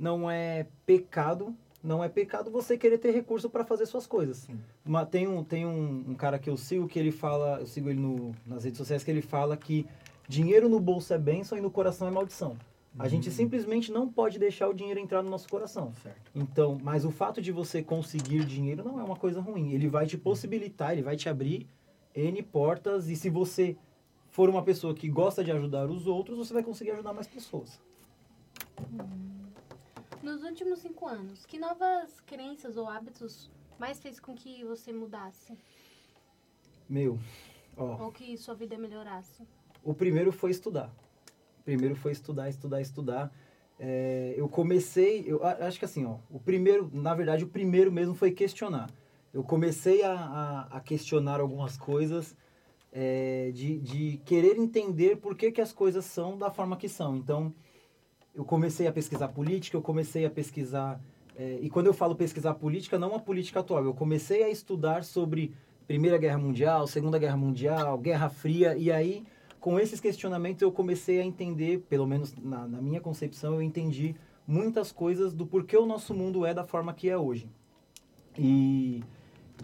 [0.00, 4.48] não é pecado não é pecado você querer ter recurso para fazer suas coisas.
[4.84, 7.88] Uma- tem um tem um, um cara que eu sigo que ele fala eu sigo
[7.88, 9.86] ele no, nas redes sociais que ele fala que
[10.28, 12.56] dinheiro no bolso é bênção e no coração é maldição.
[12.98, 15.92] A gente simplesmente não pode deixar o dinheiro entrar no nosso coração.
[16.02, 16.30] Certo.
[16.34, 19.72] então mas o fato de você conseguir dinheiro não é uma coisa ruim.
[19.72, 21.66] Ele vai te possibilitar ele vai te abrir
[22.14, 23.76] n portas e se você
[24.28, 27.80] for uma pessoa que gosta de ajudar os outros você vai conseguir ajudar mais pessoas
[30.22, 35.56] Nos últimos cinco anos, que novas crenças ou hábitos mais fez com que você mudasse?
[36.88, 37.18] Meu,
[37.76, 39.42] ó, Ou que sua vida melhorasse?
[39.82, 40.92] o primeiro foi estudar.
[41.64, 43.32] Primeiro foi estudar, estudar, estudar.
[43.78, 48.14] É, eu comecei, eu acho que assim, ó, o primeiro, na verdade, o primeiro mesmo
[48.14, 48.90] foi questionar.
[49.32, 52.36] Eu comecei a, a, a questionar algumas coisas,
[52.92, 57.16] é, de, de querer entender por que, que as coisas são da forma que são.
[57.16, 57.54] Então,
[58.40, 60.98] eu comecei a pesquisar política, eu comecei a pesquisar.
[61.36, 65.04] é, e quando eu falo pesquisar política, não a política atual, eu comecei a estudar
[65.04, 65.52] sobre
[65.86, 69.24] Primeira Guerra Mundial, Segunda Guerra Mundial, Guerra Fria, e aí,
[69.60, 74.16] com esses questionamentos, eu comecei a entender, pelo menos na, na minha concepção, eu entendi
[74.46, 77.46] muitas coisas do porquê o nosso mundo é da forma que é hoje.
[78.38, 79.04] E,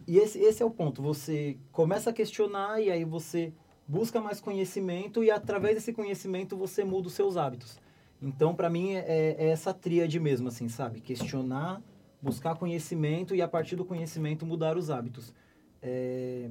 [0.07, 3.55] e esse, esse é o ponto, você começa a questionar e aí você
[3.89, 7.86] busca mais conhecimento e através desse conhecimento você muda os seus hábitos.
[8.27, 11.01] Então, para mim, é, é essa tríade mesmo, assim, sabe?
[11.01, 11.81] Questionar,
[12.21, 15.33] buscar conhecimento e a partir do conhecimento mudar os hábitos.
[15.81, 16.51] É,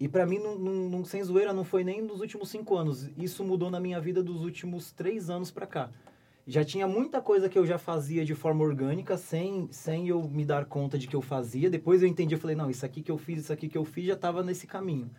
[0.00, 3.10] e para mim, não, não, sem zoeira, não foi nem nos últimos cinco anos.
[3.18, 5.90] Isso mudou na minha vida dos últimos três anos para cá.
[6.46, 10.46] Já tinha muita coisa que eu já fazia de forma orgânica, sem, sem eu me
[10.46, 11.68] dar conta de que eu fazia.
[11.68, 13.84] Depois eu entendi, eu falei, não, isso aqui que eu fiz, isso aqui que eu
[13.84, 15.10] fiz, já estava nesse caminho.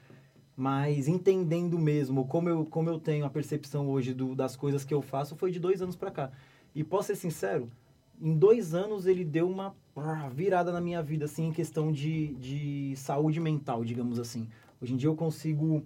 [0.62, 4.94] Mas entendendo mesmo como eu, como eu tenho a percepção hoje do, das coisas que
[4.94, 6.32] eu faço, foi de dois anos para cá.
[6.76, 7.68] E posso ser sincero,
[8.22, 9.76] em dois anos ele deu uma
[10.32, 14.48] virada na minha vida, assim, em questão de, de saúde mental, digamos assim.
[14.80, 15.84] Hoje em dia eu consigo,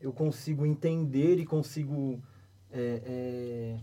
[0.00, 2.22] eu consigo entender e consigo
[2.70, 3.76] é, é,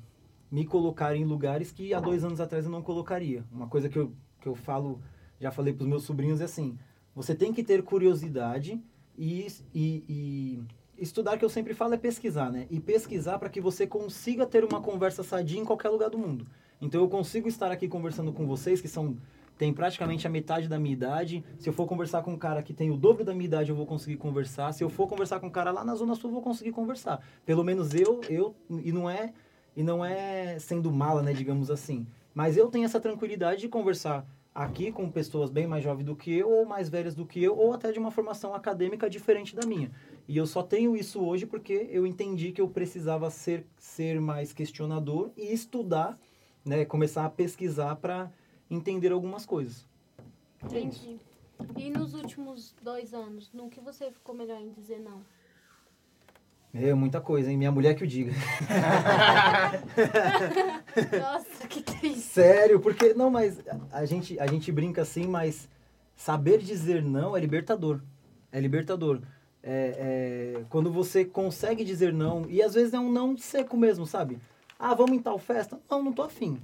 [0.49, 3.43] me colocar em lugares que há dois anos atrás eu não colocaria.
[3.51, 4.97] Uma coisa que eu, que eu falo,
[5.41, 6.79] já falei para os meus sobrinhos é assim,
[7.13, 8.81] você tem que ter curiosidade
[9.21, 12.65] e, e, e estudar, que eu sempre falo, é pesquisar, né?
[12.71, 16.47] E pesquisar para que você consiga ter uma conversa sadia em qualquer lugar do mundo.
[16.81, 19.15] Então eu consigo estar aqui conversando com vocês, que são
[19.59, 21.43] tem praticamente a metade da minha idade.
[21.59, 23.75] Se eu for conversar com um cara que tem o dobro da minha idade, eu
[23.75, 24.71] vou conseguir conversar.
[24.71, 27.23] Se eu for conversar com um cara lá na Zona Sul, eu vou conseguir conversar.
[27.45, 29.33] Pelo menos eu, eu e não é
[29.77, 32.07] e não é sendo mala, né, digamos assim.
[32.33, 36.33] Mas eu tenho essa tranquilidade de conversar aqui com pessoas bem mais jovens do que
[36.33, 39.65] eu, ou mais velhas do que eu, ou até de uma formação acadêmica diferente da
[39.65, 39.91] minha.
[40.27, 44.53] E eu só tenho isso hoje porque eu entendi que eu precisava ser, ser mais
[44.53, 46.19] questionador e estudar,
[46.65, 48.31] né, começar a pesquisar para
[48.69, 49.87] entender algumas coisas.
[50.63, 51.19] Entendi.
[51.77, 55.21] E nos últimos dois anos, no que você ficou melhor em dizer não?
[56.73, 57.57] É, muita coisa, hein?
[57.57, 58.31] Minha mulher que o diga.
[61.19, 62.21] Nossa, que triste.
[62.21, 63.13] Sério, porque.
[63.13, 63.59] Não, mas
[63.91, 65.67] a gente, a gente brinca assim, mas
[66.15, 67.99] saber dizer não é libertador.
[68.51, 69.19] É libertador.
[69.63, 74.05] É, é, quando você consegue dizer não, e às vezes é um não seco mesmo,
[74.05, 74.39] sabe?
[74.79, 75.77] Ah, vamos em tal festa?
[75.89, 76.59] Não, não tô afim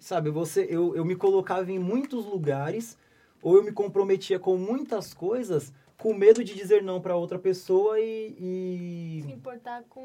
[0.00, 2.96] sabe, você, eu, eu me colocava em muitos lugares,
[3.42, 8.00] ou eu me comprometia com muitas coisas com medo de dizer não para outra pessoa
[8.00, 9.22] e, e...
[9.26, 10.02] Se importar com...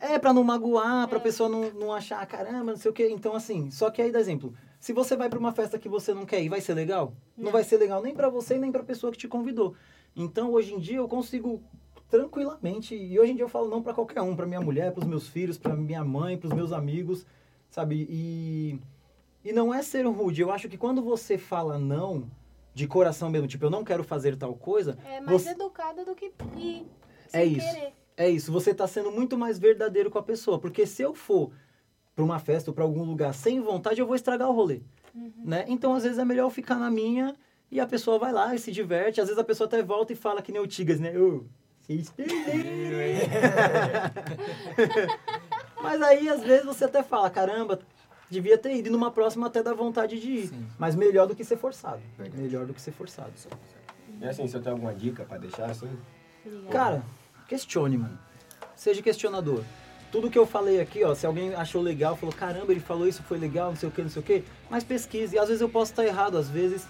[0.00, 1.06] É, para não magoar, é.
[1.06, 3.08] pra pessoa não, não achar, caramba, não sei o quê.
[3.10, 4.54] Então, assim, só que aí dá exemplo.
[4.78, 7.12] Se você vai para uma festa que você não quer ir, vai ser legal?
[7.36, 9.74] Não, não vai ser legal nem para você, nem pra pessoa que te convidou.
[10.14, 11.60] Então, hoje em dia, eu consigo
[12.08, 15.00] tranquilamente, e hoje em dia eu falo não para qualquer um, para minha mulher, para
[15.00, 17.26] os meus filhos, para minha mãe, para os meus amigos,
[17.70, 18.06] sabe?
[18.08, 18.78] E
[19.44, 20.40] e não é ser rude.
[20.40, 22.24] Eu acho que quando você fala não,
[22.74, 24.98] de coração mesmo, tipo, eu não quero fazer tal coisa.
[25.06, 25.50] É mais você...
[25.50, 26.86] educada do que ir.
[27.32, 27.72] É isso.
[27.72, 27.92] Querer.
[28.16, 28.52] É isso.
[28.52, 30.58] Você está sendo muito mais verdadeiro com a pessoa.
[30.58, 31.52] Porque se eu for
[32.14, 34.82] para uma festa ou para algum lugar sem vontade, eu vou estragar o rolê.
[35.14, 35.32] Uhum.
[35.44, 35.64] Né?
[35.68, 37.34] Então, às vezes, é melhor eu ficar na minha
[37.70, 39.20] e a pessoa vai lá e se diverte.
[39.20, 41.12] Às vezes a pessoa até volta e fala que nem o Tigas, né?
[41.80, 43.34] Vocês perderam,
[45.82, 47.80] Mas aí, às vezes, você até fala, caramba,
[48.34, 50.46] devia ter ido e numa próxima até dar vontade de ir.
[50.48, 50.66] Sim.
[50.78, 52.00] Mas melhor do que ser forçado.
[52.18, 52.42] Verdade.
[52.42, 53.32] Melhor do que ser forçado.
[54.20, 55.88] E assim, você tem alguma dica para deixar assim?
[56.70, 57.02] Cara,
[57.48, 58.18] questione, mano.
[58.76, 59.62] Seja questionador.
[60.10, 63.22] Tudo que eu falei aqui, ó, se alguém achou legal, falou, caramba, ele falou isso,
[63.24, 65.34] foi legal, não sei o que, não sei o que, mas pesquise.
[65.34, 66.86] E às vezes eu posso estar errado, às vezes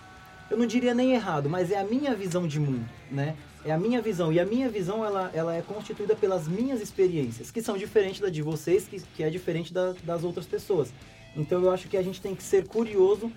[0.51, 3.35] eu não diria nem errado, mas é a minha visão de mundo, né?
[3.65, 4.31] É a minha visão.
[4.31, 8.29] E a minha visão, ela, ela é constituída pelas minhas experiências, que são diferentes da
[8.29, 10.93] de vocês, que, que é diferente da, das outras pessoas.
[11.37, 13.31] Então eu acho que a gente tem que ser curioso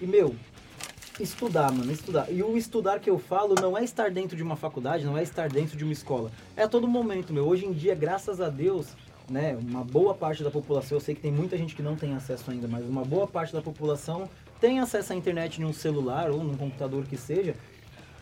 [0.00, 0.34] e, meu,
[1.20, 2.30] estudar, mano, estudar.
[2.30, 5.22] E o estudar que eu falo não é estar dentro de uma faculdade, não é
[5.22, 6.30] estar dentro de uma escola.
[6.56, 7.46] É a todo momento, meu.
[7.46, 8.88] Hoje em dia, graças a Deus,
[9.30, 12.14] né, uma boa parte da população, eu sei que tem muita gente que não tem
[12.14, 14.28] acesso ainda, mas uma boa parte da população
[14.60, 17.54] tem acesso à internet num celular ou num computador que seja.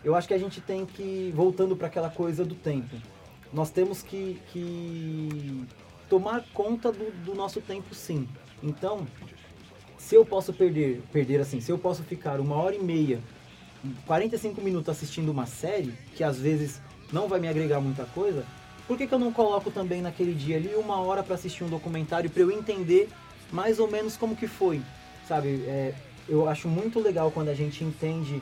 [0.03, 2.95] Eu acho que a gente tem que, voltando para aquela coisa do tempo,
[3.53, 5.63] nós temos que, que
[6.09, 8.27] tomar conta do, do nosso tempo sim.
[8.63, 9.07] Então,
[9.97, 13.19] se eu posso perder, perder assim, se eu posso ficar uma hora e meia,
[14.05, 16.81] 45 minutos assistindo uma série, que às vezes
[17.11, 18.45] não vai me agregar muita coisa,
[18.87, 21.69] por que, que eu não coloco também naquele dia ali uma hora para assistir um
[21.69, 23.09] documentário para eu entender
[23.51, 24.81] mais ou menos como que foi,
[25.27, 25.63] sabe?
[25.65, 25.93] É,
[26.27, 28.41] eu acho muito legal quando a gente entende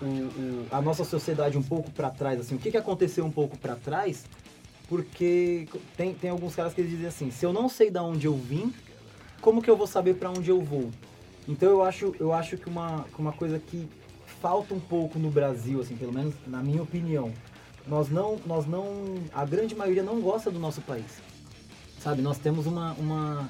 [0.00, 3.30] o, o, a nossa sociedade um pouco para trás, assim, o que, que aconteceu um
[3.30, 4.24] pouco para trás,
[4.88, 5.66] porque
[5.96, 8.72] tem, tem alguns caras que dizem assim, se eu não sei de onde eu vim,
[9.40, 10.90] como que eu vou saber para onde eu vou?
[11.48, 13.88] Então eu acho, eu acho que uma, uma coisa que
[14.40, 17.32] falta um pouco no Brasil, assim, pelo menos na minha opinião,
[17.86, 21.22] nós não, nós não, a grande maioria não gosta do nosso país,
[22.00, 22.20] sabe?
[22.20, 23.48] Nós temos uma, uma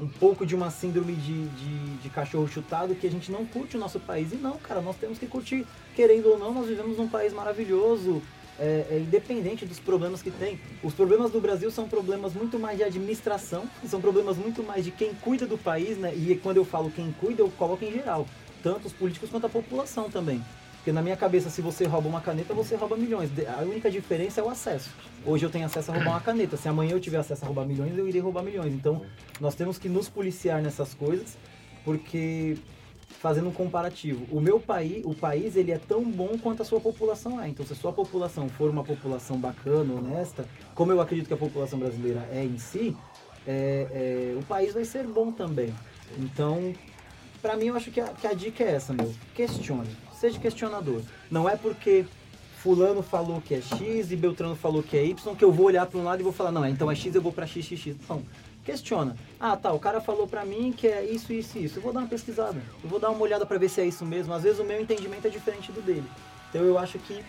[0.00, 3.76] um pouco de uma síndrome de, de, de, cachorro chutado que a gente não curte
[3.76, 4.32] o nosso país.
[4.32, 8.22] E não, cara, nós temos que curtir, querendo ou não, nós vivemos num país maravilhoso,
[8.58, 10.58] é, é independente dos problemas que tem.
[10.82, 14.90] Os problemas do Brasil são problemas muito mais de administração, são problemas muito mais de
[14.90, 16.14] quem cuida do país, né?
[16.14, 18.26] E quando eu falo quem cuida, eu coloco em geral,
[18.62, 20.42] tanto os políticos quanto a população também.
[20.86, 23.28] Porque na minha cabeça, se você rouba uma caneta, você rouba milhões.
[23.58, 24.88] A única diferença é o acesso.
[25.24, 26.56] Hoje eu tenho acesso a roubar uma caneta.
[26.56, 28.72] Se amanhã eu tiver acesso a roubar milhões, eu irei roubar milhões.
[28.72, 29.02] Então,
[29.40, 31.36] nós temos que nos policiar nessas coisas,
[31.84, 32.56] porque
[33.20, 36.80] fazendo um comparativo, o meu país, o país ele é tão bom quanto a sua
[36.80, 37.48] população é.
[37.48, 40.44] Então, se a sua população for uma população bacana, honesta,
[40.74, 42.96] como eu acredito que a população brasileira é em si,
[43.46, 45.72] é, é, o país vai ser bom também.
[46.18, 46.72] Então,
[47.46, 49.14] Pra mim, eu acho que a, que a dica é essa, meu.
[49.32, 49.88] Questione.
[50.12, 51.00] Seja questionador.
[51.30, 52.04] Não é porque
[52.58, 55.86] fulano falou que é X e Beltrano falou que é Y que eu vou olhar
[55.86, 57.94] pra um lado e vou falar, não, então é X, eu vou pra XXX.
[58.08, 58.22] Não.
[58.66, 59.16] Questiona.
[59.38, 61.78] Ah, tá, o cara falou pra mim que é isso, isso e isso.
[61.78, 62.60] Eu vou dar uma pesquisada.
[62.82, 64.34] Eu vou dar uma olhada pra ver se é isso mesmo.
[64.34, 66.04] Às vezes o meu entendimento é diferente do dele.
[66.50, 67.24] Então eu acho que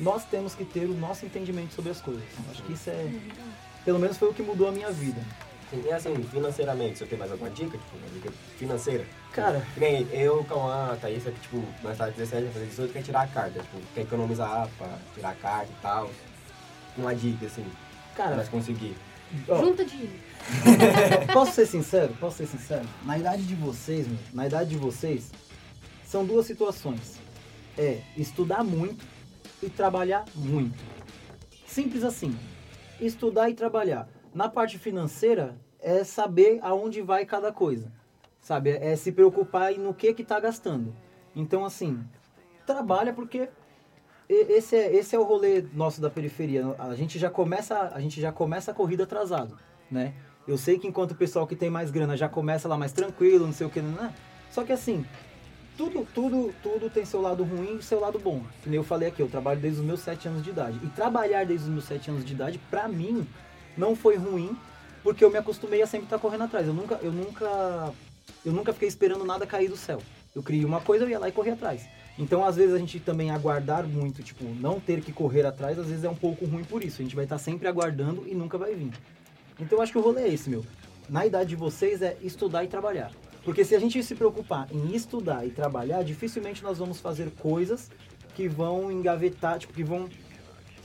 [0.00, 2.22] nós temos que ter o nosso entendimento sobre as coisas.
[2.22, 3.12] Eu acho que isso é...
[3.84, 5.20] Pelo menos foi o que mudou a minha vida.
[5.72, 7.76] E assim, financeiramente, você tem mais alguma dica?
[7.76, 9.06] Tipo, uma dica financeira?
[9.32, 12.92] Cara, Que nem eu, Cauã, a Thaís, aqui, tipo, nós tá 17, vai fazer 18,
[12.92, 13.60] quer tirar a carta.
[13.60, 16.10] Tipo, quer economizar pra tirar a carta e tal.
[16.96, 17.64] Uma dica, assim,
[18.14, 18.94] pra cara, nós conseguir.
[19.48, 20.12] ó, Junta dinheiro.
[21.32, 22.14] Posso ser sincero?
[22.18, 22.86] Posso ser sincero?
[23.04, 25.30] Na idade de vocês, meu, na idade de vocês,
[26.04, 27.20] são duas situações.
[27.76, 29.04] É estudar muito
[29.62, 30.82] e trabalhar muito.
[31.66, 32.36] Simples assim.
[33.00, 34.08] Estudar e trabalhar.
[34.34, 37.92] Na parte financeira, é saber aonde vai cada coisa.
[38.40, 38.70] Sabe?
[38.70, 40.94] É se preocupar no que que tá gastando.
[41.34, 42.04] Então, assim,
[42.66, 43.48] trabalha porque
[44.28, 46.74] esse é, esse é o rolê nosso da periferia.
[46.78, 49.58] A gente já começa, a gente já começa a corrida atrasado,
[49.90, 50.14] né?
[50.46, 53.46] Eu sei que enquanto o pessoal que tem mais grana já começa lá mais tranquilo,
[53.46, 54.12] não sei o que, né?
[54.50, 55.04] Só que assim,
[55.76, 58.42] tudo, tudo, tudo tem seu lado ruim e seu lado bom.
[58.66, 60.78] Nem eu falei aqui, eu trabalho desde os meus 7 anos de idade.
[60.82, 63.26] E trabalhar desde os meus 7 anos de idade, pra mim,
[63.76, 64.56] não foi ruim,
[65.02, 66.66] porque eu me acostumei a sempre estar correndo atrás.
[66.66, 67.92] Eu nunca, eu nunca,
[68.44, 70.02] eu nunca fiquei esperando nada cair do céu.
[70.34, 71.86] Eu criei uma coisa, eu ia lá e corria atrás.
[72.18, 75.86] Então, às vezes, a gente também aguardar muito, tipo, não ter que correr atrás, às
[75.86, 77.00] vezes é um pouco ruim por isso.
[77.00, 78.92] A gente vai estar sempre aguardando e nunca vai vir.
[79.62, 80.64] Então, eu acho que o rolê é esse, meu.
[81.08, 83.10] Na idade de vocês é estudar e trabalhar.
[83.44, 87.90] Porque se a gente se preocupar em estudar e trabalhar, dificilmente nós vamos fazer coisas
[88.34, 90.08] que vão engavetar, tipo, que vão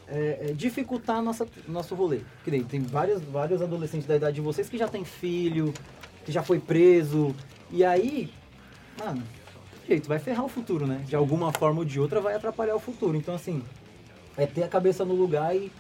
[0.08, 2.22] é, é, dificultar nossa, nosso rolê.
[2.44, 5.74] Que nem, tem vários, vários adolescentes da idade de vocês que já tem filho,
[6.26, 7.36] que já foi preso.
[7.70, 8.32] E aí,
[9.00, 9.24] mano,
[9.88, 11.04] jeito, vai ferrar o futuro, né?
[11.06, 13.16] De alguma forma ou de outra vai atrapalhar o futuro.
[13.16, 13.62] Então, assim,
[14.36, 15.72] é ter a cabeça no lugar e,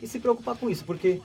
[0.00, 0.84] e se preocupar com isso.
[0.84, 1.20] Porque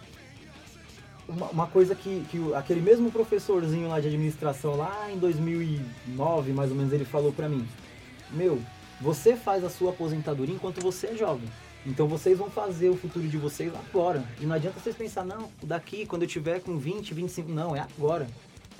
[1.27, 6.71] uma, uma coisa que, que aquele mesmo professorzinho lá de administração, lá em 2009, mais
[6.71, 7.67] ou menos, ele falou pra mim:
[8.31, 8.61] Meu,
[9.01, 11.49] você faz a sua aposentadoria enquanto você é jovem.
[11.85, 14.23] Então vocês vão fazer o futuro de vocês agora.
[14.41, 17.51] E não adianta vocês pensar, não, daqui, quando eu tiver com 20, 25.
[17.51, 18.27] Não, é agora.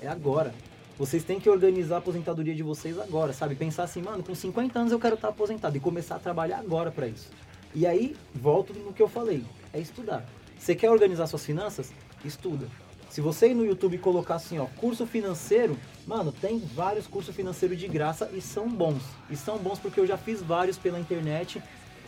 [0.00, 0.52] É agora.
[0.98, 3.54] Vocês têm que organizar a aposentadoria de vocês agora, sabe?
[3.54, 6.90] Pensar assim, mano, com 50 anos eu quero estar aposentado e começar a trabalhar agora
[6.90, 7.28] pra isso.
[7.74, 10.26] E aí, volto no que eu falei, é estudar.
[10.58, 11.92] Você quer organizar suas finanças?
[12.26, 12.66] Estuda.
[13.08, 17.34] Se você ir no YouTube e colocar assim, ó, curso financeiro, mano, tem vários cursos
[17.34, 19.02] financeiros de graça e são bons.
[19.30, 21.62] E são bons porque eu já fiz vários pela internet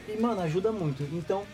[0.09, 1.03] e, mano, ajuda muito.
[1.13, 1.45] Então,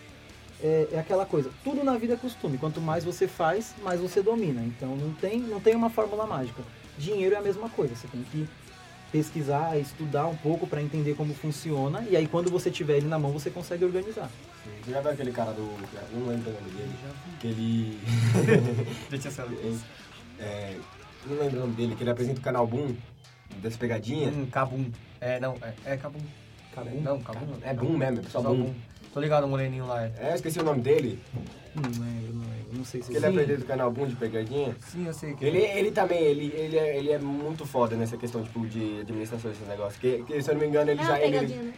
[0.61, 2.59] é, é aquela coisa, tudo na vida é costume.
[2.59, 4.63] Quanto mais você faz, mais você domina.
[4.63, 6.63] Então não tem, não tem uma fórmula mágica.
[6.97, 8.49] Dinheiro é a mesma coisa, você tem que
[9.15, 13.17] pesquisar, estudar um pouco para entender como funciona e aí quando você tiver ele na
[13.17, 14.29] mão você consegue organizar.
[14.83, 15.61] Você já viu aquele cara do.
[15.61, 16.95] eu Não lembro o nome dele.
[17.39, 18.01] Que ele.
[19.09, 19.79] Deixa eu saber.
[20.41, 20.77] é,
[21.27, 22.97] não lembro o nome dele, que ele apresenta o canal Boom
[23.63, 24.35] das pegadinhas.
[24.35, 24.91] Hum, Cabum.
[25.21, 26.19] É, não, é, é Cabum.
[26.75, 27.01] Cabum?
[27.01, 27.59] Não, Cabum não.
[27.63, 28.75] É Boom mesmo, é só Boom.
[29.13, 30.03] Tô ligado, o moreninho lá.
[30.03, 30.13] É.
[30.19, 31.23] É, eu esqueci o nome dele.
[31.75, 32.65] Não lembro, não lembro.
[32.73, 34.77] Não sei se Que ele apresenta o canal Boom de pegadinha.
[34.81, 38.17] Sim, eu sei que Ele, ele também, ele, ele, é, ele é muito foda nessa
[38.17, 39.99] questão, tipo, de administração desse negócio.
[40.01, 41.11] Que, que, se eu não me engano, ele É já...
[41.11, 41.75] uma Ele, né?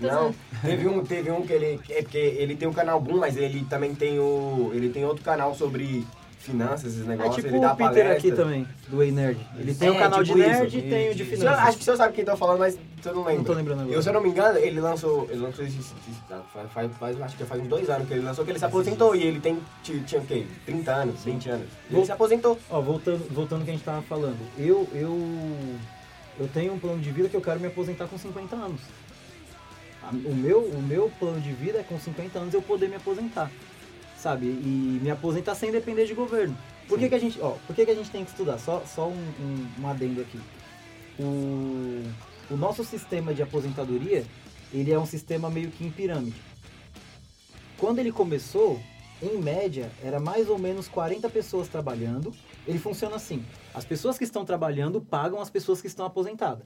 [0.00, 1.80] Não, teve um, teve um que ele...
[1.90, 4.70] É porque ele tem o canal Boom, mas ele também tem o...
[4.72, 6.06] Ele tem outro canal sobre
[6.50, 7.36] finanças, esses É negócios.
[7.36, 8.12] tipo ele dá o Peter palestra.
[8.12, 9.38] aqui também, do Ei Nerd.
[9.58, 10.76] Ele tem É, o canal tipo de nerd isso.
[10.78, 11.58] e tem o de finanças.
[11.68, 13.34] acho que senhor sabe quem tá falando, mas você não lembra.
[13.36, 13.94] Não tô lembrando agora.
[13.96, 15.94] Eu, se eu não me engano, ele lançou, ele lançou esse, esse-
[16.52, 18.64] faz, faz, faz- acho que faz uns dois anos que ele lançou, que ele se
[18.64, 20.46] aposentou e ele tem, ti- tinha o quê?
[20.66, 21.66] 30 anos, 20 anos.
[21.90, 22.58] E Ele se aposentou.
[22.70, 24.38] Ó, voltando, voltando ao que a gente tava falando.
[24.58, 25.16] Eu, eu,
[26.40, 28.80] eu tenho um plano de vida que eu quero me aposentar com 50 anos.
[30.24, 33.50] O meu, o meu plano de vida é com 50 anos eu poder me aposentar.
[34.18, 34.46] Sabe?
[34.46, 36.56] E me aposentar sem depender de governo.
[36.88, 38.58] Por que, que a gente, ó, por que, que a gente tem que estudar?
[38.58, 40.40] Só, só um, um, um adendo aqui.
[41.18, 42.02] O,
[42.50, 44.24] o nosso sistema de aposentadoria,
[44.72, 46.40] ele é um sistema meio que em pirâmide.
[47.76, 48.80] Quando ele começou,
[49.22, 52.32] em média, era mais ou menos 40 pessoas trabalhando.
[52.66, 56.64] Ele funciona assim: as pessoas que estão trabalhando pagam as pessoas que estão aposentadas.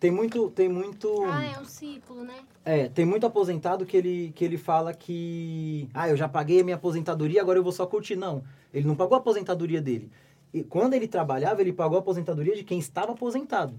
[0.00, 1.24] Tem muito, tem muito.
[1.24, 2.36] Ah, é um ciclo, né?
[2.64, 5.88] É, tem muito aposentado que ele, que ele fala que.
[5.92, 8.14] Ah, eu já paguei a minha aposentadoria, agora eu vou só curtir.
[8.14, 8.44] Não.
[8.72, 10.10] Ele não pagou a aposentadoria dele.
[10.52, 13.74] E quando ele trabalhava, ele pagou a aposentadoria de quem estava aposentado.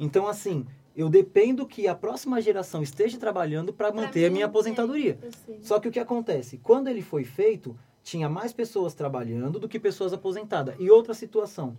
[0.00, 0.66] Então, assim,
[0.96, 5.18] eu dependo que a próxima geração esteja trabalhando para manter a mim, minha é, aposentadoria.
[5.44, 5.58] sei.
[5.62, 6.58] Só que o que acontece?
[6.58, 10.74] Quando ele foi feito, tinha mais pessoas trabalhando do que pessoas aposentadas.
[10.78, 11.76] E outra situação,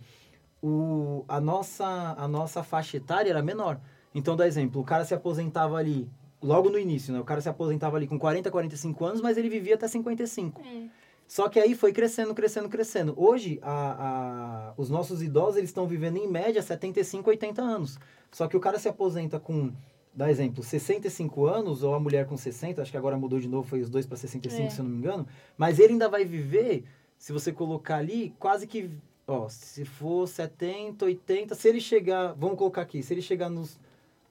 [0.62, 1.86] o, a, nossa,
[2.18, 3.80] a nossa faixa etária era menor.
[4.14, 6.08] Então, dá exemplo, o cara se aposentava ali,
[6.42, 7.20] logo no início, né?
[7.20, 10.60] O cara se aposentava ali com 40, 45 anos, mas ele vivia até 55.
[10.62, 10.88] É.
[11.26, 13.14] Só que aí foi crescendo, crescendo, crescendo.
[13.16, 17.98] Hoje, a, a- os nossos idosos, eles estão vivendo em média 75, 80 anos.
[18.32, 19.72] Só que o cara se aposenta com,
[20.12, 23.68] dá exemplo, 65 anos, ou a mulher com 60, acho que agora mudou de novo,
[23.68, 24.70] foi os dois para 65, É.
[24.70, 25.24] se eu não me engano.
[25.56, 26.82] Mas ele ainda vai viver,
[27.16, 28.90] se você colocar ali, quase que,
[29.32, 33.78] ó, se for 70, 80, se ele chegar, vamos colocar aqui, se ele chegar nos,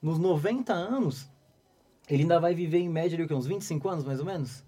[0.00, 1.30] nos 90 anos,
[2.08, 3.34] ele ainda vai viver em média ali, o quê?
[3.34, 4.64] Uns 25 anos, mais ou menos?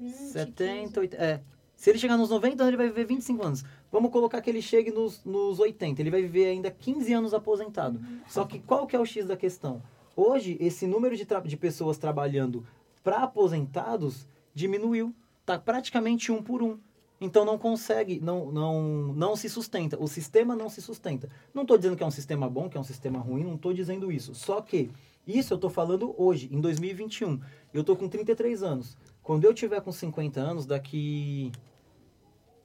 [0.00, 1.40] Hum, 70, 80, é.
[1.76, 3.64] Se ele chegar nos 90 anos, ele vai viver 25 anos.
[3.90, 6.00] Vamos colocar que ele chegue nos, nos 80.
[6.00, 8.00] Ele vai viver ainda 15 anos aposentado.
[8.28, 9.82] Só que qual que é o X da questão?
[10.14, 12.64] Hoje, esse número de, de pessoas trabalhando
[13.02, 15.12] para aposentados diminuiu.
[15.44, 16.78] Tá praticamente um por um.
[17.22, 18.82] Então não consegue, não, não,
[19.14, 19.96] não se sustenta.
[20.02, 21.28] O sistema não se sustenta.
[21.54, 23.72] Não estou dizendo que é um sistema bom, que é um sistema ruim, não estou
[23.72, 24.34] dizendo isso.
[24.34, 24.90] Só que
[25.24, 27.40] isso eu estou falando hoje, em 2021.
[27.72, 28.98] Eu estou com 33 anos.
[29.22, 31.52] Quando eu tiver com 50 anos, daqui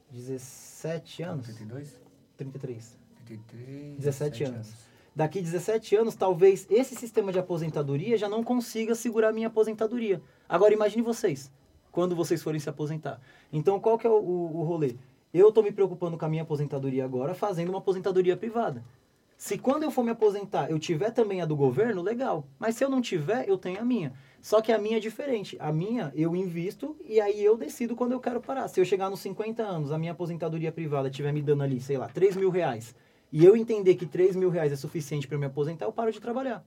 [0.10, 2.02] 17 anos, 32?
[2.36, 2.98] 33.
[3.28, 3.98] 33.
[3.98, 4.74] 17 anos.
[5.16, 10.20] Daqui 17 anos, talvez esse sistema de aposentadoria já não consiga segurar a minha aposentadoria.
[10.50, 11.52] Agora imagine vocês,
[11.98, 13.20] quando vocês forem se aposentar.
[13.52, 14.94] Então qual que é o, o, o rolê?
[15.34, 18.86] Eu estou me preocupando com a minha aposentadoria agora, fazendo uma aposentadoria privada.
[19.36, 22.46] Se quando eu for me aposentar eu tiver também a do governo, legal.
[22.60, 24.14] Mas se eu não tiver, eu tenho a minha.
[24.40, 25.58] Só que a minha é diferente.
[25.60, 28.68] A minha eu invisto e aí eu decido quando eu quero parar.
[28.68, 31.98] Se eu chegar nos 50 anos, a minha aposentadoria privada estiver me dando ali, sei
[31.98, 32.94] lá, 3 mil reais,
[33.32, 36.22] e eu entender que 3 mil reais é suficiente para me aposentar, eu paro de
[36.22, 36.64] trabalhar.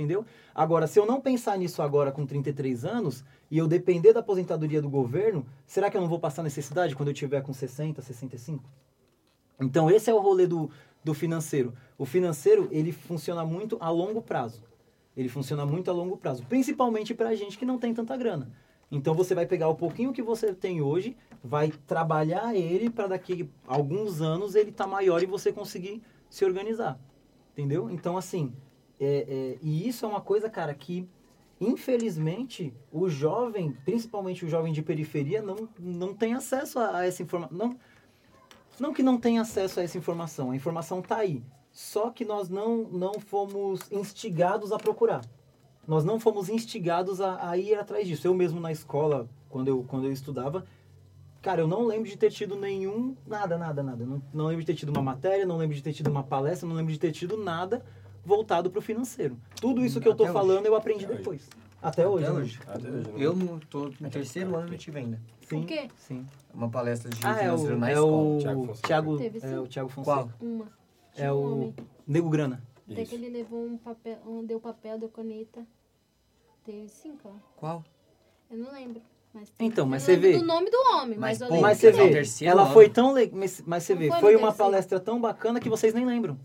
[0.00, 0.24] Entendeu?
[0.54, 4.80] Agora, se eu não pensar nisso agora com 33 anos e eu depender da aposentadoria
[4.80, 8.64] do governo, será que eu não vou passar necessidade quando eu tiver com 60, 65?
[9.60, 10.70] Então, esse é o rolê do,
[11.04, 11.74] do financeiro.
[11.98, 14.62] O financeiro, ele funciona muito a longo prazo.
[15.14, 18.50] Ele funciona muito a longo prazo, principalmente para gente que não tem tanta grana.
[18.90, 21.14] Então, você vai pegar o pouquinho que você tem hoje,
[21.44, 26.42] vai trabalhar ele para daqui a alguns anos ele tá maior e você conseguir se
[26.42, 26.98] organizar.
[27.52, 27.90] Entendeu?
[27.90, 28.54] Então, assim,
[29.00, 31.08] é, é, e isso é uma coisa, cara, que
[31.58, 37.22] infelizmente o jovem, principalmente o jovem de periferia, não, não tem acesso a, a essa
[37.22, 37.56] informação.
[37.56, 37.76] Não,
[38.78, 41.42] não que não tenha acesso a essa informação, a informação está aí.
[41.72, 45.22] Só que nós não, não fomos instigados a procurar.
[45.86, 48.26] Nós não fomos instigados a, a ir atrás disso.
[48.26, 50.64] Eu mesmo na escola, quando eu, quando eu estudava,
[51.40, 53.16] cara, eu não lembro de ter tido nenhum.
[53.26, 54.04] Nada, nada, nada.
[54.04, 56.68] Não, não lembro de ter tido uma matéria, não lembro de ter tido uma palestra,
[56.68, 57.84] não lembro de ter tido nada
[58.30, 59.36] voltado para o financeiro.
[59.60, 60.40] Tudo isso que eu tô Até hoje.
[60.40, 61.46] falando eu aprendi Até depois.
[61.82, 62.24] Até hoje.
[62.24, 62.40] Até né?
[62.40, 62.60] hoje.
[62.66, 63.12] Até hoje, né?
[63.16, 65.20] Eu não tô no terceiro ano e não tive ainda.
[65.48, 65.88] Sim, O quê?
[65.96, 66.26] Sim.
[66.54, 68.12] Uma palestra de Ah, é financeiro o, na é escola.
[68.16, 68.86] o Thiago Fonseca.
[68.88, 70.16] Thiago, Teve é o Thiago Fonseca.
[70.16, 70.30] Qual?
[70.40, 70.66] Uma.
[71.16, 71.74] É um o homem.
[72.06, 72.62] Nego Grana.
[72.90, 75.64] Até que ele levou um papel, um, deu papel, deu caneta.
[76.64, 77.32] Teve cinco, ó.
[77.56, 77.84] Qual?
[78.50, 79.00] Eu não lembro.
[79.32, 80.36] Mas tem- Então, eu mas você vê.
[80.36, 82.52] do nome do homem, mas, Mas, eu pô, lembro Mas você é o vê, terceiro
[82.52, 82.72] ela ano.
[82.72, 84.70] foi tão legal, mas, mas você Não vê, foi foi uma terceiro.
[84.70, 86.36] palestra tão bacana que vocês nem lembram.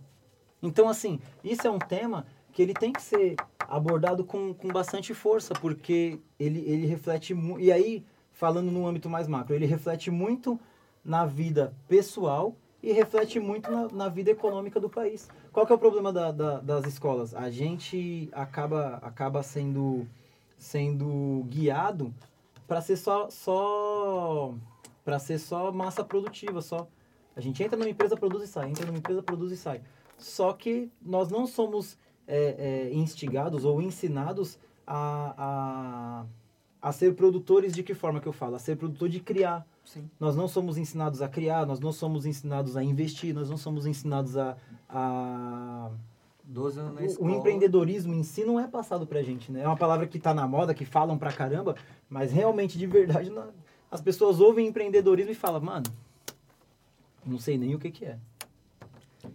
[0.67, 5.13] Então, assim, isso é um tema que ele tem que ser abordado com, com bastante
[5.13, 7.35] força, porque ele, ele reflete.
[7.59, 10.59] E aí, falando no âmbito mais macro, ele reflete muito
[11.03, 15.27] na vida pessoal e reflete muito na, na vida econômica do país.
[15.51, 17.33] Qual que é o problema da- da- das escolas?
[17.33, 20.07] A gente acaba, acaba sendo,
[20.57, 22.13] sendo guiado
[22.67, 24.53] para ser só, só
[25.03, 26.87] para ser só massa produtiva, só
[27.35, 29.81] a gente entra numa empresa, produz e sai, entra numa empresa, produz e sai.
[30.17, 31.97] Só que nós não somos
[32.27, 36.25] é, é, instigados ou ensinados a,
[36.81, 38.55] a, a ser produtores de que forma que eu falo?
[38.55, 39.65] A ser produtor de criar.
[39.83, 40.09] Sim.
[40.19, 43.85] Nós não somos ensinados a criar, nós não somos ensinados a investir, nós não somos
[43.85, 44.57] ensinados a...
[44.89, 45.91] a
[46.47, 49.61] 12 anos na o, o empreendedorismo em si não é passado pra gente, né?
[49.61, 51.75] É uma palavra que tá na moda, que falam pra caramba,
[52.07, 53.49] mas realmente, de verdade, não-
[53.89, 55.85] as pessoas ouvem empreendedorismo e falam, mano,
[57.25, 58.19] não sei nem o que que é.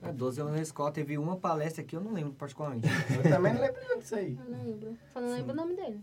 [0.03, 2.87] É, 12 anos na escola, teve uma palestra que eu não lembro particularmente.
[3.17, 4.37] Eu também não lembro disso aí.
[4.39, 4.99] Eu não lembro.
[5.13, 6.01] Só não lembro o nome dele.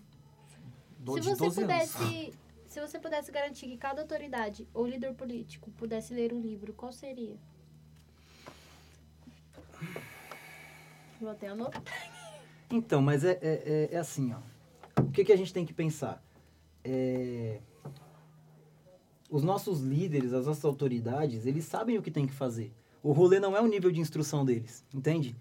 [1.00, 1.56] Do, Se você 12 anos.
[1.56, 2.34] pudesse
[2.68, 6.92] Se você pudesse garantir que cada autoridade ou líder político pudesse ler um livro, qual
[6.92, 7.36] seria?
[11.20, 11.82] Vou até anotar.
[12.70, 15.02] Então, mas é, é, é- é assim, ó.
[15.02, 16.22] O que, que a gente tem que pensar?
[16.84, 17.60] É,
[19.30, 22.74] Os nossos líderes, as nossas autoridades, eles sabem o que tem que fazer.
[23.08, 25.34] O rolê não é o nível de instrução deles, entende?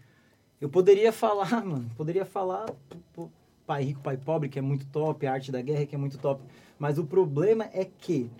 [0.60, 2.72] Eu poderia falar, mano, poderia falar
[3.66, 6.16] pai rico, pai pobre, que é muito top, a arte da guerra, que é muito
[6.16, 6.40] top.
[6.78, 8.30] Mas o problema é que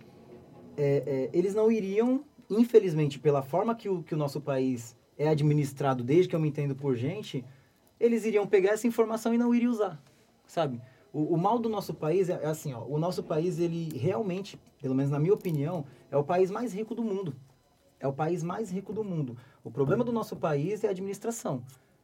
[0.77, 5.27] é, é, eles não iriam, infelizmente, pela forma que o, que o nosso país é
[5.27, 7.45] administrado, desde que eu me entendo por gente,
[7.99, 10.01] eles iriam pegar essa informação e não iriam usar,
[10.47, 10.81] sabe?
[11.13, 14.57] O, o mal do nosso país é, é assim, ó, o nosso país, ele realmente,
[14.81, 17.35] pelo menos na minha opinião, é o país mais rico do mundo.
[17.99, 19.37] É o país mais rico do mundo.
[19.65, 21.63] O problema do nosso país é a administração.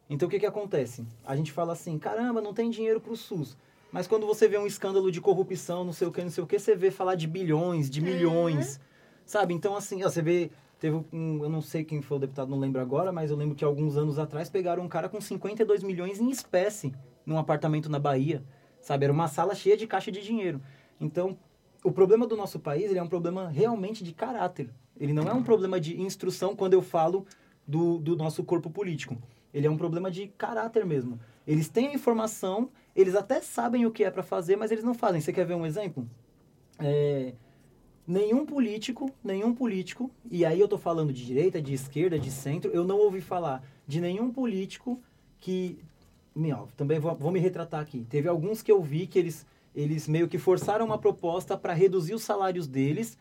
[0.09, 1.07] Então, o que que acontece?
[1.25, 3.57] A gente fala assim, caramba, não tem dinheiro pro SUS.
[3.91, 6.47] Mas quando você vê um escândalo de corrupção, não sei o que, não sei o
[6.47, 8.81] que, você vê falar de bilhões, de milhões,
[9.25, 9.53] sabe?
[9.53, 12.59] Então, assim, ó, você vê, teve um, eu não sei quem foi o deputado, não
[12.59, 16.21] lembro agora, mas eu lembro que alguns anos atrás pegaram um cara com 52 milhões
[16.21, 16.95] em espécie
[17.27, 18.43] num apartamento na Bahia,
[18.81, 19.05] sabe?
[19.05, 20.61] Era uma sala cheia de caixa de dinheiro.
[20.99, 21.39] Então,
[21.85, 24.71] o problema do nosso país, é um problema realmente de caráter.
[25.03, 27.27] Ele não é um problema de instrução quando eu falo
[27.67, 29.19] do, do nosso corpo político.
[29.53, 31.19] Ele é um problema de caráter mesmo.
[31.45, 34.95] Eles têm a informação, eles até sabem o que é para fazer, mas eles não
[34.95, 35.21] fazem.
[35.21, 36.09] Você quer ver um exemplo?
[36.79, 37.35] É,
[38.07, 42.71] nenhum político, nenhum político, e aí eu tô falando de direita, de esquerda, de centro,
[42.71, 45.03] eu não ouvi falar de nenhum político
[45.41, 45.81] que.
[46.33, 48.07] Meu, também vou, vou me retratar aqui.
[48.09, 52.15] Teve alguns que eu vi que eles, eles meio que forçaram uma proposta para reduzir
[52.15, 53.19] os salários deles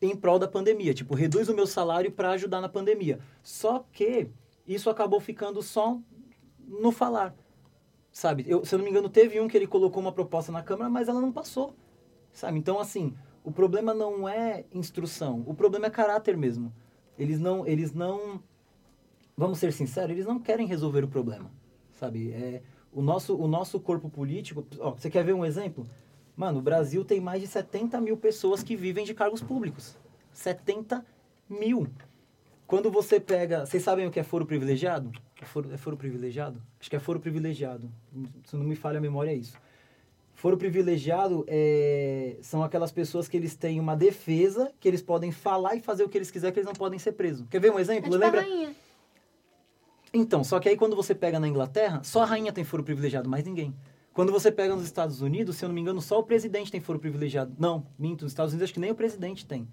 [0.00, 0.94] em prol da pandemia.
[0.94, 3.18] Tipo, reduz o meu salário para ajudar na pandemia.
[3.42, 4.28] Só que
[4.66, 5.98] isso acabou ficando só
[6.66, 7.34] no falar.
[8.12, 8.44] Sabe?
[8.46, 10.90] Eu, se eu não me engano, teve um que ele colocou uma proposta na Câmara,
[10.90, 11.74] mas ela não passou.
[12.32, 12.58] Sabe?
[12.58, 13.14] Então, assim,
[13.44, 16.72] o problema não é instrução, o problema é caráter mesmo.
[17.18, 18.42] Eles não, eles não,
[19.36, 21.50] vamos ser sinceros, eles não querem resolver o problema,
[21.92, 22.32] sabe?
[22.32, 22.62] É,
[22.92, 25.86] o, nosso, o nosso corpo político, ó, você quer ver um exemplo?
[26.40, 29.94] Mano, o Brasil tem mais de 70 mil pessoas que vivem de cargos públicos.
[30.32, 31.04] 70
[31.50, 31.86] mil.
[32.66, 33.66] Quando você pega.
[33.66, 35.12] Vocês sabem o que é foro privilegiado?
[35.38, 36.58] É foro, é foro privilegiado?
[36.80, 37.90] Acho que é foro privilegiado.
[38.46, 39.52] Se não me falha a memória, é isso.
[40.32, 45.74] Foro privilegiado é, são aquelas pessoas que eles têm uma defesa, que eles podem falar
[45.74, 47.46] e fazer o que eles quiserem, que eles não podem ser presos.
[47.50, 48.04] Quer ver um É exemplo?
[48.04, 48.40] tipo a Lembra?
[48.40, 48.74] rainha.
[50.14, 53.28] Então, só que aí quando você pega na Inglaterra, só a rainha tem foro privilegiado,
[53.28, 53.74] mais ninguém.
[54.12, 56.80] Quando você pega nos Estados Unidos, se eu não me engano, só o presidente tem
[56.80, 57.54] foro privilegiado.
[57.58, 59.68] Não, minto, nos Estados Unidos acho que nem o presidente tem.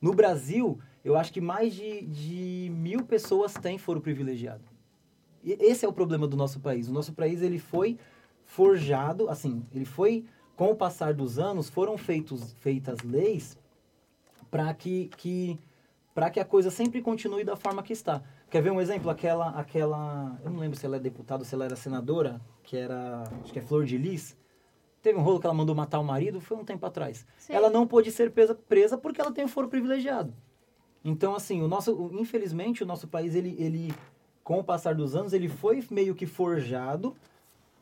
[0.00, 4.64] No Brasil, eu acho que mais de, de mil pessoas têm foro privilegiado.
[5.42, 6.88] E esse é o problema do nosso país.
[6.88, 7.98] O nosso país, ele foi
[8.44, 10.24] forjado, assim, ele foi,
[10.54, 13.58] com o passar dos anos, foram feitos, feitas leis
[14.50, 15.58] para que, que,
[16.14, 18.22] pra que a coisa sempre continue da forma que está.
[18.50, 19.10] Quer ver um exemplo?
[19.10, 22.76] Aquela, aquela, eu não lembro se ela é deputada ou se ela era senadora, que
[22.76, 24.36] era, acho que é Flor de Lis.
[25.02, 27.26] Teve um rolo que ela mandou matar o marido, foi um tempo atrás.
[27.38, 27.52] Sim.
[27.52, 30.32] Ela não pôde ser presa, presa porque ela tem o foro privilegiado.
[31.04, 33.94] Então, assim, o nosso, infelizmente, o nosso país, ele, ele,
[34.42, 37.16] com o passar dos anos, ele foi meio que forjado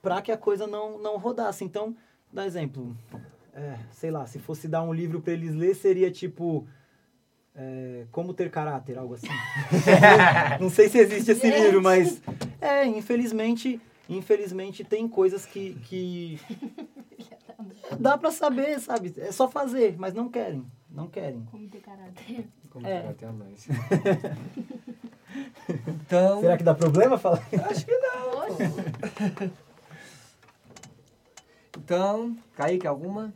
[0.02, 1.64] para que a coisa não, não rodasse.
[1.64, 1.96] Então,
[2.30, 2.94] dá exemplo.
[3.54, 6.66] É, sei lá, se fosse dar um livro para eles ler, seria tipo.
[7.56, 9.28] É, como ter caráter, algo assim.
[10.60, 12.20] não sei se existe esse livro, mas.
[12.60, 13.80] É, infelizmente.
[14.08, 15.74] Infelizmente tem coisas que.
[15.84, 16.40] que
[17.98, 19.14] dá para saber, sabe?
[19.18, 20.66] É só fazer, mas não querem.
[20.90, 21.44] Não querem.
[21.50, 22.46] Como ter caráter.
[22.70, 22.90] Como É.
[22.90, 23.08] é.
[23.08, 23.68] até a mais.
[25.88, 27.42] então, Será que dá problema falar?
[27.70, 28.34] acho que não.
[31.78, 33.32] Então, Kaique, alguma?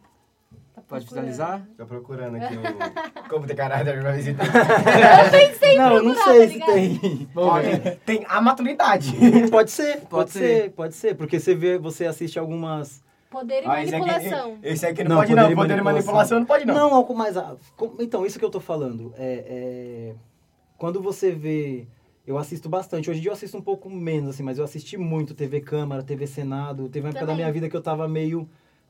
[0.89, 1.67] Tá Pode finalizar?
[1.77, 3.29] Tô procurando aqui o...
[3.29, 4.33] Como ter caráter pra tem.
[4.35, 7.29] Eu pensei em não, eu não procurar, sei tá se tem.
[7.37, 9.15] Olha, tem a maturidade.
[9.51, 10.39] Pode ser, pode, Pode ser.
[10.63, 10.71] ser.
[10.71, 11.15] pode ser.
[11.15, 13.03] Porque você vê, você assiste algumas.
[13.31, 14.59] Poder e Ah, esse aqui, manipulação.
[14.63, 15.51] esse aqui não, Não, pode poder não.
[15.51, 16.39] e Poder e manipulação.
[16.39, 16.75] não pode não.
[16.75, 17.37] Não, algo mais.
[17.37, 19.13] ah, com- Então, isso que eu tô falando.
[19.19, 20.15] É, é,
[20.79, 21.87] quando você vê.
[22.27, 23.09] Eu assisto bastante.
[23.11, 26.03] Hoje em dia eu assisto um pouco menos, assim, mas eu assisti muito TV Câmara,
[26.03, 26.87] TV Senado.
[26.89, 27.45] Teve uma época da Também.
[27.45, 28.47] minha vida que eu tava meio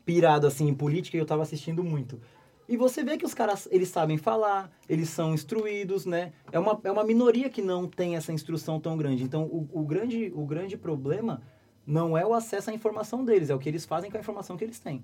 [0.09, 2.19] pirado, assim, em política e eu tava assistindo muito.
[2.67, 6.33] E você vê que os caras, eles sabem falar, eles são instruídos, né?
[6.51, 9.23] É uma, é uma minoria que não tem essa instrução tão grande.
[9.23, 11.43] Então, o, o grande, o grande problema
[11.87, 14.57] não é o acesso à informação deles, é o que eles fazem com a informação
[14.57, 15.03] que eles têm.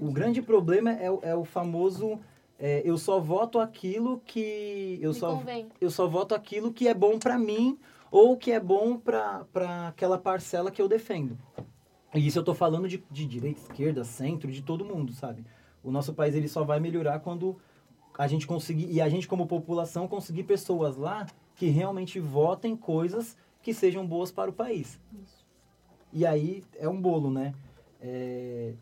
[0.00, 2.20] O grande problema é, o- é o famoso
[2.56, 5.66] é, eu só voto aquilo que eu Me só convém.
[5.80, 7.76] eu só voto aquilo que é bom pra mim
[8.12, 9.44] ou que é bom pra
[9.88, 11.36] aquela parcela que eu defendo.
[12.14, 15.44] E isso eu tô falando de, de direita, esquerda, centro, de todo mundo, sabe?
[15.82, 17.56] O nosso país ele só vai melhorar quando
[18.16, 21.26] a gente conseguir, e a gente como população conseguir pessoas lá
[21.56, 25.00] que realmente votem coisas que sejam boas para o país.
[26.12, 27.52] E aí é um bolo, né?
[28.00, 28.74] É,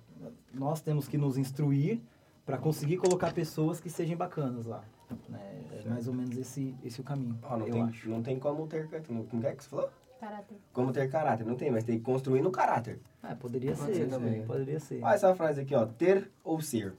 [0.53, 2.01] nós temos que nos instruir
[2.45, 4.85] para conseguir colocar pessoas que sejam bacanas lá.
[5.29, 5.63] né?
[5.73, 8.11] É mais ou menos esse, esse o caminho, Ó, não, eu tem, acho.
[8.11, 8.89] não tem como ter...
[9.07, 9.91] Como é que você falou?
[10.23, 10.57] Caráter.
[10.73, 11.44] Como ter caráter.
[11.44, 13.01] Não tem, mas tem que construir no caráter.
[13.20, 14.47] Ah, poderia Pode ser, ser também.
[14.47, 15.03] Poderia ser.
[15.03, 15.85] Olha essa frase aqui, ó.
[15.85, 16.93] Ter ou ser?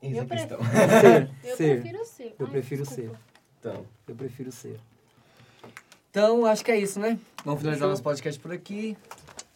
[0.00, 0.58] Eis Eu a questão.
[0.64, 1.80] Ser, Eu ser.
[1.82, 2.34] prefiro ser.
[2.38, 3.18] Eu Ai, prefiro desculpa.
[3.60, 4.80] Então, Eu prefiro ser.
[6.10, 7.18] Então, acho que é isso, né?
[7.44, 8.96] Vamos finalizar nosso podcast por aqui.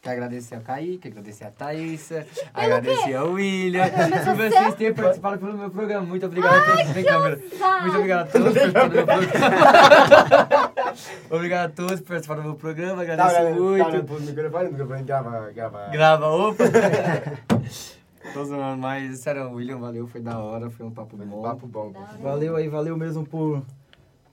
[0.03, 3.85] Quero agradecer a Kaique, agradecer a Thaísa, agradecer ao William.
[4.25, 6.07] Por vocês terem participado pelo meu programa.
[6.07, 7.41] Muito obrigado por ter câmera.
[7.59, 7.83] Sabe?
[7.83, 9.23] Muito obrigado a todos do meu programa.
[11.31, 13.05] obrigado a todos por participar do meu programa.
[13.05, 13.91] tá Agradeço olhando, muito.
[13.91, 15.89] tá pro microfone, microfone grava, grava.
[15.91, 16.65] Grava, opa!
[18.35, 21.43] Tô zoando, mas sério, William, valeu, foi da hora, foi um papo bom.
[21.43, 21.93] Papo bom.
[22.21, 23.63] Valeu aí, valeu mesmo por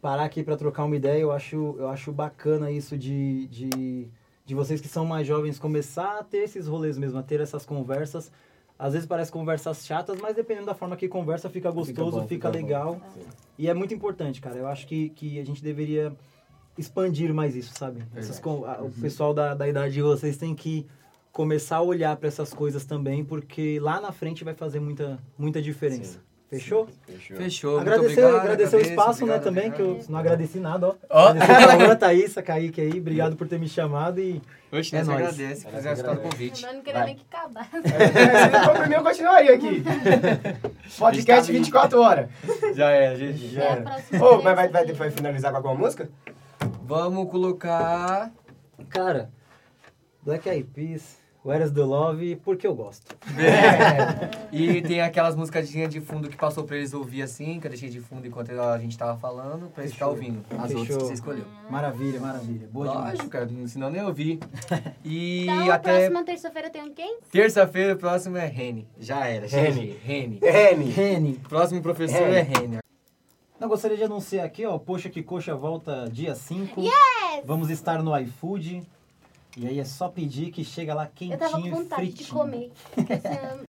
[0.02, 1.20] parar aqui para trocar uma ideia.
[1.20, 4.08] Eu acho, eu acho bacana isso de, de,
[4.46, 7.66] de vocês que são mais jovens começar a ter esses rolês mesmo, a ter essas
[7.66, 8.32] conversas.
[8.78, 12.50] Às vezes parece conversas chatas, mas dependendo da forma que conversa, fica gostoso, bom, fica,
[12.50, 12.56] fica bom.
[12.56, 13.02] legal.
[13.58, 14.58] E é muito importante, cara.
[14.58, 16.14] Eu acho que, que a gente deveria
[16.78, 18.04] expandir mais isso, sabe?
[18.16, 20.86] Essas O pessoal da, da idade de vocês tem que
[21.32, 25.62] começar a olhar para essas coisas também, porque lá na frente vai fazer muita, muita
[25.62, 26.20] diferença.
[26.50, 26.88] Fechou?
[27.06, 27.38] Fechou.
[27.38, 28.42] Fechou, muito Agradecer, obrigado.
[28.44, 30.96] agradecer o espaço, né, obrigado, também, que eu não agradeci nada, ó.
[31.10, 31.28] Ó.
[31.36, 34.40] Agradecer a Luan, Thaís, a Kaique aí, obrigado por ter me chamado e
[34.72, 35.18] Oxe, É nóis.
[35.18, 36.64] agradece por fazer aceitar o convite.
[36.66, 37.06] Eu não queria Vai.
[37.08, 37.70] nem que acabasse.
[37.78, 39.84] É, se for por mim, eu continuaria aqui.
[41.00, 42.30] Podcast 24 horas.
[42.76, 43.48] Já é, gente.
[43.50, 46.10] Já É Ô, mas vai, vai, vai finalizar com alguma música?
[46.88, 48.32] Vamos colocar.
[48.90, 49.32] Cara,
[50.24, 53.16] Black Eyed Peas, Where's the Love, porque eu gosto.
[54.52, 57.90] E tem aquelas musicadinhas de fundo que passou pra eles ouvir assim, que eu deixei
[57.90, 60.46] de fundo enquanto a gente tava falando, pra eles ficar ouvindo.
[60.52, 60.78] As Fechou.
[60.80, 61.44] outras que você escolheu.
[61.70, 62.68] Maravilha, maravilha.
[62.72, 63.06] Boa demais.
[63.16, 64.40] Lógico, cara, senão nem ouvi.
[65.04, 67.18] E Então, a até próxima terça-feira tem um quem?
[67.32, 68.88] terça-feira, o próximo é Rene.
[69.00, 69.98] Já era, Rene.
[70.04, 70.40] Rene.
[70.42, 70.86] Rene.
[70.92, 71.34] Reni.
[71.50, 72.78] Próximo professor é Rene.
[73.60, 76.82] Não, gostaria de anunciar aqui, ó, Poxa que Coxa volta dia 5.
[76.82, 76.94] Yes!
[77.46, 78.84] Vamos estar no iFood.
[79.58, 82.38] E aí é só pedir que chega lá Eu tava com quentinho vontade de fritinho.
[82.38, 82.72] comer.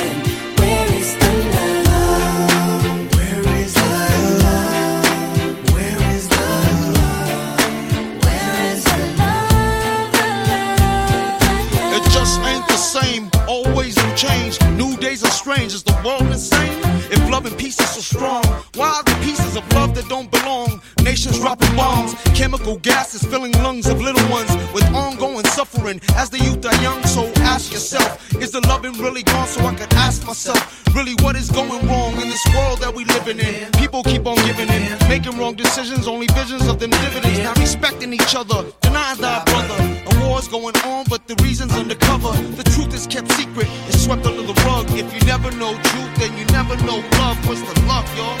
[25.91, 27.03] Suffering as the youth are young.
[27.03, 29.47] So ask yourself, is the loving really gone?
[29.47, 33.05] So I could ask myself, really, what is going wrong in this world that we
[33.05, 33.71] living in?
[33.73, 37.39] People keep on giving in, making wrong decisions, only visions of them dividends.
[37.39, 39.77] Not respecting each other, denying thy brother.
[40.11, 42.31] A war's going on, but the reason's undercover.
[42.55, 44.85] The truth is kept secret, it's swept under the rug.
[44.91, 47.37] If you never know truth, then you never know love.
[47.47, 48.40] What's the love, y'all?